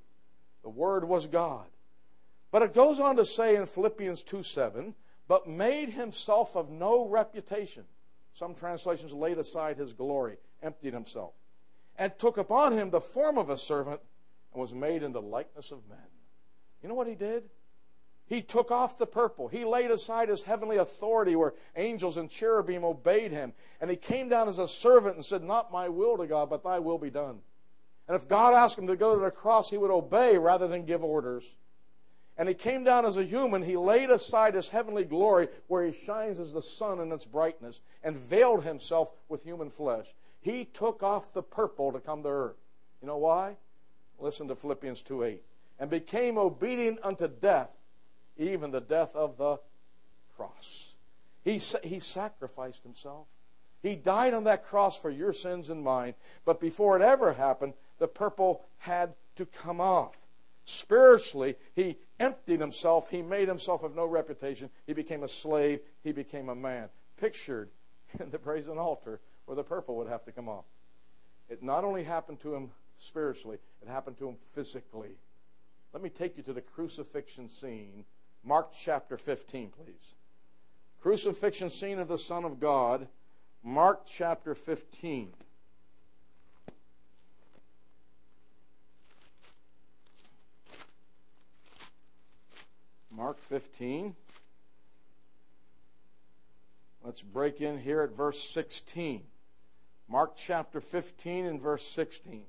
The 0.62 0.68
Word 0.68 1.04
was 1.04 1.26
God. 1.26 1.66
But 2.50 2.62
it 2.62 2.74
goes 2.74 3.00
on 3.00 3.16
to 3.16 3.24
say 3.24 3.56
in 3.56 3.66
Philippians 3.66 4.22
2 4.22 4.42
7, 4.42 4.94
but 5.28 5.48
made 5.48 5.90
himself 5.90 6.56
of 6.56 6.70
no 6.70 7.08
reputation. 7.08 7.84
Some 8.34 8.54
translations 8.54 9.12
laid 9.12 9.38
aside 9.38 9.78
his 9.78 9.92
glory, 9.92 10.36
emptied 10.62 10.92
himself, 10.92 11.32
and 11.96 12.16
took 12.18 12.36
upon 12.36 12.72
him 12.72 12.90
the 12.90 13.00
form 13.00 13.38
of 13.38 13.48
a 13.48 13.56
servant, 13.56 14.00
and 14.52 14.60
was 14.60 14.74
made 14.74 15.02
in 15.02 15.12
the 15.12 15.22
likeness 15.22 15.72
of 15.72 15.88
men. 15.88 15.98
You 16.82 16.88
know 16.88 16.94
what 16.94 17.08
he 17.08 17.14
did? 17.14 17.44
He 18.28 18.42
took 18.42 18.72
off 18.72 18.98
the 18.98 19.06
purple. 19.06 19.46
He 19.46 19.64
laid 19.64 19.90
aside 19.90 20.28
his 20.28 20.42
heavenly 20.42 20.78
authority 20.78 21.36
where 21.36 21.54
angels 21.76 22.16
and 22.16 22.28
cherubim 22.28 22.84
obeyed 22.84 23.30
him. 23.30 23.52
And 23.80 23.88
he 23.88 23.96
came 23.96 24.28
down 24.28 24.48
as 24.48 24.58
a 24.58 24.66
servant 24.66 25.14
and 25.14 25.24
said, 25.24 25.44
Not 25.44 25.72
my 25.72 25.88
will 25.88 26.16
to 26.16 26.26
God, 26.26 26.50
but 26.50 26.64
thy 26.64 26.80
will 26.80 26.98
be 26.98 27.10
done. 27.10 27.38
And 28.08 28.16
if 28.16 28.28
God 28.28 28.54
asked 28.54 28.78
him 28.78 28.88
to 28.88 28.96
go 28.96 29.14
to 29.14 29.20
the 29.20 29.30
cross, 29.30 29.70
he 29.70 29.78
would 29.78 29.92
obey 29.92 30.38
rather 30.38 30.66
than 30.66 30.84
give 30.84 31.04
orders. 31.04 31.44
And 32.36 32.48
he 32.48 32.54
came 32.54 32.84
down 32.84 33.06
as 33.06 33.16
a 33.16 33.24
human. 33.24 33.62
He 33.62 33.76
laid 33.76 34.10
aside 34.10 34.54
his 34.54 34.68
heavenly 34.68 35.04
glory 35.04 35.48
where 35.68 35.84
he 35.86 35.92
shines 35.92 36.38
as 36.38 36.52
the 36.52 36.62
sun 36.62 37.00
in 37.00 37.12
its 37.12 37.24
brightness 37.24 37.80
and 38.02 38.16
veiled 38.16 38.64
himself 38.64 39.12
with 39.28 39.44
human 39.44 39.70
flesh. 39.70 40.06
He 40.40 40.64
took 40.64 41.02
off 41.02 41.32
the 41.32 41.42
purple 41.42 41.92
to 41.92 42.00
come 42.00 42.22
to 42.24 42.28
earth. 42.28 42.56
You 43.00 43.08
know 43.08 43.18
why? 43.18 43.56
Listen 44.18 44.48
to 44.48 44.54
Philippians 44.54 45.02
2 45.02 45.22
8. 45.24 45.42
And 45.78 45.90
became 45.90 46.38
obedient 46.38 46.98
unto 47.02 47.28
death 47.28 47.70
even 48.38 48.70
the 48.70 48.80
death 48.80 49.14
of 49.14 49.36
the 49.36 49.58
cross. 50.36 50.94
He, 51.44 51.58
he 51.84 51.98
sacrificed 52.00 52.82
himself. 52.82 53.26
He 53.82 53.94
died 53.94 54.34
on 54.34 54.44
that 54.44 54.64
cross 54.64 54.98
for 54.98 55.10
your 55.10 55.32
sins 55.32 55.70
and 55.70 55.82
mine. 55.82 56.14
But 56.44 56.60
before 56.60 56.96
it 56.96 57.02
ever 57.02 57.32
happened, 57.32 57.74
the 57.98 58.08
purple 58.08 58.64
had 58.78 59.14
to 59.36 59.46
come 59.46 59.80
off. 59.80 60.18
Spiritually, 60.64 61.54
he 61.74 61.96
emptied 62.18 62.60
himself. 62.60 63.08
He 63.08 63.22
made 63.22 63.46
himself 63.46 63.84
of 63.84 63.94
no 63.94 64.04
reputation. 64.04 64.70
He 64.86 64.92
became 64.92 65.22
a 65.22 65.28
slave. 65.28 65.80
He 66.02 66.10
became 66.10 66.48
a 66.48 66.54
man. 66.54 66.88
Pictured 67.20 67.70
in 68.20 68.30
the 68.30 68.38
brazen 68.38 68.76
altar 68.76 69.20
where 69.44 69.54
the 69.54 69.62
purple 69.62 69.96
would 69.96 70.08
have 70.08 70.24
to 70.24 70.32
come 70.32 70.48
off. 70.48 70.64
It 71.48 71.62
not 71.62 71.84
only 71.84 72.02
happened 72.02 72.40
to 72.40 72.54
him 72.54 72.70
spiritually, 72.98 73.58
it 73.80 73.88
happened 73.88 74.18
to 74.18 74.28
him 74.28 74.36
physically. 74.54 75.14
Let 75.92 76.02
me 76.02 76.10
take 76.10 76.36
you 76.36 76.42
to 76.42 76.52
the 76.52 76.60
crucifixion 76.60 77.48
scene 77.48 78.04
Mark 78.46 78.72
chapter 78.78 79.16
15, 79.16 79.70
please. 79.70 80.14
Crucifixion 81.02 81.68
scene 81.68 81.98
of 81.98 82.06
the 82.06 82.16
Son 82.16 82.44
of 82.44 82.60
God, 82.60 83.08
Mark 83.64 84.02
chapter 84.06 84.54
15. 84.54 85.32
Mark 93.10 93.40
15. 93.40 94.14
Let's 97.02 97.22
break 97.22 97.60
in 97.60 97.80
here 97.80 98.02
at 98.02 98.10
verse 98.10 98.40
16. 98.40 99.22
Mark 100.08 100.36
chapter 100.36 100.80
15 100.80 101.46
and 101.46 101.60
verse 101.60 101.84
16. 101.84 102.44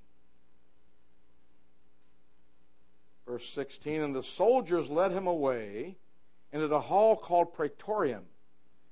Verse 3.38 3.50
16 3.50 4.02
And 4.02 4.16
the 4.16 4.24
soldiers 4.24 4.90
led 4.90 5.12
him 5.12 5.28
away 5.28 5.96
into 6.52 6.68
the 6.68 6.82
hall 6.82 7.16
called 7.16 7.54
Praetorium. 7.54 8.24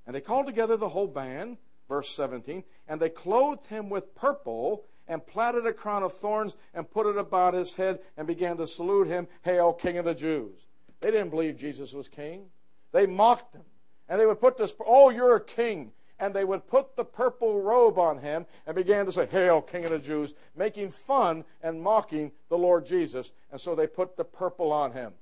And 0.05 0.15
they 0.15 0.21
called 0.21 0.45
together 0.45 0.77
the 0.77 0.87
whole 0.87 1.07
band, 1.07 1.57
verse 1.89 2.11
17, 2.11 2.63
and 2.87 3.01
they 3.01 3.09
clothed 3.09 3.65
him 3.65 3.89
with 3.89 4.13
purple 4.13 4.85
and 5.07 5.25
platted 5.25 5.65
a 5.65 5.73
crown 5.73 6.03
of 6.03 6.13
thorns 6.13 6.55
and 6.75 6.87
put 6.87 7.07
it 7.07 7.17
about 7.17 7.55
his 7.55 7.73
head 7.73 8.01
and 8.17 8.27
began 8.27 8.55
to 8.57 8.67
salute 8.67 9.07
him, 9.07 9.27
Hail, 9.41 9.73
King 9.73 9.97
of 9.97 10.05
the 10.05 10.13
Jews. 10.13 10.59
They 10.99 11.09
didn't 11.09 11.31
believe 11.31 11.57
Jesus 11.57 11.91
was 11.91 12.07
king. 12.07 12.45
They 12.91 13.07
mocked 13.07 13.55
him. 13.55 13.65
And 14.07 14.21
they 14.21 14.27
would 14.27 14.39
put 14.39 14.59
this, 14.59 14.75
oh, 14.85 15.09
you're 15.09 15.37
a 15.37 15.43
king. 15.43 15.91
And 16.19 16.33
they 16.33 16.45
would 16.45 16.67
put 16.67 16.95
the 16.95 17.03
purple 17.03 17.61
robe 17.61 17.99
on 17.99 18.19
him 18.19 18.45
and 18.65 18.75
began 18.75 19.05
to 19.05 19.11
say, 19.11 19.25
Hail, 19.25 19.61
King 19.61 19.85
of 19.85 19.91
the 19.91 19.99
Jews, 19.99 20.33
making 20.55 20.91
fun 20.91 21.43
and 21.61 21.81
mocking 21.81 22.31
the 22.49 22.57
Lord 22.57 22.85
Jesus. 22.85 23.33
And 23.51 23.59
so 23.59 23.75
they 23.75 23.87
put 23.87 24.15
the 24.15 24.23
purple 24.23 24.71
on 24.71 24.93
him. 24.93 25.13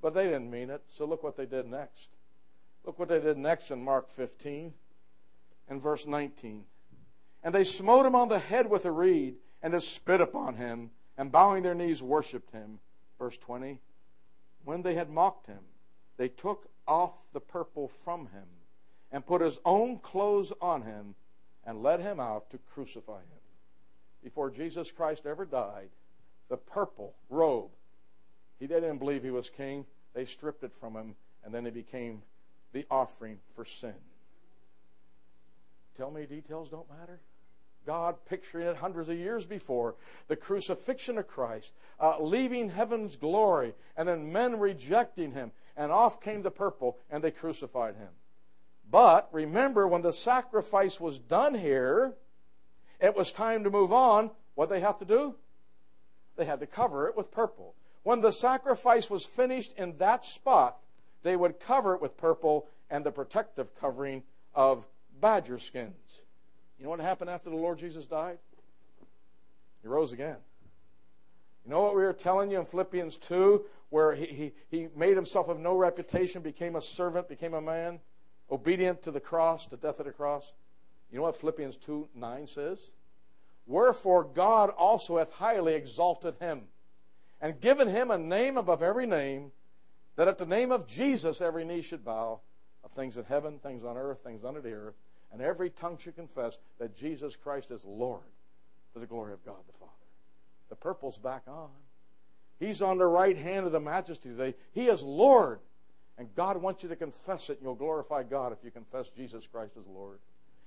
But 0.00 0.14
they 0.14 0.24
didn't 0.24 0.50
mean 0.50 0.70
it. 0.70 0.82
So 0.86 1.04
look 1.04 1.24
what 1.24 1.36
they 1.36 1.46
did 1.46 1.66
next. 1.66 2.10
Look 2.84 2.98
what 2.98 3.08
they 3.08 3.18
did 3.18 3.36
next 3.36 3.72
in 3.72 3.82
Mark 3.82 4.08
15 4.10 4.72
and 5.68 5.82
verse 5.82 6.06
19. 6.06 6.64
And 7.42 7.54
they 7.54 7.64
smote 7.64 8.06
him 8.06 8.14
on 8.14 8.28
the 8.28 8.38
head 8.38 8.70
with 8.70 8.84
a 8.84 8.92
reed 8.92 9.36
and 9.62 9.72
did 9.72 9.82
spit 9.82 10.20
upon 10.20 10.54
him 10.54 10.90
and 11.18 11.32
bowing 11.32 11.64
their 11.64 11.74
knees 11.74 12.02
worshipped 12.02 12.52
him. 12.52 12.78
Verse 13.18 13.36
20. 13.38 13.80
When 14.64 14.82
they 14.82 14.94
had 14.94 15.10
mocked 15.10 15.46
him, 15.46 15.60
they 16.16 16.28
took 16.28 16.68
off 16.86 17.14
the 17.32 17.40
purple 17.40 17.88
from 17.88 18.26
him 18.26 18.46
and 19.12 19.24
put 19.24 19.40
his 19.40 19.58
own 19.64 19.98
clothes 19.98 20.52
on 20.60 20.82
him 20.82 21.14
and 21.64 21.82
led 21.82 22.00
him 22.00 22.20
out 22.20 22.50
to 22.50 22.58
crucify 22.58 23.18
him. 23.18 23.40
Before 24.22 24.50
Jesus 24.50 24.90
Christ 24.90 25.26
ever 25.26 25.44
died, 25.44 25.88
the 26.48 26.56
purple 26.56 27.14
robe, 27.28 27.70
he 28.58 28.66
didn't 28.66 28.98
believe 28.98 29.22
he 29.22 29.30
was 29.30 29.50
king. 29.50 29.84
They 30.14 30.24
stripped 30.24 30.64
it 30.64 30.72
from 30.72 30.94
him, 30.94 31.14
and 31.44 31.52
then 31.52 31.64
he 31.64 31.70
became 31.70 32.22
the 32.72 32.86
offering 32.90 33.38
for 33.54 33.64
sin. 33.64 33.94
Tell 35.96 36.10
me 36.10 36.26
details 36.26 36.70
don't 36.70 36.88
matter? 36.88 37.20
God 37.86 38.16
picturing 38.28 38.66
it 38.66 38.76
hundreds 38.76 39.08
of 39.08 39.16
years 39.16 39.46
before 39.46 39.94
the 40.26 40.36
crucifixion 40.36 41.18
of 41.18 41.28
Christ, 41.28 41.72
uh, 42.00 42.20
leaving 42.20 42.68
heaven's 42.68 43.16
glory, 43.16 43.74
and 43.96 44.08
then 44.08 44.32
men 44.32 44.58
rejecting 44.58 45.32
him 45.32 45.52
and 45.76 45.92
off 45.92 46.20
came 46.20 46.42
the 46.42 46.50
purple, 46.50 46.98
and 47.10 47.22
they 47.22 47.30
crucified 47.30 47.94
him. 47.96 48.08
But 48.90 49.28
remember, 49.32 49.86
when 49.86 50.02
the 50.02 50.12
sacrifice 50.12 51.00
was 51.00 51.18
done 51.18 51.54
here, 51.54 52.14
it 53.00 53.16
was 53.16 53.32
time 53.32 53.64
to 53.64 53.70
move 53.70 53.92
on. 53.92 54.30
What 54.54 54.70
they 54.70 54.80
have 54.80 54.98
to 54.98 55.04
do? 55.04 55.34
They 56.36 56.44
had 56.44 56.60
to 56.60 56.66
cover 56.66 57.08
it 57.08 57.16
with 57.16 57.30
purple. 57.30 57.74
When 58.02 58.20
the 58.20 58.32
sacrifice 58.32 59.10
was 59.10 59.24
finished 59.24 59.72
in 59.76 59.96
that 59.98 60.24
spot, 60.24 60.78
they 61.22 61.36
would 61.36 61.58
cover 61.58 61.94
it 61.94 62.00
with 62.00 62.16
purple 62.16 62.68
and 62.88 63.04
the 63.04 63.10
protective 63.10 63.74
covering 63.80 64.22
of 64.54 64.86
badger 65.20 65.58
skins. 65.58 66.20
You 66.78 66.84
know 66.84 66.90
what 66.90 67.00
happened 67.00 67.30
after 67.30 67.50
the 67.50 67.56
Lord 67.56 67.78
Jesus 67.78 68.06
died? 68.06 68.38
He 69.82 69.88
rose 69.88 70.12
again. 70.12 70.36
You 71.64 71.72
know 71.72 71.80
what 71.80 71.96
we 71.96 72.02
were 72.02 72.12
telling 72.12 72.50
you 72.50 72.60
in 72.60 72.64
Philippians 72.64 73.16
2 73.18 73.64
where 73.90 74.14
he, 74.14 74.26
he, 74.26 74.52
he 74.68 74.88
made 74.96 75.16
himself 75.16 75.48
of 75.48 75.58
no 75.58 75.76
reputation, 75.76 76.42
became 76.42 76.76
a 76.76 76.82
servant, 76.82 77.28
became 77.28 77.54
a 77.54 77.60
man, 77.60 78.00
obedient 78.50 79.02
to 79.02 79.10
the 79.10 79.20
cross, 79.20 79.66
to 79.66 79.76
death 79.76 79.98
of 80.00 80.06
the 80.06 80.12
cross. 80.12 80.52
You 81.10 81.18
know 81.18 81.22
what 81.22 81.36
Philippians 81.36 81.76
2 81.76 82.08
9 82.14 82.46
says? 82.46 82.78
Wherefore 83.66 84.24
God 84.24 84.70
also 84.70 85.18
hath 85.18 85.32
highly 85.32 85.74
exalted 85.74 86.36
him, 86.40 86.62
and 87.40 87.60
given 87.60 87.88
him 87.88 88.10
a 88.10 88.18
name 88.18 88.56
above 88.56 88.82
every 88.82 89.06
name, 89.06 89.52
that 90.16 90.28
at 90.28 90.38
the 90.38 90.46
name 90.46 90.72
of 90.72 90.86
Jesus 90.86 91.40
every 91.40 91.64
knee 91.64 91.82
should 91.82 92.04
bow, 92.04 92.40
of 92.84 92.92
things 92.92 93.16
in 93.16 93.24
heaven, 93.24 93.58
things 93.58 93.84
on 93.84 93.96
earth, 93.96 94.20
things 94.22 94.44
under 94.44 94.60
the 94.60 94.72
earth, 94.72 94.94
and 95.32 95.42
every 95.42 95.70
tongue 95.70 95.98
should 95.98 96.14
confess 96.14 96.58
that 96.78 96.96
Jesus 96.96 97.34
Christ 97.36 97.70
is 97.70 97.84
Lord 97.84 98.22
to 98.94 99.00
the 99.00 99.06
glory 99.06 99.32
of 99.32 99.44
God 99.44 99.56
the 99.66 99.72
Father. 99.72 99.92
The 100.68 100.76
purple's 100.76 101.18
back 101.18 101.42
on. 101.48 101.68
He's 102.58 102.80
on 102.80 102.98
the 102.98 103.06
right 103.06 103.36
hand 103.36 103.66
of 103.66 103.72
the 103.72 103.80
majesty 103.80 104.30
today. 104.30 104.54
He 104.72 104.86
is 104.86 105.02
Lord. 105.02 105.60
And 106.18 106.34
God 106.34 106.56
wants 106.56 106.82
you 106.82 106.88
to 106.88 106.96
confess 106.96 107.50
it, 107.50 107.58
and 107.58 107.62
you'll 107.62 107.74
glorify 107.74 108.22
God 108.22 108.52
if 108.52 108.58
you 108.64 108.70
confess 108.70 109.10
Jesus 109.10 109.46
Christ 109.46 109.72
as 109.78 109.86
Lord. 109.86 110.18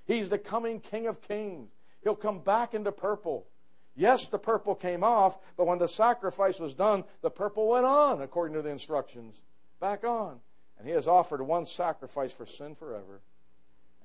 He's 0.05 0.29
the 0.29 0.37
coming 0.37 0.79
King 0.79 1.07
of 1.07 1.21
Kings. 1.21 1.69
He'll 2.03 2.15
come 2.15 2.39
back 2.39 2.73
into 2.73 2.91
purple. 2.91 3.47
Yes, 3.95 4.27
the 4.27 4.39
purple 4.39 4.75
came 4.75 5.03
off, 5.03 5.37
but 5.57 5.67
when 5.67 5.79
the 5.79 5.87
sacrifice 5.87 6.59
was 6.59 6.73
done, 6.73 7.03
the 7.21 7.31
purple 7.31 7.67
went 7.69 7.85
on, 7.85 8.21
according 8.21 8.55
to 8.55 8.61
the 8.61 8.69
instructions. 8.69 9.35
Back 9.79 10.05
on. 10.05 10.39
And 10.77 10.87
he 10.87 10.93
has 10.93 11.07
offered 11.07 11.41
one 11.41 11.65
sacrifice 11.65 12.31
for 12.31 12.45
sin 12.45 12.75
forever. 12.75 13.21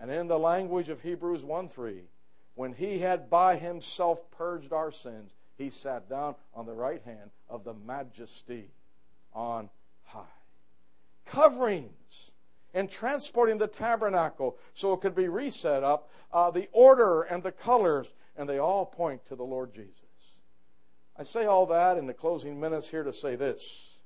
And 0.01 0.11
in 0.11 0.27
the 0.27 0.39
language 0.39 0.89
of 0.89 1.01
Hebrews 1.01 1.45
1 1.45 1.69
3, 1.69 2.03
when 2.55 2.73
he 2.73 2.99
had 2.99 3.31
by 3.31 3.57
himself 3.57 4.31
purged 4.33 4.73
our 4.73 4.91
sins, 4.91 5.33
he 5.57 5.71
sat 5.71 6.09
down 6.09 6.35
on 6.55 6.67
the 6.67 6.73
right 6.73 7.03
hand 7.05 7.31
of 7.49 7.65
the 7.65 7.75
majesty 7.75 8.71
on 9.33 9.71
high. 10.03 10.23
Coverings 11.25 12.31
and 12.75 12.91
transporting 12.91 13.59
the 13.59 13.67
tabernacle 13.67 14.57
so 14.73 14.93
it 14.93 15.01
could 15.01 15.15
be 15.15 15.29
reset 15.29 15.83
up, 15.83 16.11
uh, 16.33 16.51
the 16.51 16.69
order 16.73 17.23
and 17.23 17.43
the 17.43 17.53
colors, 17.53 18.07
and 18.37 18.49
they 18.49 18.59
all 18.59 18.85
point 18.85 19.25
to 19.27 19.37
the 19.37 19.45
Lord 19.45 19.73
Jesus. 19.73 20.01
I 21.17 21.23
say 21.23 21.47
all 21.47 21.67
that 21.67 21.97
in 21.97 22.07
the 22.07 22.15
closing 22.15 22.61
minutes 22.61 22.89
here 22.89 23.05
to 23.05 23.13
say 23.13 23.37
this. 23.37 23.99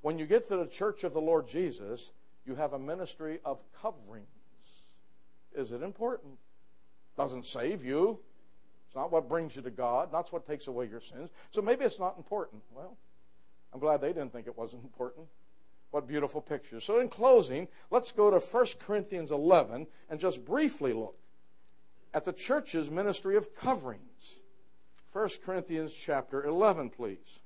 When 0.00 0.18
you 0.18 0.26
get 0.26 0.48
to 0.48 0.56
the 0.56 0.66
church 0.66 1.04
of 1.04 1.12
the 1.12 1.20
Lord 1.20 1.46
Jesus, 1.46 2.12
you 2.46 2.54
have 2.54 2.72
a 2.72 2.78
ministry 2.78 3.40
of 3.44 3.62
coverings. 3.82 4.26
Is 5.54 5.72
it 5.72 5.82
important? 5.82 6.38
Doesn't 7.16 7.44
save 7.44 7.84
you 7.84 8.20
It's 8.86 8.94
not 8.94 9.10
what 9.10 9.28
brings 9.28 9.56
you 9.56 9.62
to 9.62 9.70
God. 9.70 10.10
That's 10.12 10.32
what 10.32 10.46
takes 10.46 10.68
away 10.68 10.86
your 10.86 11.00
sins. 11.00 11.30
So 11.50 11.60
maybe 11.60 11.84
it's 11.84 11.98
not 11.98 12.16
important. 12.16 12.62
Well, 12.74 12.96
I'm 13.72 13.80
glad 13.80 14.00
they 14.00 14.12
didn't 14.12 14.32
think 14.32 14.46
it 14.46 14.56
wasn't 14.56 14.84
important. 14.84 15.26
What 15.96 16.06
beautiful 16.06 16.42
pictures. 16.42 16.84
So 16.84 17.00
in 17.00 17.08
closing, 17.08 17.68
let's 17.90 18.12
go 18.12 18.30
to 18.30 18.38
1 18.38 18.66
Corinthians 18.80 19.30
11 19.30 19.86
and 20.10 20.20
just 20.20 20.44
briefly 20.44 20.92
look 20.92 21.16
at 22.12 22.22
the 22.22 22.34
church's 22.34 22.90
ministry 22.90 23.34
of 23.34 23.56
coverings. 23.56 24.40
1 25.14 25.28
Corinthians 25.42 25.94
chapter 25.94 26.44
11, 26.44 26.90
please. 26.90 27.40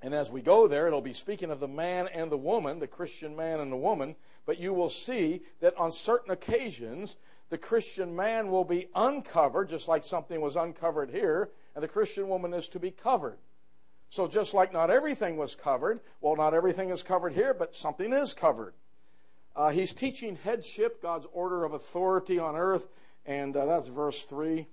And 0.00 0.14
as 0.14 0.30
we 0.30 0.42
go 0.42 0.68
there, 0.68 0.86
it'll 0.86 1.00
be 1.00 1.12
speaking 1.12 1.50
of 1.50 1.58
the 1.58 1.66
man 1.66 2.08
and 2.14 2.30
the 2.30 2.36
woman, 2.36 2.78
the 2.78 2.86
Christian 2.86 3.34
man 3.34 3.58
and 3.58 3.72
the 3.72 3.76
woman. 3.76 4.14
But 4.46 4.60
you 4.60 4.72
will 4.72 4.90
see 4.90 5.40
that 5.60 5.76
on 5.76 5.90
certain 5.90 6.30
occasions, 6.30 7.16
the 7.50 7.58
Christian 7.58 8.16
man 8.16 8.48
will 8.48 8.64
be 8.64 8.88
uncovered, 8.94 9.68
just 9.68 9.88
like 9.88 10.02
something 10.02 10.40
was 10.40 10.56
uncovered 10.56 11.10
here, 11.10 11.50
and 11.74 11.82
the 11.82 11.88
Christian 11.88 12.28
woman 12.28 12.54
is 12.54 12.68
to 12.68 12.80
be 12.80 12.90
covered. 12.90 13.38
So 14.10 14.28
just 14.28 14.54
like 14.54 14.72
not 14.72 14.90
everything 14.90 15.36
was 15.36 15.54
covered, 15.54 16.00
well, 16.20 16.36
not 16.36 16.54
everything 16.54 16.90
is 16.90 17.02
covered 17.02 17.32
here, 17.32 17.52
but 17.52 17.74
something 17.74 18.12
is 18.12 18.32
covered. 18.32 18.74
Uh, 19.56 19.70
he's 19.70 19.92
teaching 19.92 20.36
headship, 20.42 21.00
God's 21.02 21.26
order 21.32 21.64
of 21.64 21.74
authority 21.74 22.38
on 22.38 22.56
earth, 22.56 22.88
and 23.26 23.56
uh, 23.56 23.66
that's 23.66 23.88
verse 23.88 24.24
3. 24.24 24.66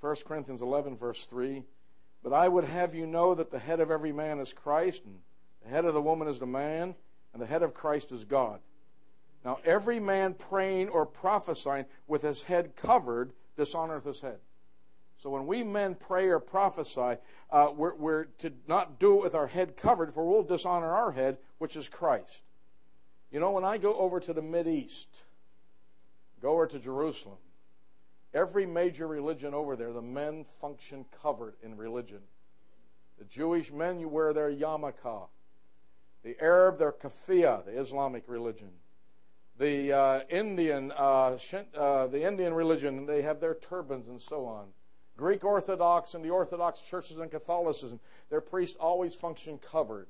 1 0.00 0.16
Corinthians 0.26 0.60
11, 0.60 0.96
verse 0.96 1.24
3. 1.24 1.62
But 2.22 2.32
I 2.32 2.48
would 2.48 2.64
have 2.64 2.94
you 2.94 3.06
know 3.06 3.34
that 3.34 3.50
the 3.50 3.58
head 3.58 3.80
of 3.80 3.90
every 3.90 4.12
man 4.12 4.38
is 4.38 4.52
Christ, 4.52 5.04
and 5.04 5.18
the 5.62 5.70
head 5.70 5.84
of 5.84 5.94
the 5.94 6.02
woman 6.02 6.28
is 6.28 6.38
the 6.38 6.46
man, 6.46 6.94
and 7.32 7.40
the 7.40 7.46
head 7.46 7.62
of 7.62 7.74
Christ 7.74 8.12
is 8.12 8.24
God. 8.24 8.60
Now, 9.44 9.58
every 9.64 10.00
man 10.00 10.34
praying 10.34 10.88
or 10.88 11.04
prophesying 11.04 11.84
with 12.06 12.22
his 12.22 12.42
head 12.42 12.76
covered 12.76 13.32
dishonoreth 13.58 14.04
his 14.04 14.20
head. 14.20 14.38
So 15.16 15.30
when 15.30 15.46
we 15.46 15.62
men 15.62 15.94
pray 15.94 16.28
or 16.28 16.40
prophesy, 16.40 17.18
uh, 17.50 17.68
we're, 17.74 17.94
we're, 17.94 18.24
to 18.38 18.52
not 18.66 18.98
do 18.98 19.18
it 19.18 19.22
with 19.22 19.34
our 19.34 19.46
head 19.46 19.76
covered, 19.76 20.12
for 20.12 20.28
we'll 20.28 20.42
dishonor 20.42 20.92
our 20.92 21.12
head, 21.12 21.38
which 21.58 21.76
is 21.76 21.88
Christ. 21.88 22.42
You 23.30 23.40
know, 23.40 23.52
when 23.52 23.64
I 23.64 23.78
go 23.78 23.94
over 23.94 24.18
to 24.20 24.32
the 24.32 24.42
Mid 24.42 24.66
East, 24.66 25.08
go 26.40 26.52
over 26.52 26.66
to 26.66 26.78
Jerusalem, 26.78 27.38
Every 28.34 28.66
major 28.66 29.06
religion 29.06 29.54
over 29.54 29.76
there, 29.76 29.92
the 29.92 30.02
men 30.02 30.44
function 30.60 31.04
covered 31.22 31.54
in 31.62 31.76
religion. 31.76 32.18
The 33.16 33.24
Jewish 33.24 33.72
men, 33.72 34.00
you 34.00 34.08
wear 34.08 34.32
their 34.32 34.50
yarmulke. 34.50 35.28
The 36.24 36.36
Arab, 36.40 36.78
their 36.78 36.90
kafia, 36.90 37.64
the 37.64 37.78
Islamic 37.78 38.24
religion. 38.26 38.70
The 39.58 39.92
uh, 39.92 40.20
Indian, 40.28 40.92
uh, 40.92 41.38
uh, 41.76 42.06
the 42.08 42.26
Indian 42.26 42.54
religion, 42.54 43.06
they 43.06 43.22
have 43.22 43.40
their 43.40 43.54
turbans 43.54 44.08
and 44.08 44.20
so 44.20 44.46
on. 44.46 44.66
Greek 45.16 45.44
Orthodox 45.44 46.14
and 46.14 46.24
the 46.24 46.30
Orthodox 46.30 46.80
churches 46.80 47.18
and 47.18 47.30
Catholicism, 47.30 48.00
their 48.30 48.40
priests 48.40 48.76
always 48.76 49.14
function 49.14 49.58
covered. 49.58 50.08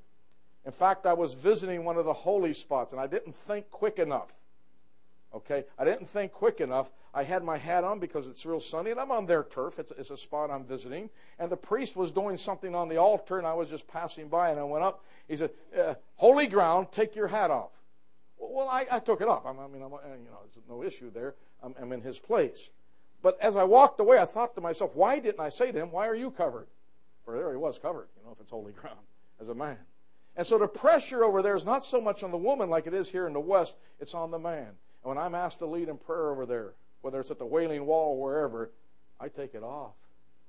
In 0.65 0.73
fact, 0.73 1.05
I 1.05 1.13
was 1.13 1.35
visiting 1.35 1.85
one 1.85 1.99
of 1.99 2.07
the 2.07 2.15
holy 2.15 2.55
spots 2.55 2.93
and 2.93 3.01
I 3.01 3.07
didn't 3.07 3.37
think 3.37 3.71
quick 3.71 3.99
enough 3.99 4.33
Okay, 5.35 5.65
I 5.77 5.85
didn't 5.85 6.07
think 6.07 6.33
quick 6.33 6.61
enough. 6.61 6.93
I 7.13 7.25
had 7.25 7.43
my 7.43 7.59
hat 7.59 7.83
on 7.83 7.99
because 7.99 8.29
it's 8.29 8.47
real 8.47 8.61
sunny, 8.61 8.93
and 8.93 9.01
I'm 9.01 9.11
on 9.11 9.27
their 9.27 9.43
turf. 9.43 9.81
It's, 9.81 9.93
it's 9.99 10.11
a 10.11 10.17
spot 10.17 10.51
I'm 10.51 10.65
visiting. 10.65 11.11
And 11.41 11.51
the 11.51 11.57
priest 11.57 11.97
was 11.97 12.13
doing 12.13 12.37
something 12.37 12.75
on 12.75 12.89
the 12.89 12.99
altar, 12.99 13.39
and 13.39 13.47
I 13.47 13.55
was 13.55 13.69
just 13.69 13.89
passing 13.89 14.29
by, 14.29 14.51
and 14.51 14.61
I 14.61 14.63
went 14.63 14.85
up. 14.85 15.05
He 15.27 15.37
said, 15.37 15.51
uh, 15.77 15.95
"Holy 16.15 16.47
ground, 16.47 16.93
take 16.93 17.17
your 17.17 17.27
hat 17.27 17.51
off." 17.51 17.73
Well, 18.39 18.69
I, 18.69 18.87
I 18.91 18.99
took 18.99 19.21
it 19.21 19.29
off. 19.29 19.47
I 19.47 19.53
mean, 19.53 19.83
I'm, 19.83 19.93
uh, 19.93 19.99
you 20.05 20.31
know, 20.31 20.41
there's 20.55 20.69
no 20.69 20.83
issue 20.83 21.11
there. 21.11 21.35
I'm, 21.63 21.75
I'm 21.81 21.93
in 21.93 22.01
his 22.01 22.19
place. 22.19 22.71
But 23.23 23.41
as 23.41 23.57
I 23.57 23.65
walked 23.65 24.01
away, 24.01 24.19
I 24.19 24.27
thought 24.27 24.55
to 24.55 24.61
myself, 24.61 24.95
why 24.95 25.19
didn't 25.19 25.41
I 25.41 25.49
say 25.49 25.73
to 25.73 25.79
him, 25.79 25.91
"Why 25.91 26.07
are 26.09 26.15
you 26.15 26.31
covered?" 26.31 26.67
For 27.25 27.37
there 27.37 27.51
he 27.51 27.57
was 27.57 27.79
covered. 27.79 28.09
You 28.19 28.27
know, 28.27 28.33
if 28.33 28.41
it's 28.41 28.51
holy 28.51 28.73
ground 28.81 28.99
as 29.41 29.49
a 29.49 29.55
man. 29.55 29.79
And 30.37 30.47
so 30.47 30.59
the 30.59 30.69
pressure 30.69 31.25
over 31.25 31.43
there 31.43 31.57
is 31.57 31.65
not 31.65 31.85
so 31.85 32.01
much 32.01 32.23
on 32.23 32.31
the 32.31 32.37
woman 32.37 32.69
like 32.69 32.87
it 32.87 32.95
is 32.95 33.09
here 33.09 33.27
in 33.27 33.33
the 33.33 33.41
West, 33.41 33.75
it's 34.01 34.15
on 34.15 34.31
the 34.31 34.39
man. 34.39 34.67
And 34.67 34.77
when 35.03 35.19
I'm 35.19 35.35
asked 35.35 35.61
to 35.61 35.67
lead 35.67 35.89
in 35.89 35.97
prayer 35.97 36.31
over 36.31 36.45
there, 36.45 36.75
whether 37.03 37.21
it's 37.21 37.31
at 37.31 37.39
the 37.39 37.47
Wailing 37.47 37.87
Wall 37.87 38.17
or 38.17 38.23
wherever, 38.23 38.71
I 39.21 39.29
take 39.29 39.55
it 39.55 39.63
off 39.63 39.95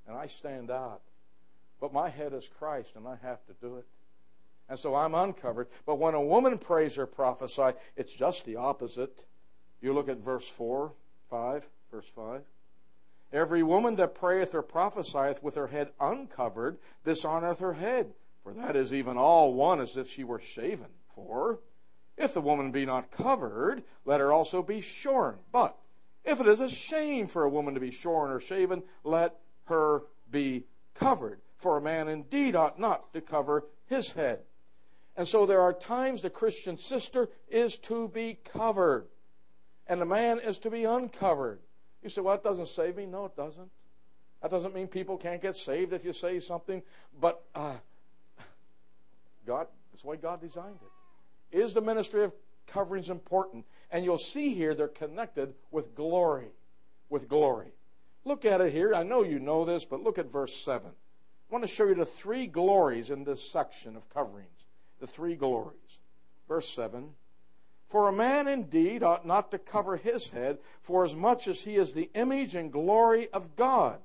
and 0.08 0.18
I 0.18 0.26
stand 0.28 0.72
out. 0.72 1.02
But 1.80 1.94
my 1.94 2.10
head 2.10 2.34
is 2.34 2.48
Christ 2.48 2.96
and 2.96 3.08
I 3.08 3.18
have 3.22 3.46
to 3.46 3.54
do 3.62 3.78
it. 3.78 3.86
And 4.68 4.80
so 4.80 4.96
I'm 4.96 5.14
uncovered. 5.14 5.68
But 5.86 6.00
when 6.00 6.16
a 6.16 6.22
woman 6.22 6.58
prays 6.58 6.98
or 6.98 7.06
prophesies, 7.06 7.76
it's 7.96 8.14
just 8.14 8.46
the 8.46 8.56
opposite. 8.56 9.26
You 9.82 9.94
look 9.94 10.10
at 10.10 10.18
verse 10.18 10.48
4, 10.48 10.92
5, 11.30 11.70
verse 11.92 12.12
5. 12.16 12.42
Every 13.32 13.64
woman 13.64 13.96
that 13.98 14.16
prayeth 14.16 14.56
or 14.56 14.62
prophesieth 14.62 15.44
with 15.44 15.56
her 15.56 15.68
head 15.68 15.90
uncovered 16.00 16.78
dishonoreth 17.06 17.60
her 17.60 17.74
head, 17.74 18.14
for 18.44 18.54
that 18.54 18.76
is 18.76 18.94
even 18.94 19.18
all 19.18 19.54
one 19.54 19.80
as 19.80 19.98
if 19.98 20.10
she 20.10 20.24
were 20.24 20.40
shaven. 20.40 20.88
For 21.14 21.60
if 22.18 22.34
the 22.34 22.42
woman 22.42 22.72
be 22.72 22.86
not 22.86 23.12
covered, 23.12 23.84
let 24.06 24.22
her 24.22 24.32
also 24.32 24.64
be 24.64 24.82
shorn. 24.82 25.38
But 25.52 25.78
if 26.24 26.40
it 26.40 26.48
is 26.48 26.60
a 26.60 26.70
shame 26.70 27.28
for 27.28 27.44
a 27.44 27.50
woman 27.50 27.74
to 27.74 27.80
be 27.80 27.92
shorn 27.92 28.32
or 28.32 28.40
shaven, 28.40 28.84
let 29.04 29.36
her 29.66 30.04
be 30.32 30.64
covered. 30.94 31.42
For 31.58 31.78
a 31.78 31.82
man 31.82 32.08
indeed 32.08 32.56
ought 32.56 32.80
not 32.80 33.14
to 33.14 33.22
cover 33.22 33.66
his 33.88 34.12
head. 34.14 34.40
And 35.18 35.28
so 35.28 35.46
there 35.46 35.62
are 35.62 35.74
times 35.74 36.22
the 36.22 36.30
Christian 36.30 36.78
sister 36.78 37.30
is 37.48 37.78
to 37.78 38.10
be 38.10 38.38
covered, 38.44 39.08
and 39.88 40.02
the 40.02 40.06
man 40.06 40.40
is 40.40 40.60
to 40.60 40.70
be 40.70 40.84
uncovered. 40.84 41.60
You 42.04 42.10
say, 42.10 42.22
well, 42.22 42.36
it 42.36 42.44
doesn't 42.44 42.68
save 42.68 42.98
me. 42.98 43.06
No, 43.06 43.26
it 43.26 43.36
doesn't. 43.36 43.70
That 44.42 44.52
doesn't 44.52 44.76
mean 44.76 44.88
people 44.88 45.18
can't 45.18 45.42
get 45.42 45.56
saved 45.56 45.94
if 45.94 46.06
you 46.06 46.14
say 46.14 46.40
something, 46.40 46.84
but 47.20 47.42
uh, 47.56 47.74
God, 49.48 49.68
that's 49.92 50.04
the 50.04 50.08
way 50.08 50.18
God 50.18 50.42
designed 50.42 50.78
it. 50.82 51.58
Is 51.58 51.74
the 51.74 51.82
ministry 51.82 52.24
of 52.24 52.34
coverings 52.68 53.10
important? 53.10 53.66
And 53.92 54.04
you'll 54.04 54.18
see 54.18 54.54
here 54.54 54.74
they're 54.74 54.88
connected 54.88 55.54
with 55.72 55.96
glory. 55.96 56.52
With 57.10 57.30
glory. 57.30 57.72
Look 58.26 58.46
at 58.46 58.62
it 58.62 58.74
here. 58.74 58.94
I 58.94 59.04
know 59.04 59.24
you 59.24 59.40
know 59.40 59.66
this, 59.66 59.86
but 59.86 60.02
look 60.02 60.18
at 60.18 60.32
verse 60.32 60.56
7. 60.56 60.88
I 60.88 61.54
want 61.54 61.64
to 61.64 61.68
show 61.68 61.86
you 61.86 61.96
the 61.96 62.06
three 62.06 62.48
glories 62.48 63.12
in 63.12 63.24
this 63.24 63.42
section 63.42 63.96
of 63.96 64.10
coverings. 64.10 64.50
The 65.00 65.08
three 65.08 65.36
glories. 65.36 66.00
Verse 66.48 66.70
7. 66.70 67.10
For 67.88 68.08
a 68.08 68.14
man 68.14 68.48
indeed 68.48 69.04
ought 69.04 69.26
not 69.26 69.52
to 69.52 69.60
cover 69.60 69.96
his 69.98 70.30
head, 70.30 70.58
for 70.82 71.06
as 71.06 71.16
much 71.16 71.48
as 71.48 71.62
he 71.62 71.76
is 71.76 71.94
the 71.94 72.10
image 72.16 72.56
and 72.56 72.72
glory 72.72 73.28
of 73.32 73.56
God. 73.56 74.00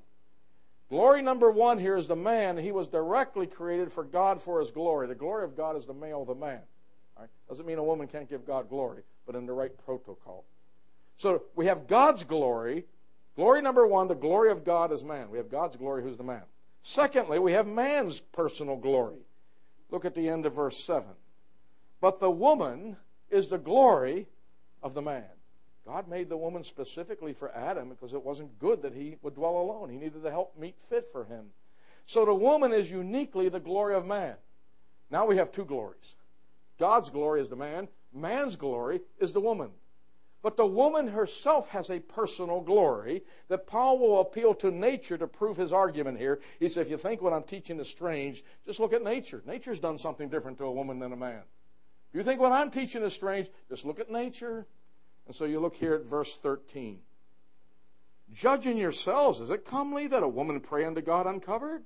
Glory 0.90 1.22
number 1.22 1.50
one 1.50 1.78
here 1.78 1.96
is 1.96 2.08
the 2.08 2.16
man. 2.16 2.56
He 2.56 2.72
was 2.72 2.88
directly 2.88 3.46
created 3.46 3.92
for 3.92 4.04
God 4.04 4.42
for 4.42 4.60
his 4.60 4.72
glory. 4.72 5.06
The 5.06 5.14
glory 5.14 5.44
of 5.44 5.56
God 5.56 5.76
is 5.76 5.86
the 5.86 5.94
male, 5.94 6.24
the 6.24 6.34
man. 6.34 6.60
Right? 7.18 7.28
Doesn't 7.48 7.66
mean 7.66 7.78
a 7.78 7.84
woman 7.84 8.08
can't 8.08 8.28
give 8.28 8.44
God 8.44 8.68
glory, 8.68 9.02
but 9.24 9.36
in 9.36 9.46
the 9.46 9.52
right 9.52 9.72
protocol. 9.84 10.44
So 11.16 11.44
we 11.54 11.66
have 11.66 11.86
God's 11.86 12.24
glory. 12.24 12.86
Glory 13.36 13.62
number 13.62 13.86
one, 13.86 14.08
the 14.08 14.14
glory 14.14 14.50
of 14.50 14.64
God 14.64 14.90
is 14.92 15.04
man. 15.04 15.30
We 15.30 15.38
have 15.38 15.50
God's 15.50 15.76
glory, 15.76 16.02
who's 16.02 16.16
the 16.16 16.24
man. 16.24 16.42
Secondly, 16.82 17.38
we 17.38 17.52
have 17.52 17.66
man's 17.66 18.20
personal 18.20 18.76
glory. 18.76 19.20
Look 19.90 20.04
at 20.04 20.14
the 20.14 20.28
end 20.28 20.46
of 20.46 20.54
verse 20.54 20.82
7. 20.82 21.08
But 22.00 22.20
the 22.20 22.30
woman 22.30 22.96
is 23.30 23.48
the 23.48 23.58
glory 23.58 24.26
of 24.82 24.94
the 24.94 25.02
man. 25.02 25.24
God 25.86 26.08
made 26.08 26.28
the 26.28 26.36
woman 26.36 26.62
specifically 26.62 27.32
for 27.32 27.54
Adam 27.54 27.88
because 27.88 28.12
it 28.12 28.22
wasn't 28.22 28.58
good 28.58 28.82
that 28.82 28.94
he 28.94 29.16
would 29.22 29.34
dwell 29.34 29.58
alone. 29.58 29.90
He 29.90 29.96
needed 29.96 30.24
a 30.24 30.30
help 30.30 30.56
meet 30.58 30.78
fit 30.78 31.06
for 31.10 31.24
him. 31.24 31.46
So 32.06 32.24
the 32.24 32.34
woman 32.34 32.72
is 32.72 32.90
uniquely 32.90 33.48
the 33.48 33.60
glory 33.60 33.94
of 33.94 34.06
man. 34.06 34.36
Now 35.10 35.26
we 35.26 35.36
have 35.36 35.50
two 35.50 35.64
glories. 35.64 36.16
God's 36.78 37.10
glory 37.10 37.40
is 37.40 37.48
the 37.48 37.56
man, 37.56 37.88
man's 38.12 38.56
glory 38.56 39.00
is 39.18 39.32
the 39.32 39.40
woman. 39.40 39.70
But 40.42 40.56
the 40.56 40.66
woman 40.66 41.08
herself 41.08 41.68
has 41.68 41.90
a 41.90 42.00
personal 42.00 42.62
glory 42.62 43.22
that 43.48 43.66
Paul 43.66 43.98
will 43.98 44.20
appeal 44.20 44.54
to 44.56 44.70
nature 44.70 45.18
to 45.18 45.26
prove 45.26 45.56
his 45.56 45.72
argument 45.72 46.18
here. 46.18 46.40
He 46.58 46.68
said, 46.68 46.86
if 46.86 46.90
you 46.90 46.96
think 46.96 47.20
what 47.20 47.34
I'm 47.34 47.42
teaching 47.42 47.78
is 47.78 47.88
strange, 47.88 48.42
just 48.64 48.80
look 48.80 48.94
at 48.94 49.02
nature. 49.02 49.42
Nature's 49.46 49.80
done 49.80 49.98
something 49.98 50.30
different 50.30 50.56
to 50.58 50.64
a 50.64 50.72
woman 50.72 50.98
than 50.98 51.12
a 51.12 51.16
man. 51.16 51.42
If 52.12 52.16
you 52.16 52.22
think 52.22 52.40
what 52.40 52.52
I'm 52.52 52.70
teaching 52.70 53.02
is 53.02 53.12
strange, 53.12 53.50
just 53.68 53.84
look 53.84 54.00
at 54.00 54.10
nature. 54.10 54.66
And 55.26 55.34
so 55.34 55.44
you 55.44 55.60
look 55.60 55.76
here 55.76 55.94
at 55.94 56.04
verse 56.04 56.34
13. 56.36 57.00
Judging 58.32 58.78
yourselves, 58.78 59.40
is 59.40 59.50
it 59.50 59.64
comely 59.64 60.06
that 60.06 60.22
a 60.22 60.28
woman 60.28 60.60
pray 60.60 60.84
unto 60.86 61.02
God 61.02 61.26
uncovered? 61.26 61.84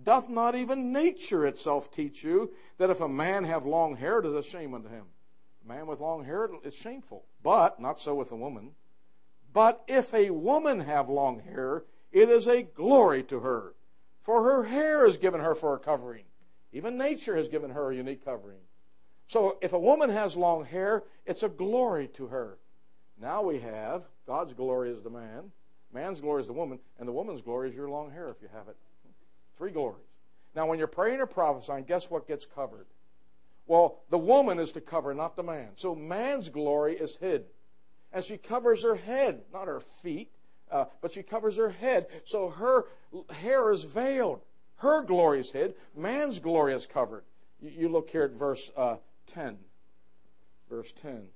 Doth 0.00 0.28
not 0.28 0.54
even 0.54 0.92
nature 0.92 1.46
itself 1.46 1.90
teach 1.90 2.22
you 2.22 2.52
that 2.76 2.90
if 2.90 3.00
a 3.00 3.08
man 3.08 3.44
have 3.44 3.64
long 3.64 3.96
hair, 3.96 4.18
it 4.18 4.26
is 4.26 4.34
a 4.34 4.42
shame 4.42 4.74
unto 4.74 4.90
him? 4.90 5.06
Man 5.66 5.86
with 5.86 6.00
long 6.00 6.24
hair 6.24 6.48
is 6.62 6.74
shameful. 6.74 7.24
But, 7.42 7.80
not 7.80 7.98
so 7.98 8.14
with 8.14 8.30
a 8.32 8.36
woman. 8.36 8.72
But 9.52 9.82
if 9.88 10.12
a 10.14 10.30
woman 10.30 10.80
have 10.80 11.08
long 11.08 11.40
hair, 11.40 11.84
it 12.12 12.28
is 12.28 12.46
a 12.46 12.62
glory 12.62 13.22
to 13.24 13.40
her. 13.40 13.74
For 14.20 14.42
her 14.42 14.64
hair 14.64 15.06
is 15.06 15.16
given 15.16 15.40
her 15.40 15.54
for 15.54 15.74
a 15.74 15.78
covering. 15.78 16.24
Even 16.72 16.98
nature 16.98 17.36
has 17.36 17.48
given 17.48 17.70
her 17.70 17.90
a 17.90 17.94
unique 17.94 18.24
covering. 18.24 18.58
So 19.28 19.58
if 19.60 19.72
a 19.72 19.78
woman 19.78 20.10
has 20.10 20.36
long 20.36 20.64
hair, 20.64 21.04
it's 21.24 21.42
a 21.42 21.48
glory 21.48 22.08
to 22.08 22.26
her. 22.26 22.58
Now 23.20 23.42
we 23.42 23.58
have 23.60 24.04
God's 24.26 24.52
glory 24.52 24.90
is 24.90 25.02
the 25.02 25.10
man, 25.10 25.50
man's 25.92 26.20
glory 26.20 26.42
is 26.42 26.48
the 26.48 26.52
woman, 26.52 26.78
and 26.98 27.08
the 27.08 27.12
woman's 27.12 27.42
glory 27.42 27.68
is 27.70 27.76
your 27.76 27.88
long 27.88 28.10
hair 28.10 28.28
if 28.28 28.42
you 28.42 28.48
have 28.52 28.68
it. 28.68 28.76
Three 29.56 29.70
glories. 29.70 30.02
Now, 30.54 30.66
when 30.66 30.78
you're 30.78 30.88
praying 30.88 31.20
or 31.20 31.26
prophesying, 31.26 31.84
guess 31.84 32.10
what 32.10 32.26
gets 32.26 32.46
covered? 32.46 32.86
Well, 33.66 34.00
the 34.10 34.18
woman 34.18 34.58
is 34.58 34.72
to 34.72 34.80
cover, 34.80 35.12
not 35.14 35.36
the 35.36 35.42
man. 35.42 35.70
So 35.74 35.94
man's 35.94 36.48
glory 36.48 36.94
is 36.94 37.16
hid. 37.16 37.46
And 38.12 38.24
she 38.24 38.38
covers 38.38 38.82
her 38.82 38.94
head, 38.94 39.42
not 39.52 39.66
her 39.66 39.80
feet, 39.80 40.30
uh, 40.70 40.86
but 41.00 41.12
she 41.12 41.22
covers 41.22 41.56
her 41.56 41.70
head. 41.70 42.06
So 42.24 42.48
her 42.50 42.84
hair 43.30 43.72
is 43.72 43.84
veiled. 43.84 44.40
Her 44.76 45.02
glory 45.02 45.40
is 45.40 45.50
hid. 45.50 45.74
Man's 45.96 46.38
glory 46.38 46.74
is 46.74 46.86
covered. 46.86 47.24
You, 47.60 47.70
you 47.70 47.88
look 47.88 48.10
here 48.10 48.24
at 48.24 48.32
verse 48.32 48.70
uh, 48.76 48.96
10. 49.32 49.58
Verse 50.70 50.92
10. 51.02 51.26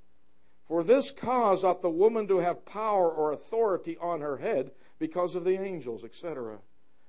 For 0.69 0.85
this 0.85 1.11
cause 1.11 1.65
ought 1.65 1.83
the 1.83 1.91
woman 1.91 2.29
to 2.29 2.39
have 2.39 2.65
power 2.65 3.11
or 3.11 3.33
authority 3.33 3.97
on 3.99 4.21
her 4.21 4.37
head 4.37 4.71
because 5.01 5.35
of 5.35 5.45
the 5.45 5.61
angels, 5.61 6.05
etc. 6.05 6.59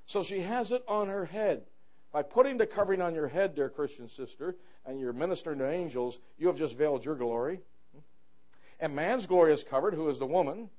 So 0.05 0.24
she 0.24 0.39
has 0.39 0.72
it 0.72 0.84
on 0.88 1.09
her 1.09 1.26
head. 1.26 1.63
By 2.11 2.24
putting 2.24 2.57
the 2.57 2.65
covering 2.65 3.01
on 3.01 3.15
your 3.15 3.28
head, 3.28 3.55
dear 3.55 3.69
Christian 3.69 4.09
sister, 4.09 4.55
and 4.86 4.99
you're 4.99 5.13
ministering 5.13 5.59
to 5.59 5.69
angels, 5.69 6.19
you 6.38 6.47
have 6.47 6.57
just 6.57 6.77
veiled 6.77 7.05
your 7.05 7.15
glory. 7.15 7.59
And 8.79 8.95
man's 8.95 9.27
glory 9.27 9.53
is 9.53 9.63
covered, 9.63 9.93
who 9.93 10.09
is 10.09 10.17
the 10.17 10.25
woman, 10.25 10.69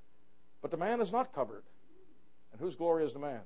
but 0.61 0.70
the 0.70 0.76
man 0.76 1.00
is 1.00 1.12
not 1.12 1.32
covered. 1.32 1.62
And 2.50 2.61
whose 2.61 2.76
glory 2.76 3.05
is 3.05 3.12
the 3.12 3.20
man? 3.20 3.40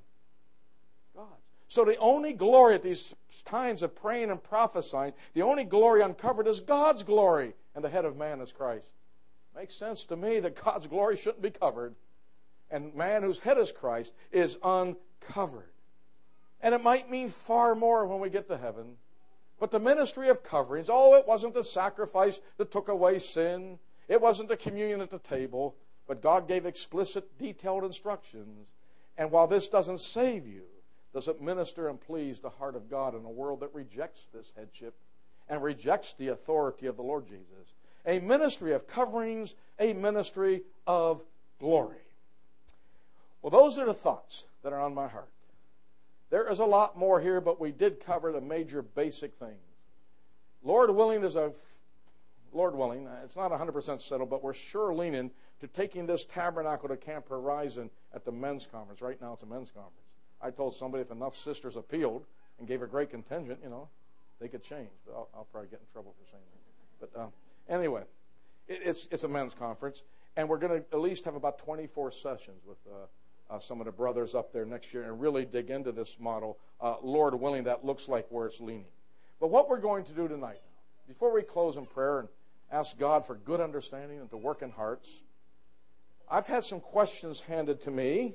God's. 1.14 1.28
So 1.68 1.84
the 1.84 1.96
only 1.96 2.32
glory 2.32 2.74
at 2.74 2.82
these 2.82 3.14
times 3.44 3.82
of 3.82 3.94
praying 3.94 4.30
and 4.30 4.42
prophesying, 4.42 5.12
the 5.34 5.42
only 5.42 5.64
glory 5.64 6.02
uncovered 6.02 6.46
is 6.46 6.60
God's 6.60 7.02
glory, 7.02 7.54
and 7.74 7.84
the 7.84 7.88
head 7.88 8.04
of 8.04 8.16
man 8.16 8.40
is 8.40 8.52
Christ. 8.52 8.88
Makes 9.54 9.74
sense 9.74 10.04
to 10.04 10.16
me 10.16 10.40
that 10.40 10.62
God's 10.62 10.86
glory 10.86 11.16
shouldn't 11.16 11.42
be 11.42 11.50
covered, 11.50 11.94
and 12.70 12.94
man 12.94 13.22
whose 13.22 13.38
head 13.38 13.58
is 13.58 13.72
Christ 13.72 14.12
is 14.30 14.58
uncovered. 14.62 15.70
And 16.60 16.74
it 16.74 16.82
might 16.82 17.10
mean 17.10 17.28
far 17.28 17.74
more 17.74 18.06
when 18.06 18.20
we 18.20 18.30
get 18.30 18.48
to 18.48 18.56
heaven. 18.56 18.96
But 19.58 19.70
the 19.70 19.80
ministry 19.80 20.28
of 20.28 20.42
coverings, 20.42 20.88
oh, 20.90 21.14
it 21.14 21.26
wasn't 21.26 21.54
the 21.54 21.64
sacrifice 21.64 22.40
that 22.58 22.70
took 22.70 22.88
away 22.88 23.18
sin. 23.18 23.78
It 24.08 24.20
wasn't 24.20 24.48
the 24.48 24.56
communion 24.56 25.00
at 25.00 25.10
the 25.10 25.18
table. 25.18 25.76
But 26.06 26.22
God 26.22 26.46
gave 26.46 26.66
explicit, 26.66 27.38
detailed 27.38 27.84
instructions. 27.84 28.68
And 29.16 29.30
while 29.30 29.46
this 29.46 29.68
doesn't 29.68 30.00
save 30.00 30.46
you, 30.46 30.62
does 31.14 31.28
it 31.28 31.40
minister 31.40 31.88
and 31.88 31.98
please 31.98 32.38
the 32.38 32.50
heart 32.50 32.76
of 32.76 32.90
God 32.90 33.14
in 33.14 33.24
a 33.24 33.30
world 33.30 33.60
that 33.60 33.74
rejects 33.74 34.28
this 34.32 34.52
headship 34.56 34.94
and 35.48 35.62
rejects 35.62 36.12
the 36.12 36.28
authority 36.28 36.86
of 36.86 36.96
the 36.96 37.02
Lord 37.02 37.26
Jesus? 37.26 37.72
A 38.04 38.20
ministry 38.20 38.74
of 38.74 38.86
coverings, 38.86 39.54
a 39.80 39.94
ministry 39.94 40.62
of 40.86 41.24
glory. 41.58 41.96
Well, 43.40 43.50
those 43.50 43.78
are 43.78 43.86
the 43.86 43.94
thoughts 43.94 44.46
that 44.62 44.72
are 44.72 44.80
on 44.80 44.94
my 44.94 45.08
heart. 45.08 45.30
There 46.30 46.50
is 46.50 46.58
a 46.58 46.64
lot 46.64 46.98
more 46.98 47.20
here, 47.20 47.40
but 47.40 47.60
we 47.60 47.70
did 47.70 48.04
cover 48.04 48.32
the 48.32 48.40
major 48.40 48.82
basic 48.82 49.34
things. 49.34 49.60
Lord 50.62 50.90
willing, 50.90 51.20
there's 51.20 51.36
a 51.36 51.52
Lord 52.52 52.74
willing, 52.74 53.08
it's 53.22 53.36
not 53.36 53.50
100% 53.50 54.00
settled, 54.00 54.30
but 54.30 54.42
we're 54.42 54.54
sure 54.54 54.92
leaning 54.92 55.30
to 55.60 55.66
taking 55.68 56.06
this 56.06 56.24
tabernacle 56.24 56.88
to 56.88 56.96
Camp 56.96 57.28
Horizon 57.28 57.90
at 58.14 58.24
the 58.24 58.32
men's 58.32 58.66
conference. 58.66 59.00
Right 59.00 59.20
now, 59.20 59.34
it's 59.34 59.42
a 59.42 59.46
men's 59.46 59.70
conference. 59.70 60.06
I 60.40 60.50
told 60.50 60.74
somebody 60.74 61.02
if 61.02 61.10
enough 61.10 61.36
sisters 61.36 61.76
appealed 61.76 62.24
and 62.58 62.66
gave 62.66 62.82
a 62.82 62.86
great 62.86 63.10
contingent, 63.10 63.60
you 63.62 63.70
know, 63.70 63.88
they 64.40 64.48
could 64.48 64.62
change. 64.62 64.90
But 65.06 65.14
I'll, 65.14 65.28
I'll 65.34 65.44
probably 65.44 65.68
get 65.70 65.80
in 65.80 65.92
trouble 65.92 66.14
for 66.18 66.30
saying 66.30 66.44
that. 67.00 67.12
But 67.12 67.20
uh, 67.20 67.26
anyway, 67.68 68.02
it, 68.68 68.80
it's 68.84 69.06
it's 69.10 69.24
a 69.24 69.28
men's 69.28 69.54
conference, 69.54 70.04
and 70.36 70.48
we're 70.48 70.58
going 70.58 70.82
to 70.82 70.86
at 70.92 71.00
least 71.00 71.24
have 71.24 71.34
about 71.36 71.58
24 71.58 72.10
sessions 72.12 72.62
with. 72.66 72.78
Uh, 72.86 73.06
uh, 73.50 73.58
some 73.58 73.80
of 73.80 73.86
the 73.86 73.92
brothers 73.92 74.34
up 74.34 74.52
there 74.52 74.64
next 74.64 74.92
year 74.92 75.04
and 75.04 75.20
really 75.20 75.44
dig 75.44 75.70
into 75.70 75.92
this 75.92 76.16
model. 76.18 76.58
Uh, 76.80 76.96
Lord 77.02 77.34
willing, 77.34 77.64
that 77.64 77.84
looks 77.84 78.08
like 78.08 78.26
where 78.30 78.46
it's 78.46 78.60
leaning. 78.60 78.86
But 79.40 79.48
what 79.48 79.68
we're 79.68 79.80
going 79.80 80.04
to 80.04 80.12
do 80.12 80.28
tonight, 80.28 80.60
before 81.06 81.32
we 81.32 81.42
close 81.42 81.76
in 81.76 81.86
prayer 81.86 82.20
and 82.20 82.28
ask 82.72 82.98
God 82.98 83.26
for 83.26 83.36
good 83.36 83.60
understanding 83.60 84.18
and 84.18 84.30
to 84.30 84.36
work 84.36 84.62
in 84.62 84.70
hearts, 84.70 85.08
I've 86.28 86.46
had 86.46 86.64
some 86.64 86.80
questions 86.80 87.40
handed 87.40 87.82
to 87.82 87.90
me, 87.90 88.34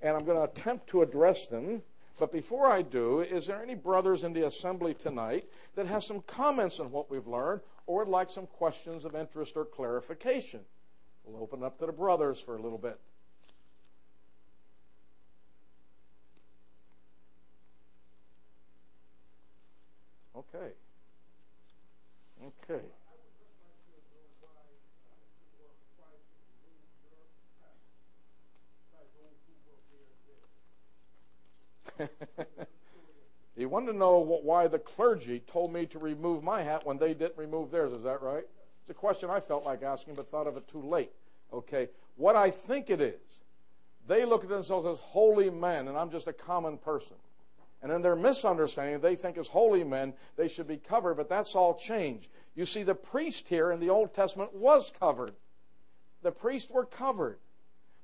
and 0.00 0.16
I'm 0.16 0.24
going 0.24 0.36
to 0.36 0.44
attempt 0.44 0.88
to 0.88 1.02
address 1.02 1.46
them. 1.46 1.82
But 2.18 2.32
before 2.32 2.70
I 2.70 2.82
do, 2.82 3.20
is 3.20 3.46
there 3.46 3.62
any 3.62 3.74
brothers 3.74 4.24
in 4.24 4.32
the 4.32 4.46
assembly 4.46 4.94
tonight 4.94 5.48
that 5.74 5.86
have 5.86 6.04
some 6.04 6.20
comments 6.22 6.80
on 6.80 6.90
what 6.90 7.10
we've 7.10 7.26
learned 7.26 7.60
or 7.86 8.04
would 8.04 8.08
like 8.08 8.30
some 8.30 8.46
questions 8.46 9.04
of 9.04 9.14
interest 9.14 9.56
or 9.56 9.64
clarification? 9.64 10.60
We'll 11.24 11.42
open 11.42 11.62
up 11.62 11.78
to 11.80 11.86
the 11.86 11.92
brothers 11.92 12.40
for 12.40 12.56
a 12.56 12.62
little 12.62 12.78
bit. 12.78 12.98
Okay. 20.56 20.72
Okay. 22.46 22.80
he 33.56 33.64
wanted 33.66 33.92
to 33.92 33.98
know 33.98 34.18
why 34.18 34.66
the 34.68 34.78
clergy 34.78 35.40
told 35.46 35.72
me 35.72 35.86
to 35.86 35.98
remove 35.98 36.42
my 36.42 36.62
hat 36.62 36.84
when 36.86 36.98
they 36.98 37.14
didn't 37.14 37.36
remove 37.36 37.70
theirs. 37.70 37.92
Is 37.92 38.02
that 38.02 38.20
right? 38.22 38.44
It's 38.82 38.90
a 38.90 38.94
question 38.94 39.30
I 39.30 39.40
felt 39.40 39.64
like 39.64 39.82
asking, 39.82 40.14
but 40.14 40.28
thought 40.28 40.46
of 40.46 40.56
it 40.56 40.68
too 40.68 40.82
late. 40.82 41.10
Okay. 41.52 41.88
What 42.16 42.36
I 42.36 42.50
think 42.50 42.90
it 42.90 43.00
is, 43.00 43.20
they 44.06 44.24
look 44.24 44.44
at 44.44 44.50
themselves 44.50 44.86
as 44.86 44.98
holy 44.98 45.50
men, 45.50 45.88
and 45.88 45.96
I'm 45.96 46.10
just 46.10 46.28
a 46.28 46.32
common 46.32 46.78
person. 46.78 47.16
And 47.82 47.92
in 47.92 48.02
their 48.02 48.16
misunderstanding, 48.16 49.00
they 49.00 49.16
think 49.16 49.36
as 49.36 49.48
holy 49.48 49.84
men, 49.84 50.14
they 50.36 50.48
should 50.48 50.66
be 50.66 50.78
covered, 50.78 51.16
but 51.16 51.28
that's 51.28 51.54
all 51.54 51.74
changed. 51.74 52.28
You 52.54 52.64
see, 52.64 52.82
the 52.82 52.94
priest 52.94 53.48
here 53.48 53.70
in 53.70 53.80
the 53.80 53.90
Old 53.90 54.14
Testament 54.14 54.54
was 54.54 54.90
covered. 54.98 55.34
The 56.22 56.32
priests 56.32 56.72
were 56.72 56.86
covered. 56.86 57.38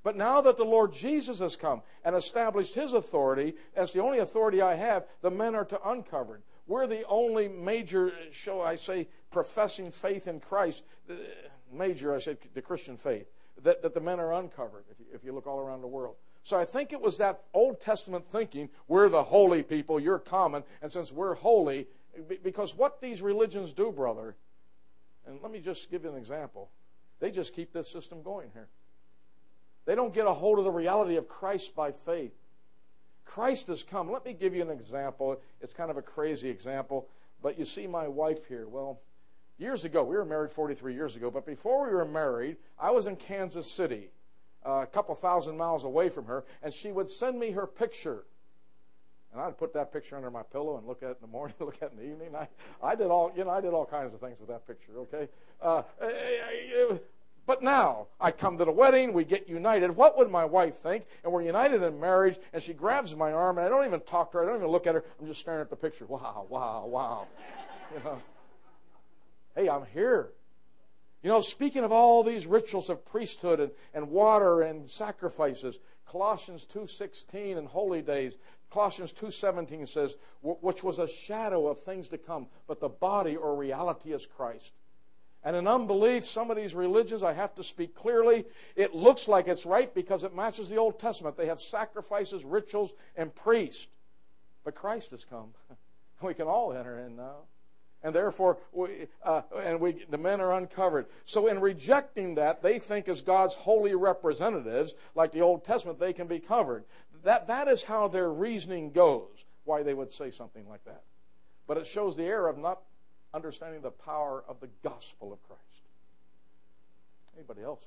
But 0.03 0.17
now 0.17 0.41
that 0.41 0.57
the 0.57 0.65
Lord 0.65 0.93
Jesus 0.93 1.39
has 1.39 1.55
come 1.55 1.81
and 2.03 2.15
established 2.15 2.75
his 2.75 2.93
authority 2.93 3.55
as 3.75 3.93
the 3.93 4.01
only 4.01 4.19
authority 4.19 4.61
I 4.61 4.75
have, 4.75 5.05
the 5.21 5.31
men 5.31 5.55
are 5.55 5.65
to 5.65 5.89
uncovered. 5.89 6.43
We're 6.67 6.87
the 6.87 7.05
only 7.07 7.47
major, 7.47 8.11
shall 8.31 8.61
I 8.61 8.75
say, 8.75 9.07
professing 9.31 9.91
faith 9.91 10.27
in 10.27 10.39
Christ, 10.39 10.83
uh, 11.09 11.15
major, 11.71 12.13
I 12.13 12.19
said, 12.19 12.37
the 12.53 12.61
Christian 12.61 12.97
faith, 12.97 13.27
that, 13.63 13.81
that 13.81 13.93
the 13.93 14.01
men 14.01 14.19
are 14.19 14.33
uncovered 14.33 14.85
if 14.91 14.99
you, 14.99 15.05
if 15.13 15.23
you 15.23 15.33
look 15.33 15.47
all 15.47 15.59
around 15.59 15.81
the 15.81 15.87
world. 15.87 16.15
So 16.43 16.59
I 16.59 16.65
think 16.65 16.91
it 16.91 17.01
was 17.01 17.17
that 17.17 17.41
Old 17.53 17.79
Testament 17.79 18.25
thinking, 18.25 18.69
we're 18.87 19.07
the 19.07 19.23
holy 19.23 19.63
people, 19.63 19.99
you're 19.99 20.19
common, 20.19 20.63
and 20.81 20.91
since 20.91 21.11
we're 21.11 21.35
holy, 21.35 21.87
because 22.43 22.75
what 22.75 23.01
these 23.01 23.21
religions 23.21 23.71
do, 23.71 23.91
brother, 23.91 24.35
and 25.25 25.41
let 25.41 25.51
me 25.51 25.59
just 25.59 25.89
give 25.89 26.03
you 26.03 26.11
an 26.11 26.17
example, 26.17 26.69
they 27.21 27.31
just 27.31 27.55
keep 27.55 27.71
this 27.71 27.89
system 27.89 28.21
going 28.21 28.49
here. 28.53 28.67
They 29.85 29.95
don't 29.95 30.13
get 30.13 30.27
a 30.27 30.33
hold 30.33 30.59
of 30.59 30.65
the 30.65 30.71
reality 30.71 31.15
of 31.15 31.29
Christ 31.29 31.75
by 31.75 31.91
faith. 31.91 32.33
Christ 33.23 33.67
has 33.67 33.83
come. 33.83 34.11
Let 34.11 34.25
me 34.25 34.33
give 34.33 34.53
you 34.53 34.61
an 34.61 34.69
example. 34.69 35.39
It's 35.61 35.73
kind 35.73 35.89
of 35.89 35.95
a 35.95 36.01
crazy 36.01 36.49
example, 36.49 37.07
but 37.41 37.57
you 37.57 37.63
see 37.63 37.87
my 37.87 38.09
wife 38.09 38.47
here. 38.47 38.67
Well, 38.67 38.99
years 39.57 39.85
ago, 39.85 40.03
we 40.03 40.17
were 40.17 40.25
married 40.25 40.51
43 40.51 40.93
years 40.93 41.15
ago, 41.15 41.31
but 41.31 41.45
before 41.45 41.87
we 41.87 41.93
were 41.93 42.05
married, 42.05 42.57
I 42.77 42.91
was 42.91 43.07
in 43.07 43.15
Kansas 43.15 43.71
City 43.71 44.09
a 44.65 44.85
couple 44.85 45.15
thousand 45.15 45.57
miles 45.57 45.83
away 45.83 46.09
from 46.09 46.25
her, 46.25 46.43
and 46.61 46.73
she 46.73 46.91
would 46.91 47.09
send 47.09 47.39
me 47.39 47.51
her 47.51 47.67
picture. 47.67 48.25
And 49.31 49.41
I'd 49.41 49.57
put 49.57 49.73
that 49.73 49.91
picture 49.91 50.15
under 50.15 50.29
my 50.29 50.43
pillow 50.43 50.77
and 50.77 50.85
look 50.85 51.01
at 51.01 51.09
it 51.09 51.17
in 51.21 51.21
the 51.21 51.27
morning, 51.27 51.55
look 51.59 51.77
at 51.81 51.91
it 51.91 51.91
in 51.93 51.97
the 51.97 52.11
evening. 52.11 52.35
I, 52.35 52.47
I 52.83 52.95
did 52.95 53.07
all, 53.07 53.31
you 53.35 53.43
know, 53.43 53.49
I 53.49 53.61
did 53.61 53.73
all 53.73 53.85
kinds 53.85 54.13
of 54.13 54.19
things 54.19 54.39
with 54.39 54.49
that 54.49 54.67
picture. 54.67 54.91
Okay, 54.97 55.27
uh, 55.61 55.81
eh, 56.01 56.05
eh, 56.05 56.91
eh, 56.91 56.97
but 57.45 57.61
now 57.61 58.07
I 58.21 58.31
come 58.31 58.57
to 58.59 58.65
the 58.65 58.71
wedding, 58.71 59.11
we 59.11 59.25
get 59.25 59.49
united. 59.49 59.91
What 59.91 60.17
would 60.17 60.29
my 60.29 60.45
wife 60.45 60.75
think? 60.75 61.05
And 61.23 61.33
we're 61.33 61.41
united 61.41 61.83
in 61.83 61.99
marriage, 61.99 62.37
and 62.53 62.63
she 62.63 62.73
grabs 62.73 63.15
my 63.15 63.33
arm, 63.33 63.57
and 63.57 63.65
I 63.65 63.69
don't 63.69 63.85
even 63.85 63.99
talk 64.01 64.31
to 64.31 64.37
her. 64.37 64.43
I 64.43 64.47
don't 64.47 64.57
even 64.57 64.69
look 64.69 64.87
at 64.87 64.95
her. 64.95 65.03
I'm 65.19 65.27
just 65.27 65.41
staring 65.41 65.61
at 65.61 65.69
the 65.69 65.75
picture. 65.75 66.05
Wow, 66.05 66.45
wow, 66.49 66.85
wow. 66.85 67.27
You 67.93 67.99
know, 68.03 68.21
hey, 69.55 69.69
I'm 69.69 69.85
here. 69.93 70.31
You 71.23 71.29
know, 71.29 71.39
speaking 71.39 71.85
of 71.85 71.93
all 71.93 72.21
these 72.21 72.45
rituals 72.45 72.89
of 72.89 73.05
priesthood 73.05 73.61
and, 73.61 73.71
and 73.93 74.09
water 74.09 74.61
and 74.61 74.89
sacrifices, 74.89 75.79
Colossians 76.05 76.67
2.16 76.71 77.57
and 77.57 77.65
holy 77.65 78.01
days, 78.01 78.37
Colossians 78.69 79.13
2.17 79.13 79.87
says, 79.87 80.15
which 80.41 80.83
was 80.83 80.99
a 80.99 81.07
shadow 81.07 81.67
of 81.67 81.79
things 81.79 82.09
to 82.09 82.17
come, 82.17 82.47
but 82.67 82.81
the 82.81 82.89
body 82.89 83.37
or 83.37 83.55
reality 83.55 84.11
is 84.11 84.25
Christ. 84.25 84.71
And 85.45 85.55
in 85.55 85.65
unbelief, 85.65 86.27
some 86.27 86.51
of 86.51 86.57
these 86.57 86.75
religions, 86.75 87.23
I 87.23 87.33
have 87.33 87.55
to 87.55 87.63
speak 87.63 87.95
clearly, 87.95 88.45
it 88.75 88.93
looks 88.93 89.27
like 89.29 89.47
it's 89.47 89.65
right 89.65 89.93
because 89.93 90.23
it 90.23 90.35
matches 90.35 90.69
the 90.69 90.77
Old 90.77 90.99
Testament. 90.99 91.37
They 91.37 91.47
have 91.47 91.61
sacrifices, 91.61 92.43
rituals, 92.43 92.93
and 93.15 93.33
priests. 93.33 93.87
But 94.65 94.75
Christ 94.75 95.11
has 95.11 95.25
come. 95.25 95.53
We 96.21 96.33
can 96.33 96.47
all 96.47 96.71
enter 96.71 96.99
in 96.99 97.17
now 97.17 97.39
and 98.03 98.13
therefore 98.13 98.57
we, 98.71 99.07
uh, 99.23 99.41
and 99.63 99.79
we 99.79 100.05
the 100.09 100.17
men 100.17 100.41
are 100.41 100.53
uncovered. 100.53 101.07
So 101.25 101.47
in 101.47 101.59
rejecting 101.59 102.35
that 102.35 102.61
they 102.61 102.77
think 102.77 103.07
as 103.07 103.21
god's 103.21 103.55
holy 103.55 103.95
representatives 103.95 104.93
like 105.15 105.31
the 105.31 105.41
old 105.41 105.63
testament 105.63 105.99
they 105.99 106.13
can 106.13 106.27
be 106.27 106.39
covered. 106.39 106.83
That 107.23 107.47
that 107.47 107.67
is 107.67 107.83
how 107.83 108.09
their 108.09 108.31
reasoning 108.31 108.91
goes 108.91 109.45
why 109.63 109.81
they 109.83 109.93
would 109.93 110.11
say 110.11 110.29
something 110.29 110.67
like 110.67 110.83
that. 110.83 111.03
But 111.67 111.77
it 111.77 111.87
shows 111.87 112.17
the 112.17 112.25
error 112.25 112.49
of 112.49 112.57
not 112.57 112.81
understanding 113.33 113.81
the 113.81 113.91
power 113.91 114.43
of 114.47 114.59
the 114.59 114.69
gospel 114.83 115.31
of 115.31 115.41
christ. 115.43 115.61
Anybody 117.35 117.61
else? 117.61 117.83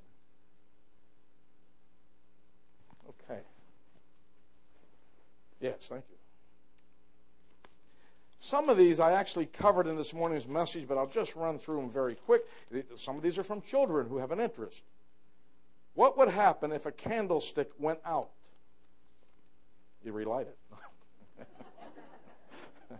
Okay. 3.08 3.40
Yes 5.60 5.86
thank 5.88 6.04
you 6.10 6.15
some 8.46 8.68
of 8.68 8.78
these 8.78 9.00
I 9.00 9.12
actually 9.12 9.46
covered 9.46 9.88
in 9.88 9.96
this 9.96 10.14
morning's 10.14 10.46
message, 10.46 10.86
but 10.86 10.96
I'll 10.96 11.08
just 11.08 11.34
run 11.34 11.58
through 11.58 11.80
them 11.80 11.90
very 11.90 12.14
quick. 12.14 12.42
Some 12.96 13.16
of 13.16 13.22
these 13.22 13.38
are 13.38 13.42
from 13.42 13.60
children 13.60 14.08
who 14.08 14.18
have 14.18 14.30
an 14.30 14.40
interest. 14.40 14.82
What 15.94 16.16
would 16.16 16.28
happen 16.28 16.70
if 16.72 16.86
a 16.86 16.92
candlestick 16.92 17.70
went 17.78 17.98
out? 18.04 18.30
You 20.04 20.12
relight 20.12 20.46
it. 20.46 20.56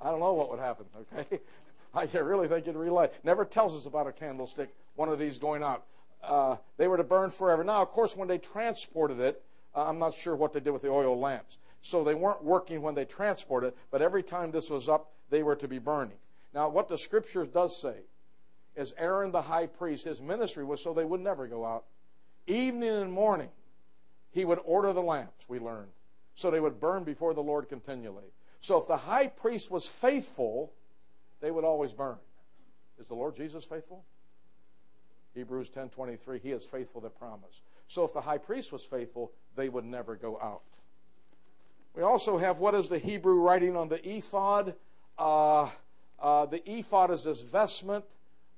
I 0.00 0.10
don't 0.10 0.20
know 0.20 0.34
what 0.34 0.50
would 0.50 0.60
happen, 0.60 0.86
okay? 1.12 1.40
I 1.94 2.04
really 2.18 2.46
think 2.46 2.66
you'd 2.66 2.76
relight. 2.76 3.12
Never 3.24 3.44
tells 3.44 3.74
us 3.74 3.86
about 3.86 4.06
a 4.06 4.12
candlestick, 4.12 4.68
one 4.94 5.08
of 5.08 5.18
these 5.18 5.38
going 5.38 5.62
out. 5.62 5.84
Uh, 6.22 6.56
they 6.76 6.86
were 6.86 6.96
to 6.96 7.04
burn 7.04 7.30
forever. 7.30 7.64
Now, 7.64 7.82
of 7.82 7.88
course, 7.88 8.16
when 8.16 8.28
they 8.28 8.38
transported 8.38 9.18
it, 9.20 9.42
uh, 9.74 9.86
I'm 9.86 9.98
not 9.98 10.14
sure 10.14 10.36
what 10.36 10.52
they 10.52 10.60
did 10.60 10.70
with 10.70 10.82
the 10.82 10.90
oil 10.90 11.18
lamps. 11.18 11.58
So 11.84 12.02
they 12.02 12.14
weren't 12.14 12.42
working 12.42 12.80
when 12.80 12.94
they 12.94 13.04
transported, 13.04 13.74
but 13.90 14.00
every 14.00 14.22
time 14.22 14.50
this 14.50 14.70
was 14.70 14.88
up, 14.88 15.12
they 15.28 15.42
were 15.42 15.56
to 15.56 15.68
be 15.68 15.78
burning. 15.78 16.16
Now, 16.54 16.70
what 16.70 16.88
the 16.88 16.96
scriptures 16.96 17.48
does 17.48 17.78
say 17.78 17.96
is 18.74 18.94
Aaron 18.96 19.32
the 19.32 19.42
high 19.42 19.66
priest, 19.66 20.06
his 20.06 20.22
ministry 20.22 20.64
was 20.64 20.82
so 20.82 20.94
they 20.94 21.04
would 21.04 21.20
never 21.20 21.46
go 21.46 21.62
out. 21.62 21.84
Evening 22.46 22.88
and 22.88 23.12
morning, 23.12 23.50
he 24.30 24.46
would 24.46 24.60
order 24.64 24.94
the 24.94 25.02
lamps, 25.02 25.46
we 25.46 25.58
learned, 25.58 25.90
so 26.34 26.50
they 26.50 26.58
would 26.58 26.80
burn 26.80 27.04
before 27.04 27.34
the 27.34 27.42
Lord 27.42 27.68
continually. 27.68 28.32
So 28.62 28.78
if 28.78 28.86
the 28.86 28.96
high 28.96 29.28
priest 29.28 29.70
was 29.70 29.86
faithful, 29.86 30.72
they 31.42 31.50
would 31.50 31.64
always 31.64 31.92
burn. 31.92 32.16
Is 32.98 33.06
the 33.08 33.14
Lord 33.14 33.36
Jesus 33.36 33.62
faithful? 33.62 34.06
Hebrews 35.34 35.68
10:23, 35.68 36.40
he 36.40 36.52
is 36.52 36.64
faithful 36.64 37.02
that 37.02 37.18
promise. 37.18 37.60
So 37.88 38.04
if 38.04 38.14
the 38.14 38.22
high 38.22 38.38
priest 38.38 38.72
was 38.72 38.86
faithful, 38.86 39.32
they 39.54 39.68
would 39.68 39.84
never 39.84 40.16
go 40.16 40.40
out. 40.40 40.62
We 41.94 42.02
also 42.02 42.38
have 42.38 42.58
what 42.58 42.74
is 42.74 42.88
the 42.88 42.98
Hebrew 42.98 43.40
writing 43.40 43.76
on 43.76 43.88
the 43.88 44.00
ephod. 44.08 44.74
Uh, 45.16 45.68
uh, 46.18 46.46
the 46.46 46.62
ephod 46.68 47.10
is 47.12 47.22
this 47.22 47.42
vestment. 47.42 48.04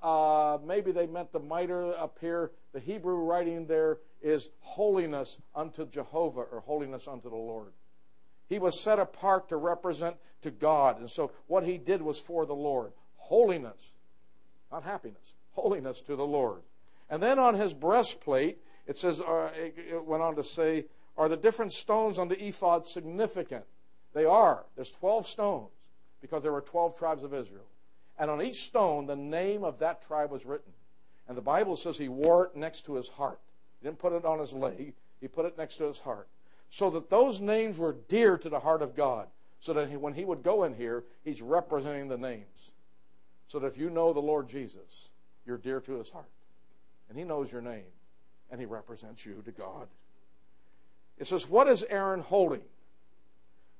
Uh, 0.02 0.58
maybe 0.64 0.92
they 0.92 1.06
meant 1.06 1.32
the 1.32 1.40
mitre 1.40 1.94
up 1.98 2.18
here. 2.20 2.50
The 2.72 2.80
Hebrew 2.80 3.16
writing 3.16 3.66
there 3.66 3.98
is 4.22 4.50
holiness 4.60 5.38
unto 5.54 5.86
Jehovah 5.86 6.40
or 6.40 6.60
holiness 6.60 7.06
unto 7.06 7.28
the 7.28 7.36
Lord. 7.36 7.72
He 8.48 8.58
was 8.58 8.80
set 8.80 8.98
apart 8.98 9.48
to 9.50 9.56
represent 9.56 10.16
to 10.42 10.50
God. 10.50 10.98
And 11.00 11.10
so 11.10 11.32
what 11.46 11.64
he 11.64 11.78
did 11.78 12.00
was 12.00 12.18
for 12.18 12.46
the 12.46 12.54
Lord. 12.54 12.92
Holiness. 13.16 13.80
not 14.70 14.84
happiness, 14.84 15.34
holiness 15.52 16.00
to 16.02 16.16
the 16.16 16.26
Lord. 16.26 16.62
And 17.10 17.22
then 17.22 17.38
on 17.38 17.54
his 17.54 17.74
breastplate, 17.74 18.58
it 18.86 18.96
says, 18.96 19.20
uh, 19.20 19.50
it 19.54 20.04
went 20.04 20.22
on 20.22 20.36
to 20.36 20.44
say, 20.44 20.86
are 21.18 21.28
the 21.28 21.36
different 21.36 21.72
stones 21.72 22.18
on 22.18 22.28
the 22.28 22.42
ephod 22.42 22.86
significant? 22.86 23.64
They 24.12 24.24
are. 24.24 24.64
There's 24.74 24.90
12 24.92 25.26
stones 25.26 25.70
because 26.20 26.42
there 26.42 26.52
were 26.52 26.60
12 26.60 26.98
tribes 26.98 27.22
of 27.22 27.34
Israel. 27.34 27.66
And 28.18 28.30
on 28.30 28.42
each 28.42 28.64
stone, 28.64 29.06
the 29.06 29.16
name 29.16 29.64
of 29.64 29.78
that 29.80 30.06
tribe 30.06 30.30
was 30.30 30.46
written. 30.46 30.72
And 31.28 31.36
the 31.36 31.42
Bible 31.42 31.76
says 31.76 31.98
he 31.98 32.08
wore 32.08 32.46
it 32.46 32.56
next 32.56 32.86
to 32.86 32.94
his 32.94 33.08
heart. 33.08 33.40
He 33.80 33.86
didn't 33.86 33.98
put 33.98 34.12
it 34.12 34.24
on 34.24 34.38
his 34.38 34.52
leg, 34.52 34.94
he 35.20 35.28
put 35.28 35.44
it 35.44 35.58
next 35.58 35.76
to 35.76 35.84
his 35.84 36.00
heart. 36.00 36.28
So 36.70 36.90
that 36.90 37.10
those 37.10 37.40
names 37.40 37.78
were 37.78 37.96
dear 38.08 38.38
to 38.38 38.48
the 38.48 38.60
heart 38.60 38.82
of 38.82 38.96
God. 38.96 39.28
So 39.60 39.72
that 39.72 39.88
he, 39.88 39.96
when 39.96 40.14
he 40.14 40.24
would 40.24 40.42
go 40.42 40.64
in 40.64 40.74
here, 40.74 41.04
he's 41.24 41.42
representing 41.42 42.08
the 42.08 42.18
names. 42.18 42.72
So 43.48 43.58
that 43.58 43.68
if 43.68 43.78
you 43.78 43.90
know 43.90 44.12
the 44.12 44.20
Lord 44.20 44.48
Jesus, 44.48 45.08
you're 45.46 45.58
dear 45.58 45.80
to 45.80 45.92
his 45.92 46.10
heart. 46.10 46.30
And 47.08 47.18
he 47.18 47.24
knows 47.24 47.50
your 47.50 47.62
name. 47.62 47.84
And 48.50 48.60
he 48.60 48.66
represents 48.66 49.24
you 49.24 49.42
to 49.44 49.52
God. 49.52 49.88
It 51.18 51.26
says, 51.26 51.48
What 51.48 51.68
is 51.68 51.84
Aaron 51.88 52.20
holding? 52.20 52.62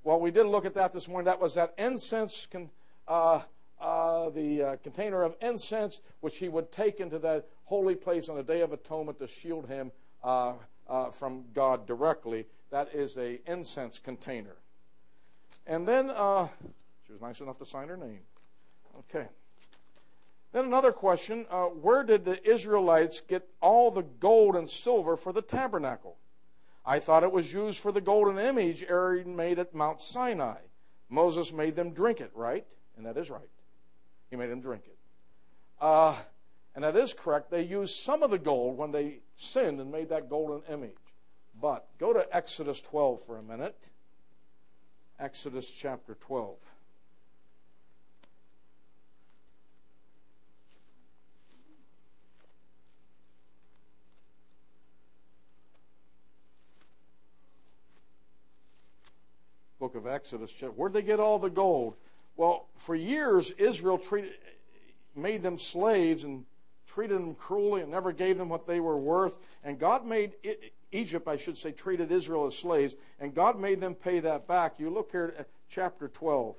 Well, 0.04 0.20
we 0.20 0.30
did 0.30 0.46
look 0.46 0.64
at 0.64 0.74
that 0.74 0.92
this 0.92 1.08
morning. 1.08 1.24
That 1.24 1.40
was 1.40 1.54
that 1.54 1.74
incense, 1.78 2.46
con, 2.50 2.70
uh, 3.08 3.40
uh, 3.80 4.30
the 4.30 4.62
uh, 4.62 4.76
container 4.82 5.22
of 5.22 5.34
incense, 5.40 6.00
which 6.20 6.38
he 6.38 6.48
would 6.48 6.70
take 6.72 7.00
into 7.00 7.18
that 7.18 7.48
holy 7.64 7.96
place 7.96 8.28
on 8.28 8.36
the 8.36 8.42
Day 8.42 8.60
of 8.60 8.72
Atonement 8.72 9.18
to 9.18 9.26
shield 9.26 9.68
him 9.68 9.90
uh, 10.22 10.52
uh, 10.88 11.10
from 11.10 11.44
God 11.52 11.86
directly. 11.86 12.46
That 12.70 12.94
is 12.94 13.16
a 13.16 13.40
incense 13.50 13.98
container. 13.98 14.56
And 15.66 15.86
then 15.86 16.10
uh, 16.10 16.48
she 17.06 17.12
was 17.12 17.20
nice 17.20 17.40
enough 17.40 17.58
to 17.58 17.66
sign 17.66 17.88
her 17.88 17.96
name. 17.96 18.20
Okay. 19.10 19.26
Then 20.52 20.64
another 20.64 20.92
question 20.92 21.42
where 21.82 22.02
did 22.04 22.24
the 22.24 22.48
Israelites 22.48 23.20
get 23.20 23.46
all 23.60 23.90
the 23.90 24.04
gold 24.04 24.56
and 24.56 24.70
silver 24.70 25.16
for 25.16 25.32
the 25.32 25.42
tabernacle? 25.42 26.16
I 26.86 27.00
thought 27.00 27.24
it 27.24 27.32
was 27.32 27.52
used 27.52 27.80
for 27.80 27.90
the 27.90 28.00
golden 28.00 28.38
image 28.38 28.84
Aaron 28.84 29.34
made 29.34 29.58
at 29.58 29.74
Mount 29.74 30.00
Sinai. 30.00 30.58
Moses 31.08 31.52
made 31.52 31.74
them 31.74 31.90
drink 31.90 32.20
it, 32.20 32.30
right? 32.34 32.64
And 32.96 33.04
that 33.06 33.16
is 33.16 33.28
right. 33.28 33.50
He 34.30 34.36
made 34.36 34.50
them 34.50 34.60
drink 34.60 34.84
it. 34.86 34.96
Uh, 35.80 36.14
and 36.74 36.84
that 36.84 36.96
is 36.96 37.12
correct. 37.12 37.50
They 37.50 37.62
used 37.62 37.96
some 37.96 38.22
of 38.22 38.30
the 38.30 38.38
gold 38.38 38.78
when 38.78 38.92
they 38.92 39.18
sinned 39.34 39.80
and 39.80 39.90
made 39.90 40.10
that 40.10 40.30
golden 40.30 40.62
image. 40.72 40.94
But 41.60 41.86
go 41.98 42.12
to 42.12 42.26
Exodus 42.34 42.80
12 42.80 43.24
for 43.24 43.38
a 43.38 43.42
minute. 43.42 43.76
Exodus 45.18 45.68
chapter 45.68 46.14
12. 46.14 46.56
Of 59.96 60.06
Exodus. 60.06 60.52
Where'd 60.60 60.92
they 60.92 61.02
get 61.02 61.20
all 61.20 61.38
the 61.38 61.50
gold? 61.50 61.94
Well, 62.36 62.66
for 62.76 62.94
years, 62.94 63.50
Israel 63.52 63.98
treated, 63.98 64.32
made 65.14 65.42
them 65.42 65.58
slaves 65.58 66.24
and 66.24 66.44
treated 66.86 67.18
them 67.18 67.34
cruelly 67.34 67.82
and 67.82 67.90
never 67.90 68.12
gave 68.12 68.38
them 68.38 68.48
what 68.48 68.66
they 68.66 68.80
were 68.80 68.96
worth. 68.96 69.38
And 69.64 69.78
God 69.78 70.06
made 70.06 70.34
Egypt, 70.92 71.26
I 71.28 71.36
should 71.36 71.58
say, 71.58 71.72
treated 71.72 72.12
Israel 72.12 72.46
as 72.46 72.56
slaves, 72.56 72.94
and 73.20 73.34
God 73.34 73.58
made 73.58 73.80
them 73.80 73.94
pay 73.94 74.20
that 74.20 74.46
back. 74.46 74.78
You 74.78 74.90
look 74.90 75.10
here 75.12 75.34
at 75.38 75.48
chapter 75.68 76.08
12 76.08 76.54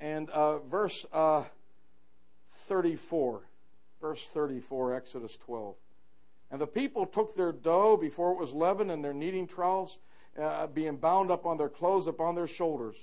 and 0.00 0.30
uh, 0.30 0.58
verse 0.58 1.04
uh, 1.12 1.44
34. 2.66 3.42
Verse 4.00 4.26
34, 4.28 4.94
Exodus 4.94 5.36
12. 5.38 5.74
And 6.50 6.60
the 6.60 6.66
people 6.66 7.06
took 7.06 7.34
their 7.34 7.52
dough 7.52 7.96
before 7.96 8.32
it 8.32 8.38
was 8.38 8.52
leavened 8.52 8.90
and 8.90 9.04
their 9.04 9.14
kneading 9.14 9.46
troughs, 9.46 9.98
uh, 10.38 10.66
being 10.68 10.96
bound 10.96 11.30
up 11.30 11.46
on 11.46 11.56
their 11.56 11.68
clothes 11.68 12.06
upon 12.06 12.34
their 12.34 12.46
shoulders. 12.46 12.96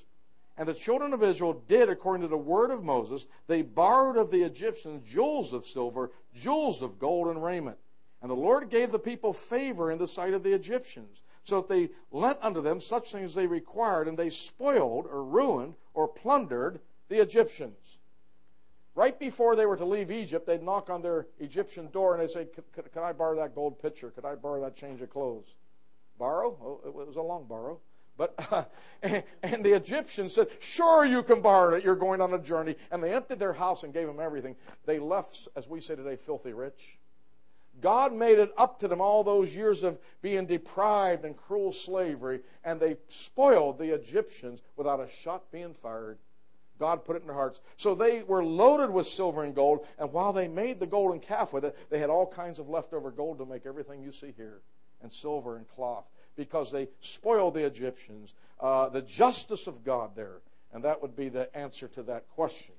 And 0.57 0.67
the 0.67 0.73
children 0.73 1.13
of 1.13 1.23
Israel 1.23 1.63
did 1.67 1.89
according 1.89 2.21
to 2.21 2.27
the 2.27 2.37
word 2.37 2.69
of 2.69 2.83
Moses. 2.83 3.27
They 3.47 3.63
borrowed 3.63 4.17
of 4.17 4.29
the 4.29 4.43
Egyptians 4.43 5.09
jewels 5.09 5.51
of 5.51 5.65
silver, 5.65 6.11
jewels 6.35 6.81
of 6.81 6.99
gold, 6.99 7.27
and 7.27 7.43
raiment. 7.43 7.77
And 8.21 8.29
the 8.29 8.35
Lord 8.35 8.69
gave 8.69 8.91
the 8.91 8.99
people 8.99 9.33
favor 9.33 9.91
in 9.91 9.97
the 9.97 10.07
sight 10.07 10.33
of 10.33 10.43
the 10.43 10.53
Egyptians, 10.53 11.23
so 11.43 11.57
that 11.57 11.67
they 11.67 11.89
lent 12.11 12.37
unto 12.41 12.61
them 12.61 12.79
such 12.79 13.11
things 13.11 13.31
as 13.31 13.35
they 13.35 13.47
required, 13.47 14.07
and 14.07 14.17
they 14.17 14.29
spoiled 14.29 15.07
or 15.07 15.23
ruined 15.23 15.75
or 15.93 16.07
plundered 16.07 16.79
the 17.09 17.21
Egyptians. 17.21 17.97
Right 18.95 19.19
before 19.19 19.55
they 19.55 19.65
were 19.65 19.75
to 19.75 19.85
leave 19.85 20.11
Egypt, 20.11 20.45
they'd 20.45 20.61
knock 20.61 20.89
on 20.89 21.01
their 21.01 21.27
Egyptian 21.39 21.89
door 21.89 22.13
and 22.13 22.21
they'd 22.21 22.29
say, 22.29 22.45
Could 22.45 22.95
I 22.95 23.11
borrow 23.11 23.35
that 23.37 23.55
gold 23.55 23.81
pitcher? 23.81 24.11
Could 24.11 24.23
I 24.23 24.35
borrow 24.35 24.61
that 24.61 24.75
change 24.75 25.01
of 25.01 25.09
clothes? 25.09 25.55
Borrow? 26.17 26.57
Oh, 26.61 26.81
it 26.87 26.93
was 26.93 27.15
a 27.15 27.21
long 27.21 27.45
borrow. 27.45 27.79
But 28.17 28.35
uh, 28.51 28.63
and 29.41 29.63
the 29.63 29.73
Egyptians 29.75 30.33
said, 30.33 30.47
"Sure, 30.59 31.05
you 31.05 31.23
can 31.23 31.41
borrow 31.41 31.75
it. 31.75 31.83
You're 31.83 31.95
going 31.95 32.21
on 32.21 32.33
a 32.33 32.39
journey." 32.39 32.75
And 32.91 33.03
they 33.03 33.13
emptied 33.13 33.39
their 33.39 33.53
house 33.53 33.83
and 33.83 33.93
gave 33.93 34.07
them 34.07 34.19
everything. 34.19 34.55
They 34.85 34.99
left, 34.99 35.47
as 35.55 35.67
we 35.67 35.81
say 35.81 35.95
today, 35.95 36.15
filthy 36.15 36.53
rich. 36.53 36.99
God 37.81 38.13
made 38.13 38.37
it 38.37 38.53
up 38.57 38.79
to 38.79 38.87
them 38.87 39.01
all 39.01 39.23
those 39.23 39.55
years 39.55 39.83
of 39.83 39.97
being 40.21 40.45
deprived 40.45 41.25
and 41.25 41.35
cruel 41.35 41.71
slavery, 41.71 42.41
and 42.63 42.79
they 42.79 42.97
spoiled 43.07 43.79
the 43.79 43.93
Egyptians 43.93 44.61
without 44.75 44.99
a 44.99 45.07
shot 45.07 45.51
being 45.51 45.73
fired. 45.73 46.19
God 46.79 47.03
put 47.03 47.15
it 47.15 47.21
in 47.21 47.27
their 47.27 47.35
hearts. 47.35 47.61
So 47.77 47.95
they 47.95 48.23
were 48.23 48.43
loaded 48.43 48.91
with 48.91 49.07
silver 49.07 49.43
and 49.43 49.55
gold, 49.55 49.87
and 49.97 50.11
while 50.11 50.33
they 50.33 50.47
made 50.47 50.79
the 50.79 50.87
golden 50.87 51.19
calf 51.19 51.51
with 51.51 51.65
it, 51.65 51.77
they 51.89 51.99
had 51.99 52.09
all 52.09 52.27
kinds 52.27 52.59
of 52.59 52.69
leftover 52.69 53.11
gold 53.11 53.39
to 53.39 53.45
make 53.45 53.65
everything 53.65 54.03
you 54.03 54.11
see 54.11 54.33
here, 54.35 54.61
and 55.03 55.11
silver 55.11 55.57
and 55.57 55.67
cloth 55.67 56.05
because 56.35 56.71
they 56.71 56.87
spoiled 56.99 57.53
the 57.53 57.65
Egyptians. 57.65 58.33
Uh, 58.59 58.89
the 58.89 59.01
justice 59.01 59.67
of 59.67 59.83
God 59.83 60.15
there. 60.15 60.41
And 60.73 60.83
that 60.83 61.01
would 61.01 61.15
be 61.15 61.29
the 61.29 61.55
answer 61.55 61.87
to 61.89 62.03
that 62.03 62.27
question. 62.29 62.73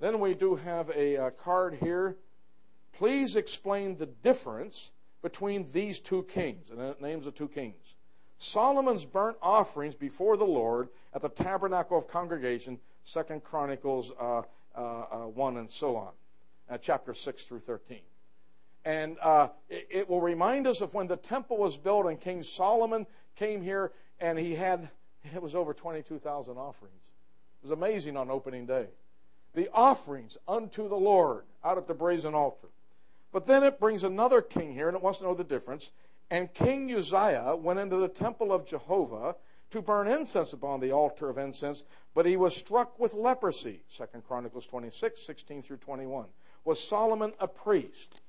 Then 0.00 0.20
we 0.20 0.34
do 0.34 0.54
have 0.54 0.88
a, 0.90 1.14
a 1.14 1.26
uh, 1.26 1.30
card 1.30 1.74
here. 1.74 2.16
Please 2.92 3.36
explain 3.36 3.96
the 3.96 4.06
difference 4.06 4.92
between 5.22 5.70
these 5.72 6.00
two 6.00 6.22
kings. 6.24 6.70
And 6.70 6.80
it 6.80 7.02
names 7.02 7.24
the 7.26 7.30
two 7.30 7.48
kings. 7.48 7.94
Solomon's 8.38 9.04
burnt 9.04 9.36
offerings 9.42 9.94
before 9.94 10.36
the 10.36 10.46
Lord 10.46 10.88
at 11.12 11.22
the 11.22 11.28
tabernacle 11.28 11.98
of 11.98 12.06
congregation, 12.06 12.78
Second 13.02 13.42
Chronicles 13.42 14.12
uh, 14.18 14.42
uh, 14.74 14.80
uh, 14.80 15.26
1 15.26 15.56
and 15.56 15.70
so 15.70 15.96
on, 15.96 16.12
uh, 16.70 16.78
chapter 16.78 17.14
6 17.14 17.44
through 17.44 17.60
13. 17.60 17.98
And 18.84 19.16
uh, 19.20 19.48
it, 19.68 19.88
it, 19.90 20.08
will 20.08 20.20
remind 20.20 20.66
us 20.66 20.80
of 20.80 20.94
when 20.94 21.08
the 21.08 21.16
temple 21.16 21.56
was 21.56 21.76
built 21.76 22.06
and 22.06 22.20
King 22.20 22.42
Solomon 22.42 23.06
came 23.36 23.62
here 23.62 23.92
and 24.20 24.38
he 24.38 24.54
had, 24.54 24.88
it 25.34 25.42
was 25.42 25.54
over 25.54 25.74
22,000 25.74 26.56
offerings. 26.56 26.94
It 27.62 27.66
was 27.66 27.72
amazing 27.72 28.16
on 28.16 28.30
opening 28.30 28.66
day. 28.66 28.86
The 29.54 29.68
offerings 29.72 30.38
unto 30.46 30.88
the 30.88 30.96
Lord 30.96 31.44
out 31.64 31.78
at 31.78 31.86
the 31.86 31.94
brazen 31.94 32.34
altar. 32.34 32.68
But 33.32 33.46
then 33.46 33.62
it 33.62 33.80
brings 33.80 34.04
another 34.04 34.40
king 34.40 34.72
here 34.72 34.88
and 34.88 34.96
it 34.96 35.02
wants 35.02 35.18
to 35.18 35.24
know 35.24 35.34
the 35.34 35.44
difference. 35.44 35.90
And 36.30 36.52
King 36.52 36.94
Uzziah 36.94 37.56
went 37.56 37.80
into 37.80 37.96
the 37.96 38.08
temple 38.08 38.52
of 38.52 38.66
Jehovah 38.66 39.36
to 39.70 39.82
burn 39.82 40.08
incense 40.08 40.52
upon 40.52 40.80
the 40.80 40.92
altar 40.92 41.28
of 41.28 41.38
incense, 41.38 41.84
but 42.14 42.26
he 42.26 42.36
was 42.36 42.56
struck 42.56 42.98
with 42.98 43.14
leprosy. 43.14 43.82
Second 43.88 44.24
Chronicles 44.24 44.66
26, 44.66 45.20
16 45.22 45.62
through 45.62 45.76
21. 45.78 46.26
Was 46.64 46.82
Solomon 46.82 47.32
a 47.38 47.48
priest? 47.48 48.22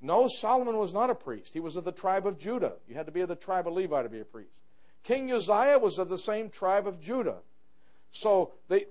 No, 0.00 0.28
Solomon 0.28 0.76
was 0.76 0.92
not 0.92 1.10
a 1.10 1.14
priest. 1.14 1.52
He 1.52 1.60
was 1.60 1.76
of 1.76 1.84
the 1.84 1.92
tribe 1.92 2.26
of 2.26 2.38
Judah. 2.38 2.74
You 2.88 2.94
had 2.94 3.06
to 3.06 3.12
be 3.12 3.22
of 3.22 3.28
the 3.28 3.36
tribe 3.36 3.66
of 3.66 3.74
Levi 3.74 4.02
to 4.02 4.08
be 4.08 4.20
a 4.20 4.24
priest. 4.24 4.50
King 5.04 5.32
Uzziah 5.32 5.78
was 5.78 5.98
of 5.98 6.08
the 6.08 6.18
same 6.18 6.50
tribe 6.50 6.86
of 6.86 7.00
Judah. 7.00 7.38
So 8.10 8.52
they, 8.68 8.86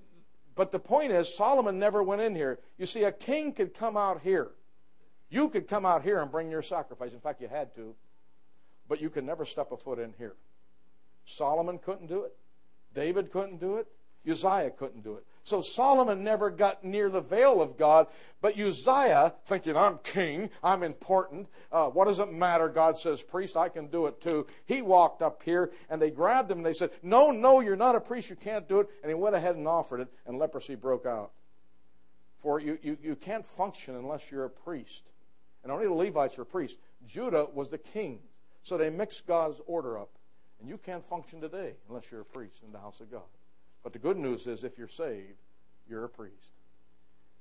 but 0.56 0.72
the 0.72 0.80
point 0.80 1.12
is, 1.12 1.34
Solomon 1.36 1.78
never 1.78 2.02
went 2.02 2.22
in 2.22 2.34
here. 2.34 2.60
You 2.78 2.86
see, 2.86 3.04
a 3.04 3.12
king 3.12 3.54
could 3.54 3.74
come 3.74 3.98
out 3.98 4.22
here. 4.22 4.52
You 5.30 5.50
could 5.50 5.68
come 5.68 5.86
out 5.86 6.04
here 6.04 6.20
and 6.22 6.32
bring 6.32 6.50
your 6.50 6.62
sacrifice. 6.62 7.14
In 7.14 7.20
fact, 7.20 7.42
you 7.42 7.48
had 7.48 7.76
to. 7.76 7.96
But 8.88 9.02
you 9.02 9.10
could 9.10 9.26
never 9.26 9.46
step 9.46 9.72
a 9.72 9.78
foot 9.78 10.00
in 10.00 10.14
here. 10.18 10.36
Solomon 11.26 11.80
couldn't 11.80 12.08
do 12.08 12.24
it. 12.24 12.36
David 12.94 13.32
couldn't 13.32 13.60
do 13.60 13.78
it. 13.78 13.88
Uzziah 14.30 14.72
couldn't 14.72 15.04
do 15.04 15.16
it. 15.16 15.26
So 15.46 15.62
Solomon 15.62 16.24
never 16.24 16.50
got 16.50 16.84
near 16.84 17.08
the 17.08 17.22
veil 17.22 17.62
of 17.62 17.78
God, 17.78 18.08
but 18.42 18.60
Uzziah, 18.60 19.36
thinking, 19.46 19.78
I'm 19.78 20.00
king, 20.00 20.50
I'm 20.64 20.82
important, 20.82 21.48
uh, 21.72 21.86
what 21.86 22.08
does 22.08 22.18
it 22.18 22.34
matter? 22.34 22.68
God 22.68 22.98
says, 22.98 23.22
priest, 23.22 23.56
I 23.56 23.70
can 23.70 23.86
do 23.86 24.08
it 24.08 24.20
too. 24.20 24.48
He 24.66 24.82
walked 24.82 25.22
up 25.22 25.44
here 25.44 25.72
and 25.88 26.02
they 26.02 26.10
grabbed 26.10 26.50
him 26.50 26.58
and 26.58 26.66
they 26.66 26.74
said, 26.74 26.90
No, 27.04 27.30
no, 27.30 27.60
you're 27.60 27.76
not 27.76 27.94
a 27.96 28.02
priest, 28.02 28.32
you 28.32 28.36
can't 28.36 28.68
do 28.68 28.80
it. 28.80 28.90
And 29.04 29.10
he 29.12 29.14
went 29.14 29.36
ahead 29.36 29.56
and 29.56 29.68
offered 29.68 30.02
it, 30.02 30.08
and 30.26 30.40
leprosy 30.40 30.74
broke 30.74 31.06
out. 31.06 31.32
For 32.42 32.60
you, 32.60 32.80
you, 32.82 32.98
you 33.04 33.16
can't 33.16 33.46
function 33.46 33.96
unless 33.96 34.32
you're 34.32 34.46
a 34.46 34.50
priest. 34.50 35.12
And 35.62 35.72
only 35.72 35.86
the 35.86 35.94
Levites 35.94 36.38
were 36.38 36.46
priests. 36.46 36.80
Judah 37.06 37.48
was 37.54 37.70
the 37.70 37.78
king. 37.78 38.18
So 38.64 38.78
they 38.78 38.90
mixed 38.90 39.28
God's 39.28 39.62
order 39.68 40.00
up. 40.00 40.10
And 40.60 40.68
you 40.68 40.80
can't 40.80 41.04
function 41.04 41.40
today 41.40 41.74
unless 41.88 42.06
you're 42.12 42.22
a 42.22 42.26
priest 42.26 42.64
in 42.66 42.72
the 42.72 42.80
house 42.80 43.00
of 43.00 43.12
God. 43.12 43.22
But 43.86 43.94
the 43.94 44.00
good 44.00 44.18
news 44.18 44.48
is 44.48 44.64
if 44.64 44.80
you're 44.80 44.88
saved, 44.88 45.38
you're 45.88 46.06
a 46.06 46.10
priest. 46.10 46.34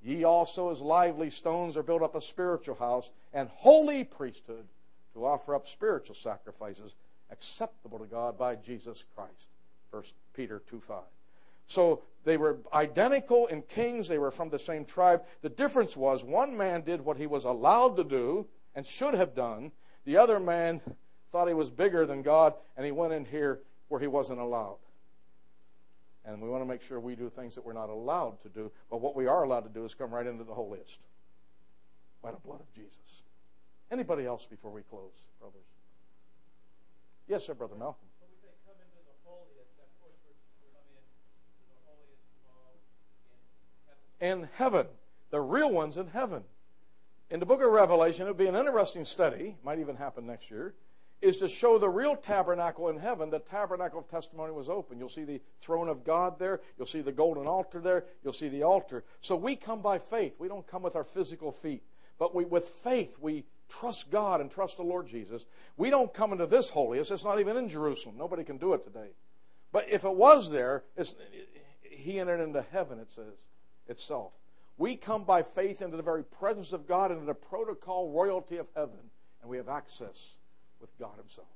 Ye 0.03 0.25
also, 0.25 0.71
as 0.71 0.83
lively 0.83 1.31
stones, 1.31 1.75
are 1.79 1.83
built 1.83 2.03
up 2.03 2.15
a 2.15 2.21
spiritual 2.21 2.75
house 2.75 3.11
and 3.33 3.49
holy 3.49 4.05
priesthood 4.05 4.67
to 5.15 5.25
offer 5.25 5.55
up 5.55 5.67
spiritual 5.67 6.15
sacrifices 6.15 6.97
acceptable 7.31 7.99
to 7.99 8.05
God 8.05 8.37
by 8.37 8.57
Jesus 8.57 9.07
Christ. 9.15 9.49
1 9.91 10.03
Peter 10.35 10.63
2 10.69 10.83
5. 10.87 10.99
So 11.67 12.03
they 12.25 12.37
were 12.37 12.59
identical 12.75 13.47
in 13.47 13.63
kings, 13.63 14.07
they 14.07 14.19
were 14.19 14.31
from 14.31 14.51
the 14.51 14.59
same 14.59 14.85
tribe. 14.85 15.23
The 15.41 15.49
difference 15.49 15.97
was 15.97 16.23
one 16.25 16.55
man 16.59 16.83
did 16.83 17.01
what 17.01 17.17
he 17.17 17.27
was 17.27 17.47
allowed 17.47 17.97
to 17.97 18.05
do 18.05 18.47
and 18.75 18.87
should 18.87 19.15
have 19.15 19.35
done, 19.35 19.73
the 20.05 20.19
other 20.19 20.39
man 20.39 20.83
thought 21.33 21.49
he 21.49 21.55
was 21.55 21.71
bigger 21.71 22.05
than 22.05 22.21
God 22.21 22.53
and 22.77 22.85
he 22.85 22.93
went 22.93 23.15
in 23.15 23.25
here 23.25 23.61
where 23.89 23.99
he 23.99 24.09
wasn't 24.09 24.41
allowed. 24.41 24.77
And 26.27 26.41
we 26.41 26.49
want 26.49 26.63
to 26.63 26.67
make 26.67 26.81
sure 26.81 26.99
we 27.01 27.17
do 27.17 27.29
things 27.29 27.55
that 27.55 27.65
we're 27.65 27.75
not 27.75 27.91
allowed 27.91 28.41
to 28.43 28.49
do. 28.49 28.73
But 28.91 29.01
what 29.01 29.15
we 29.15 29.27
are 29.27 29.45
allowed 29.45 29.65
to 29.65 29.69
do 29.69 29.85
is 29.85 29.95
come 29.95 30.11
right 30.11 30.27
into 30.27 30.45
the 30.45 30.55
holiest 30.55 30.99
by 32.23 32.31
the 32.31 32.39
blood 32.39 32.61
of 32.61 32.73
Jesus. 32.75 33.23
Anybody 33.91 34.25
else 34.25 34.47
before 34.47 34.71
we 34.71 34.83
close, 34.83 35.13
brothers? 35.39 35.61
Yes, 37.29 37.45
sir, 37.45 37.55
Brother 37.55 37.77
Malcolm. 37.77 38.09
in 44.25 44.49
heaven. 44.55 44.87
The 45.31 45.41
real 45.41 45.71
ones 45.71 45.99
in 45.99 46.07
heaven. 46.07 46.43
In 47.31 47.41
the 47.41 47.47
book 47.47 47.63
of 47.63 47.71
Revelation, 47.71 48.27
it 48.27 48.31
would 48.31 48.39
be 48.39 48.47
an 48.47 48.55
interesting 48.55 49.05
study, 49.05 49.57
might 49.63 49.79
even 49.79 49.97
happen 49.97 50.27
next 50.27 50.51
year, 50.51 50.75
is 51.21 51.39
to 51.39 51.49
show 51.49 51.79
the 51.79 51.89
real 51.89 52.17
tabernacle 52.17 52.89
in 52.89 52.99
heaven. 52.99 53.31
The 53.31 53.39
tabernacle 53.39 53.99
of 53.99 54.09
testimony 54.09 54.53
was 54.53 54.69
open. 54.69 54.99
You'll 54.99 55.09
see 55.09 55.25
the 55.25 55.41
throne 55.61 55.89
of 55.89 56.05
God 56.05 56.39
there. 56.39 56.61
You'll 56.77 56.87
see 56.87 57.01
the 57.01 57.13
golden 57.13 57.47
altar 57.47 57.81
there. 57.81 58.05
You'll 58.23 58.33
see 58.33 58.49
the 58.49 58.63
altar. 58.63 59.05
So 59.21 59.37
we 59.37 59.57
come 59.57 59.81
by 59.81 59.99
faith. 59.99 60.35
We 60.39 60.49
don't 60.49 60.67
come 60.67 60.83
with 60.83 60.97
our 60.97 61.05
physical 61.05 61.51
feet. 61.51 61.83
But 62.19 62.35
we, 62.35 62.45
with 62.45 62.67
faith, 62.69 63.17
we 63.21 63.45
trust 63.69 64.11
God 64.11 64.41
and 64.41 64.51
trust 64.51 64.77
the 64.77 64.83
Lord 64.83 65.07
Jesus. 65.07 65.45
We 65.77 65.91
don't 65.91 66.13
come 66.13 66.33
into 66.33 66.47
this 66.47 66.69
holiest. 66.69 67.11
It's 67.11 67.25
not 67.25 67.41
even 67.41 67.57
in 67.57 67.69
Jerusalem. 67.69 68.17
Nobody 68.19 68.45
can 68.45 68.59
do 68.59 68.75
it 68.75 68.85
today. 68.85 69.11
But 69.73 69.87
if 69.91 70.05
it 70.05 70.15
was 70.15 70.51
there, 70.51 70.85
he 71.83 72.21
entered 72.21 72.41
into 72.41 72.63
heaven, 72.71 72.99
it 72.99 73.11
says 73.11 73.35
itself. 73.89 74.33
We 74.77 74.97
come 74.97 75.25
by 75.25 75.43
faith 75.43 75.83
into 75.83 75.97
the 75.97 76.03
very 76.03 76.25
presence 76.25 76.73
of 76.73 76.87
God, 76.87 77.11
into 77.11 77.25
the 77.25 77.35
protocol 77.35 78.11
royalty 78.11 78.59
of 78.59 78.67
heaven, 78.75 79.11
and 79.41 79.51
we 79.51 79.57
have 79.57 79.69
access 79.69 80.37
with 80.81 80.91
God 80.99 81.17
Himself. 81.19 81.49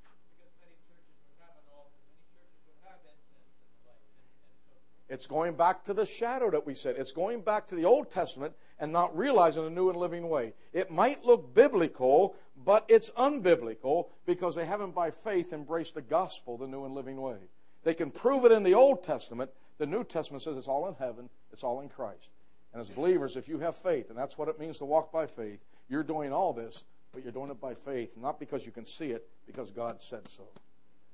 It's 5.09 5.27
going 5.27 5.55
back 5.55 5.85
to 5.85 5.95
the 5.95 6.05
shadow 6.05 6.51
that 6.51 6.67
we 6.67 6.75
said. 6.75 6.97
It's 6.99 7.13
going 7.13 7.41
back 7.41 7.69
to 7.69 7.75
the 7.75 7.87
Old 7.87 8.11
Testament 8.11 8.53
and 8.79 8.93
not 8.93 9.17
realizing 9.17 9.67
a 9.67 9.71
new 9.71 9.89
and 9.89 9.99
living 9.99 10.29
way. 10.29 10.53
It 10.75 10.91
might 10.91 11.25
look 11.25 11.55
biblical, 11.55 12.37
but 12.65 12.85
it's 12.89 13.11
unbiblical 13.11 14.09
because 14.27 14.55
they 14.55 14.67
haven't 14.67 14.95
by 14.95 15.11
faith 15.11 15.55
embraced 15.55 15.95
the 15.95 16.03
gospel, 16.03 16.59
the 16.59 16.67
new 16.67 16.85
and 16.85 16.95
living 16.95 17.21
way. 17.21 17.39
They 17.85 17.95
can 17.95 18.11
prove 18.11 18.45
it 18.45 18.53
in 18.53 18.63
the 18.65 18.75
Old 18.75 19.03
Testament. 19.03 19.51
The 19.79 19.87
New 19.87 20.05
Testament 20.05 20.43
says 20.43 20.59
it's 20.59 20.69
all 20.69 20.89
in 20.89 20.95
heaven, 20.95 21.31
it's 21.53 21.65
all 21.65 21.81
in 21.81 21.89
Christ. 21.89 22.29
And 22.75 22.83
as 22.83 22.89
believers, 22.91 23.37
if 23.37 23.49
you 23.49 23.59
have 23.61 23.77
faith, 23.77 24.11
and 24.11 24.19
that's 24.19 24.37
what 24.37 24.49
it 24.49 24.61
means 24.61 24.79
to 24.79 24.85
walk 24.85 25.11
by 25.11 25.27
faith, 25.27 25.61
you're 25.89 26.03
doing 26.03 26.33
all 26.33 26.53
this, 26.53 26.85
but 27.19 27.25
you're 27.25 27.33
doing 27.33 27.51
it 27.51 27.61
by 27.61 27.75
faith, 27.75 28.17
not 28.17 28.39
because 28.39 28.65
you 28.65 28.71
can 28.71 28.85
see 28.85 29.11
it, 29.11 29.27
because 29.45 29.73
God 29.73 30.01
said 30.01 30.29
so. 30.29 30.45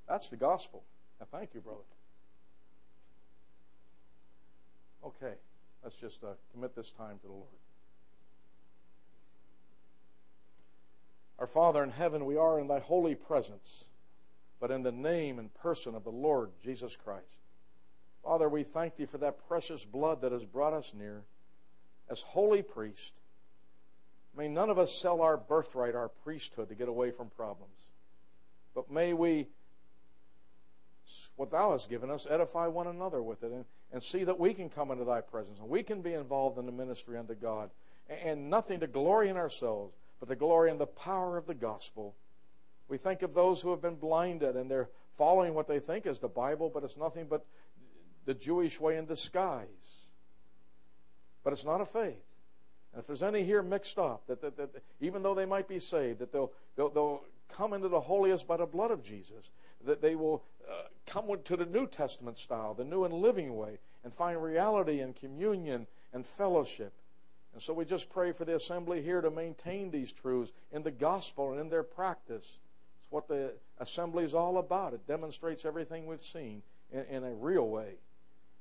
That's 0.06 0.28
the 0.28 0.36
gospel. 0.36 0.82
Now, 1.18 1.26
thank 1.32 1.54
you, 1.54 1.62
brother. 1.62 1.78
Okay, 5.02 5.32
let's 5.82 5.96
just 5.96 6.22
uh, 6.22 6.34
commit 6.52 6.76
this 6.76 6.90
time 6.90 7.18
to 7.22 7.26
the 7.26 7.32
Lord. 7.32 7.46
Our 11.38 11.46
Father 11.46 11.82
in 11.82 11.90
heaven, 11.90 12.26
we 12.26 12.36
are 12.36 12.60
in 12.60 12.68
thy 12.68 12.80
holy 12.80 13.14
presence, 13.14 13.84
but 14.60 14.70
in 14.70 14.82
the 14.82 14.92
name 14.92 15.38
and 15.38 15.54
person 15.54 15.94
of 15.94 16.04
the 16.04 16.10
Lord 16.10 16.50
Jesus 16.62 16.96
Christ. 16.96 17.24
Father, 18.22 18.50
we 18.50 18.62
thank 18.62 18.96
thee 18.96 19.06
for 19.06 19.16
that 19.18 19.48
precious 19.48 19.86
blood 19.86 20.20
that 20.20 20.32
has 20.32 20.44
brought 20.44 20.74
us 20.74 20.92
near 20.92 21.22
as 22.10 22.20
holy 22.20 22.60
priest. 22.60 23.14
May 24.36 24.48
none 24.48 24.70
of 24.70 24.78
us 24.78 24.92
sell 24.92 25.22
our 25.22 25.36
birthright, 25.36 25.94
our 25.94 26.08
priesthood, 26.08 26.68
to 26.68 26.74
get 26.74 26.88
away 26.88 27.10
from 27.10 27.30
problems. 27.30 27.78
But 28.74 28.90
may 28.90 29.12
we, 29.12 29.46
what 31.36 31.50
thou 31.50 31.72
hast 31.72 31.88
given 31.88 32.10
us, 32.10 32.26
edify 32.28 32.66
one 32.66 32.88
another 32.88 33.22
with 33.22 33.44
it 33.44 33.52
and, 33.52 33.64
and 33.92 34.02
see 34.02 34.24
that 34.24 34.40
we 34.40 34.52
can 34.52 34.68
come 34.68 34.90
into 34.90 35.04
thy 35.04 35.20
presence 35.20 35.60
and 35.60 35.68
we 35.68 35.84
can 35.84 36.02
be 36.02 36.14
involved 36.14 36.58
in 36.58 36.66
the 36.66 36.72
ministry 36.72 37.16
unto 37.16 37.34
God. 37.34 37.70
And 38.08 38.50
nothing 38.50 38.80
to 38.80 38.86
glory 38.86 39.28
in 39.28 39.36
ourselves, 39.36 39.94
but 40.18 40.28
to 40.28 40.36
glory 40.36 40.70
in 40.70 40.78
the 40.78 40.86
power 40.86 41.36
of 41.36 41.46
the 41.46 41.54
gospel. 41.54 42.14
We 42.88 42.98
think 42.98 43.22
of 43.22 43.34
those 43.34 43.62
who 43.62 43.70
have 43.70 43.80
been 43.80 43.94
blinded 43.94 44.56
and 44.56 44.70
they're 44.70 44.90
following 45.16 45.54
what 45.54 45.68
they 45.68 45.78
think 45.78 46.06
is 46.06 46.18
the 46.18 46.28
Bible, 46.28 46.70
but 46.74 46.82
it's 46.82 46.96
nothing 46.96 47.26
but 47.30 47.46
the 48.24 48.34
Jewish 48.34 48.80
way 48.80 48.96
in 48.96 49.06
disguise. 49.06 49.68
But 51.44 51.52
it's 51.52 51.64
not 51.64 51.80
a 51.80 51.86
faith. 51.86 52.24
And 52.94 53.00
if 53.00 53.08
there's 53.08 53.24
any 53.24 53.42
here 53.42 53.60
mixed 53.60 53.98
up, 53.98 54.24
that, 54.28 54.40
that, 54.40 54.56
that 54.56 54.70
even 55.00 55.24
though 55.24 55.34
they 55.34 55.46
might 55.46 55.66
be 55.66 55.80
saved, 55.80 56.20
that 56.20 56.32
they'll, 56.32 56.52
they'll, 56.76 56.90
they'll 56.90 57.24
come 57.48 57.72
into 57.72 57.88
the 57.88 58.00
holiest 58.00 58.46
by 58.46 58.56
the 58.56 58.66
blood 58.66 58.92
of 58.92 59.02
Jesus, 59.02 59.50
that 59.84 60.00
they 60.00 60.14
will 60.14 60.44
uh, 60.70 60.84
come 61.04 61.28
to 61.44 61.56
the 61.56 61.66
New 61.66 61.88
Testament 61.88 62.38
style, 62.38 62.72
the 62.72 62.84
new 62.84 63.04
and 63.04 63.12
living 63.12 63.56
way, 63.56 63.78
and 64.04 64.14
find 64.14 64.40
reality 64.40 65.00
and 65.00 65.16
communion 65.16 65.88
and 66.12 66.24
fellowship. 66.24 66.92
And 67.52 67.60
so 67.60 67.74
we 67.74 67.84
just 67.84 68.10
pray 68.10 68.30
for 68.30 68.44
the 68.44 68.54
assembly 68.54 69.02
here 69.02 69.20
to 69.20 69.30
maintain 69.30 69.90
these 69.90 70.12
truths 70.12 70.52
in 70.70 70.84
the 70.84 70.90
gospel 70.92 71.50
and 71.50 71.60
in 71.60 71.68
their 71.68 71.82
practice. 71.82 72.58
It's 73.00 73.10
what 73.10 73.26
the 73.26 73.54
assembly 73.78 74.24
is 74.24 74.34
all 74.34 74.58
about. 74.58 74.94
It 74.94 75.06
demonstrates 75.08 75.64
everything 75.64 76.06
we've 76.06 76.22
seen 76.22 76.62
in, 76.92 77.04
in 77.10 77.24
a 77.24 77.34
real 77.34 77.68
way. 77.68 77.94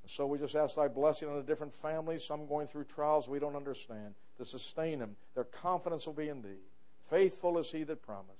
And 0.03 0.11
So 0.11 0.27
we 0.27 0.37
just 0.37 0.55
ask 0.55 0.75
thy 0.75 0.87
blessing 0.87 1.29
on 1.29 1.37
the 1.37 1.43
different 1.43 1.73
families, 1.73 2.23
some 2.23 2.45
going 2.45 2.67
through 2.67 2.83
trials 2.85 3.27
we 3.27 3.39
don't 3.39 3.55
understand, 3.55 4.13
to 4.37 4.45
sustain 4.45 4.99
them. 4.99 5.15
Their 5.35 5.43
confidence 5.43 6.05
will 6.05 6.13
be 6.13 6.29
in 6.29 6.41
thee. 6.41 6.61
Faithful 7.09 7.57
is 7.57 7.71
he 7.71 7.83
that 7.83 8.01
promised. 8.01 8.39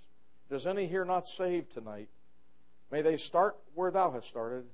There's 0.49 0.67
any 0.67 0.87
here 0.87 1.05
not 1.05 1.25
saved 1.25 1.71
tonight, 1.71 2.09
may 2.91 3.01
they 3.01 3.17
start 3.17 3.57
where 3.73 3.91
thou 3.91 4.11
hast 4.11 4.27
started, 4.27 4.65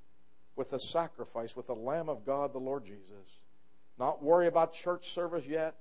with 0.55 0.71
the 0.71 0.79
sacrifice, 0.79 1.55
with 1.55 1.67
the 1.67 1.75
Lamb 1.75 2.09
of 2.09 2.25
God, 2.25 2.51
the 2.51 2.59
Lord 2.59 2.83
Jesus. 2.83 3.39
Not 3.97 4.21
worry 4.21 4.47
about 4.47 4.73
church 4.73 5.09
service 5.09 5.45
yet, 5.47 5.75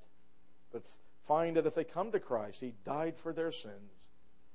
but 0.73 0.83
find 1.25 1.57
that 1.57 1.67
if 1.67 1.75
they 1.75 1.83
come 1.83 2.13
to 2.13 2.21
Christ, 2.21 2.61
he 2.61 2.75
died 2.85 3.17
for 3.17 3.33
their 3.33 3.51
sins. 3.51 3.91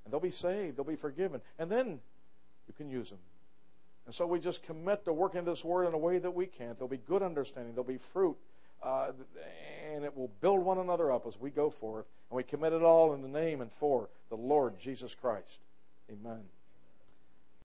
And 0.03 0.13
they'll 0.13 0.21
be 0.21 0.31
saved, 0.31 0.77
they'll 0.77 0.85
be 0.85 0.95
forgiven. 0.95 1.41
And 1.59 1.69
then 1.69 1.99
you 2.67 2.73
can 2.73 2.89
use 2.89 3.09
them. 3.09 3.19
And 4.05 4.13
so 4.13 4.25
we 4.25 4.39
just 4.39 4.63
commit 4.63 5.03
to 5.05 5.13
working 5.13 5.43
this 5.43 5.63
word 5.63 5.87
in 5.87 5.93
a 5.93 5.97
way 5.97 6.19
that 6.19 6.31
we 6.31 6.45
can. 6.45 6.73
There'll 6.75 6.87
be 6.87 6.97
good 6.97 7.21
understanding, 7.21 7.73
there'll 7.73 7.83
be 7.83 7.97
fruit, 7.97 8.37
uh, 8.83 9.11
and 9.91 10.03
it 10.03 10.15
will 10.15 10.31
build 10.41 10.63
one 10.63 10.77
another 10.77 11.11
up 11.11 11.25
as 11.27 11.39
we 11.39 11.49
go 11.49 11.69
forth. 11.69 12.05
And 12.29 12.37
we 12.37 12.43
commit 12.43 12.73
it 12.73 12.81
all 12.81 13.13
in 13.13 13.21
the 13.21 13.27
name 13.27 13.61
and 13.61 13.71
for 13.71 14.09
the 14.29 14.35
Lord 14.35 14.79
Jesus 14.79 15.15
Christ. 15.15 15.61
Amen. 16.11 16.41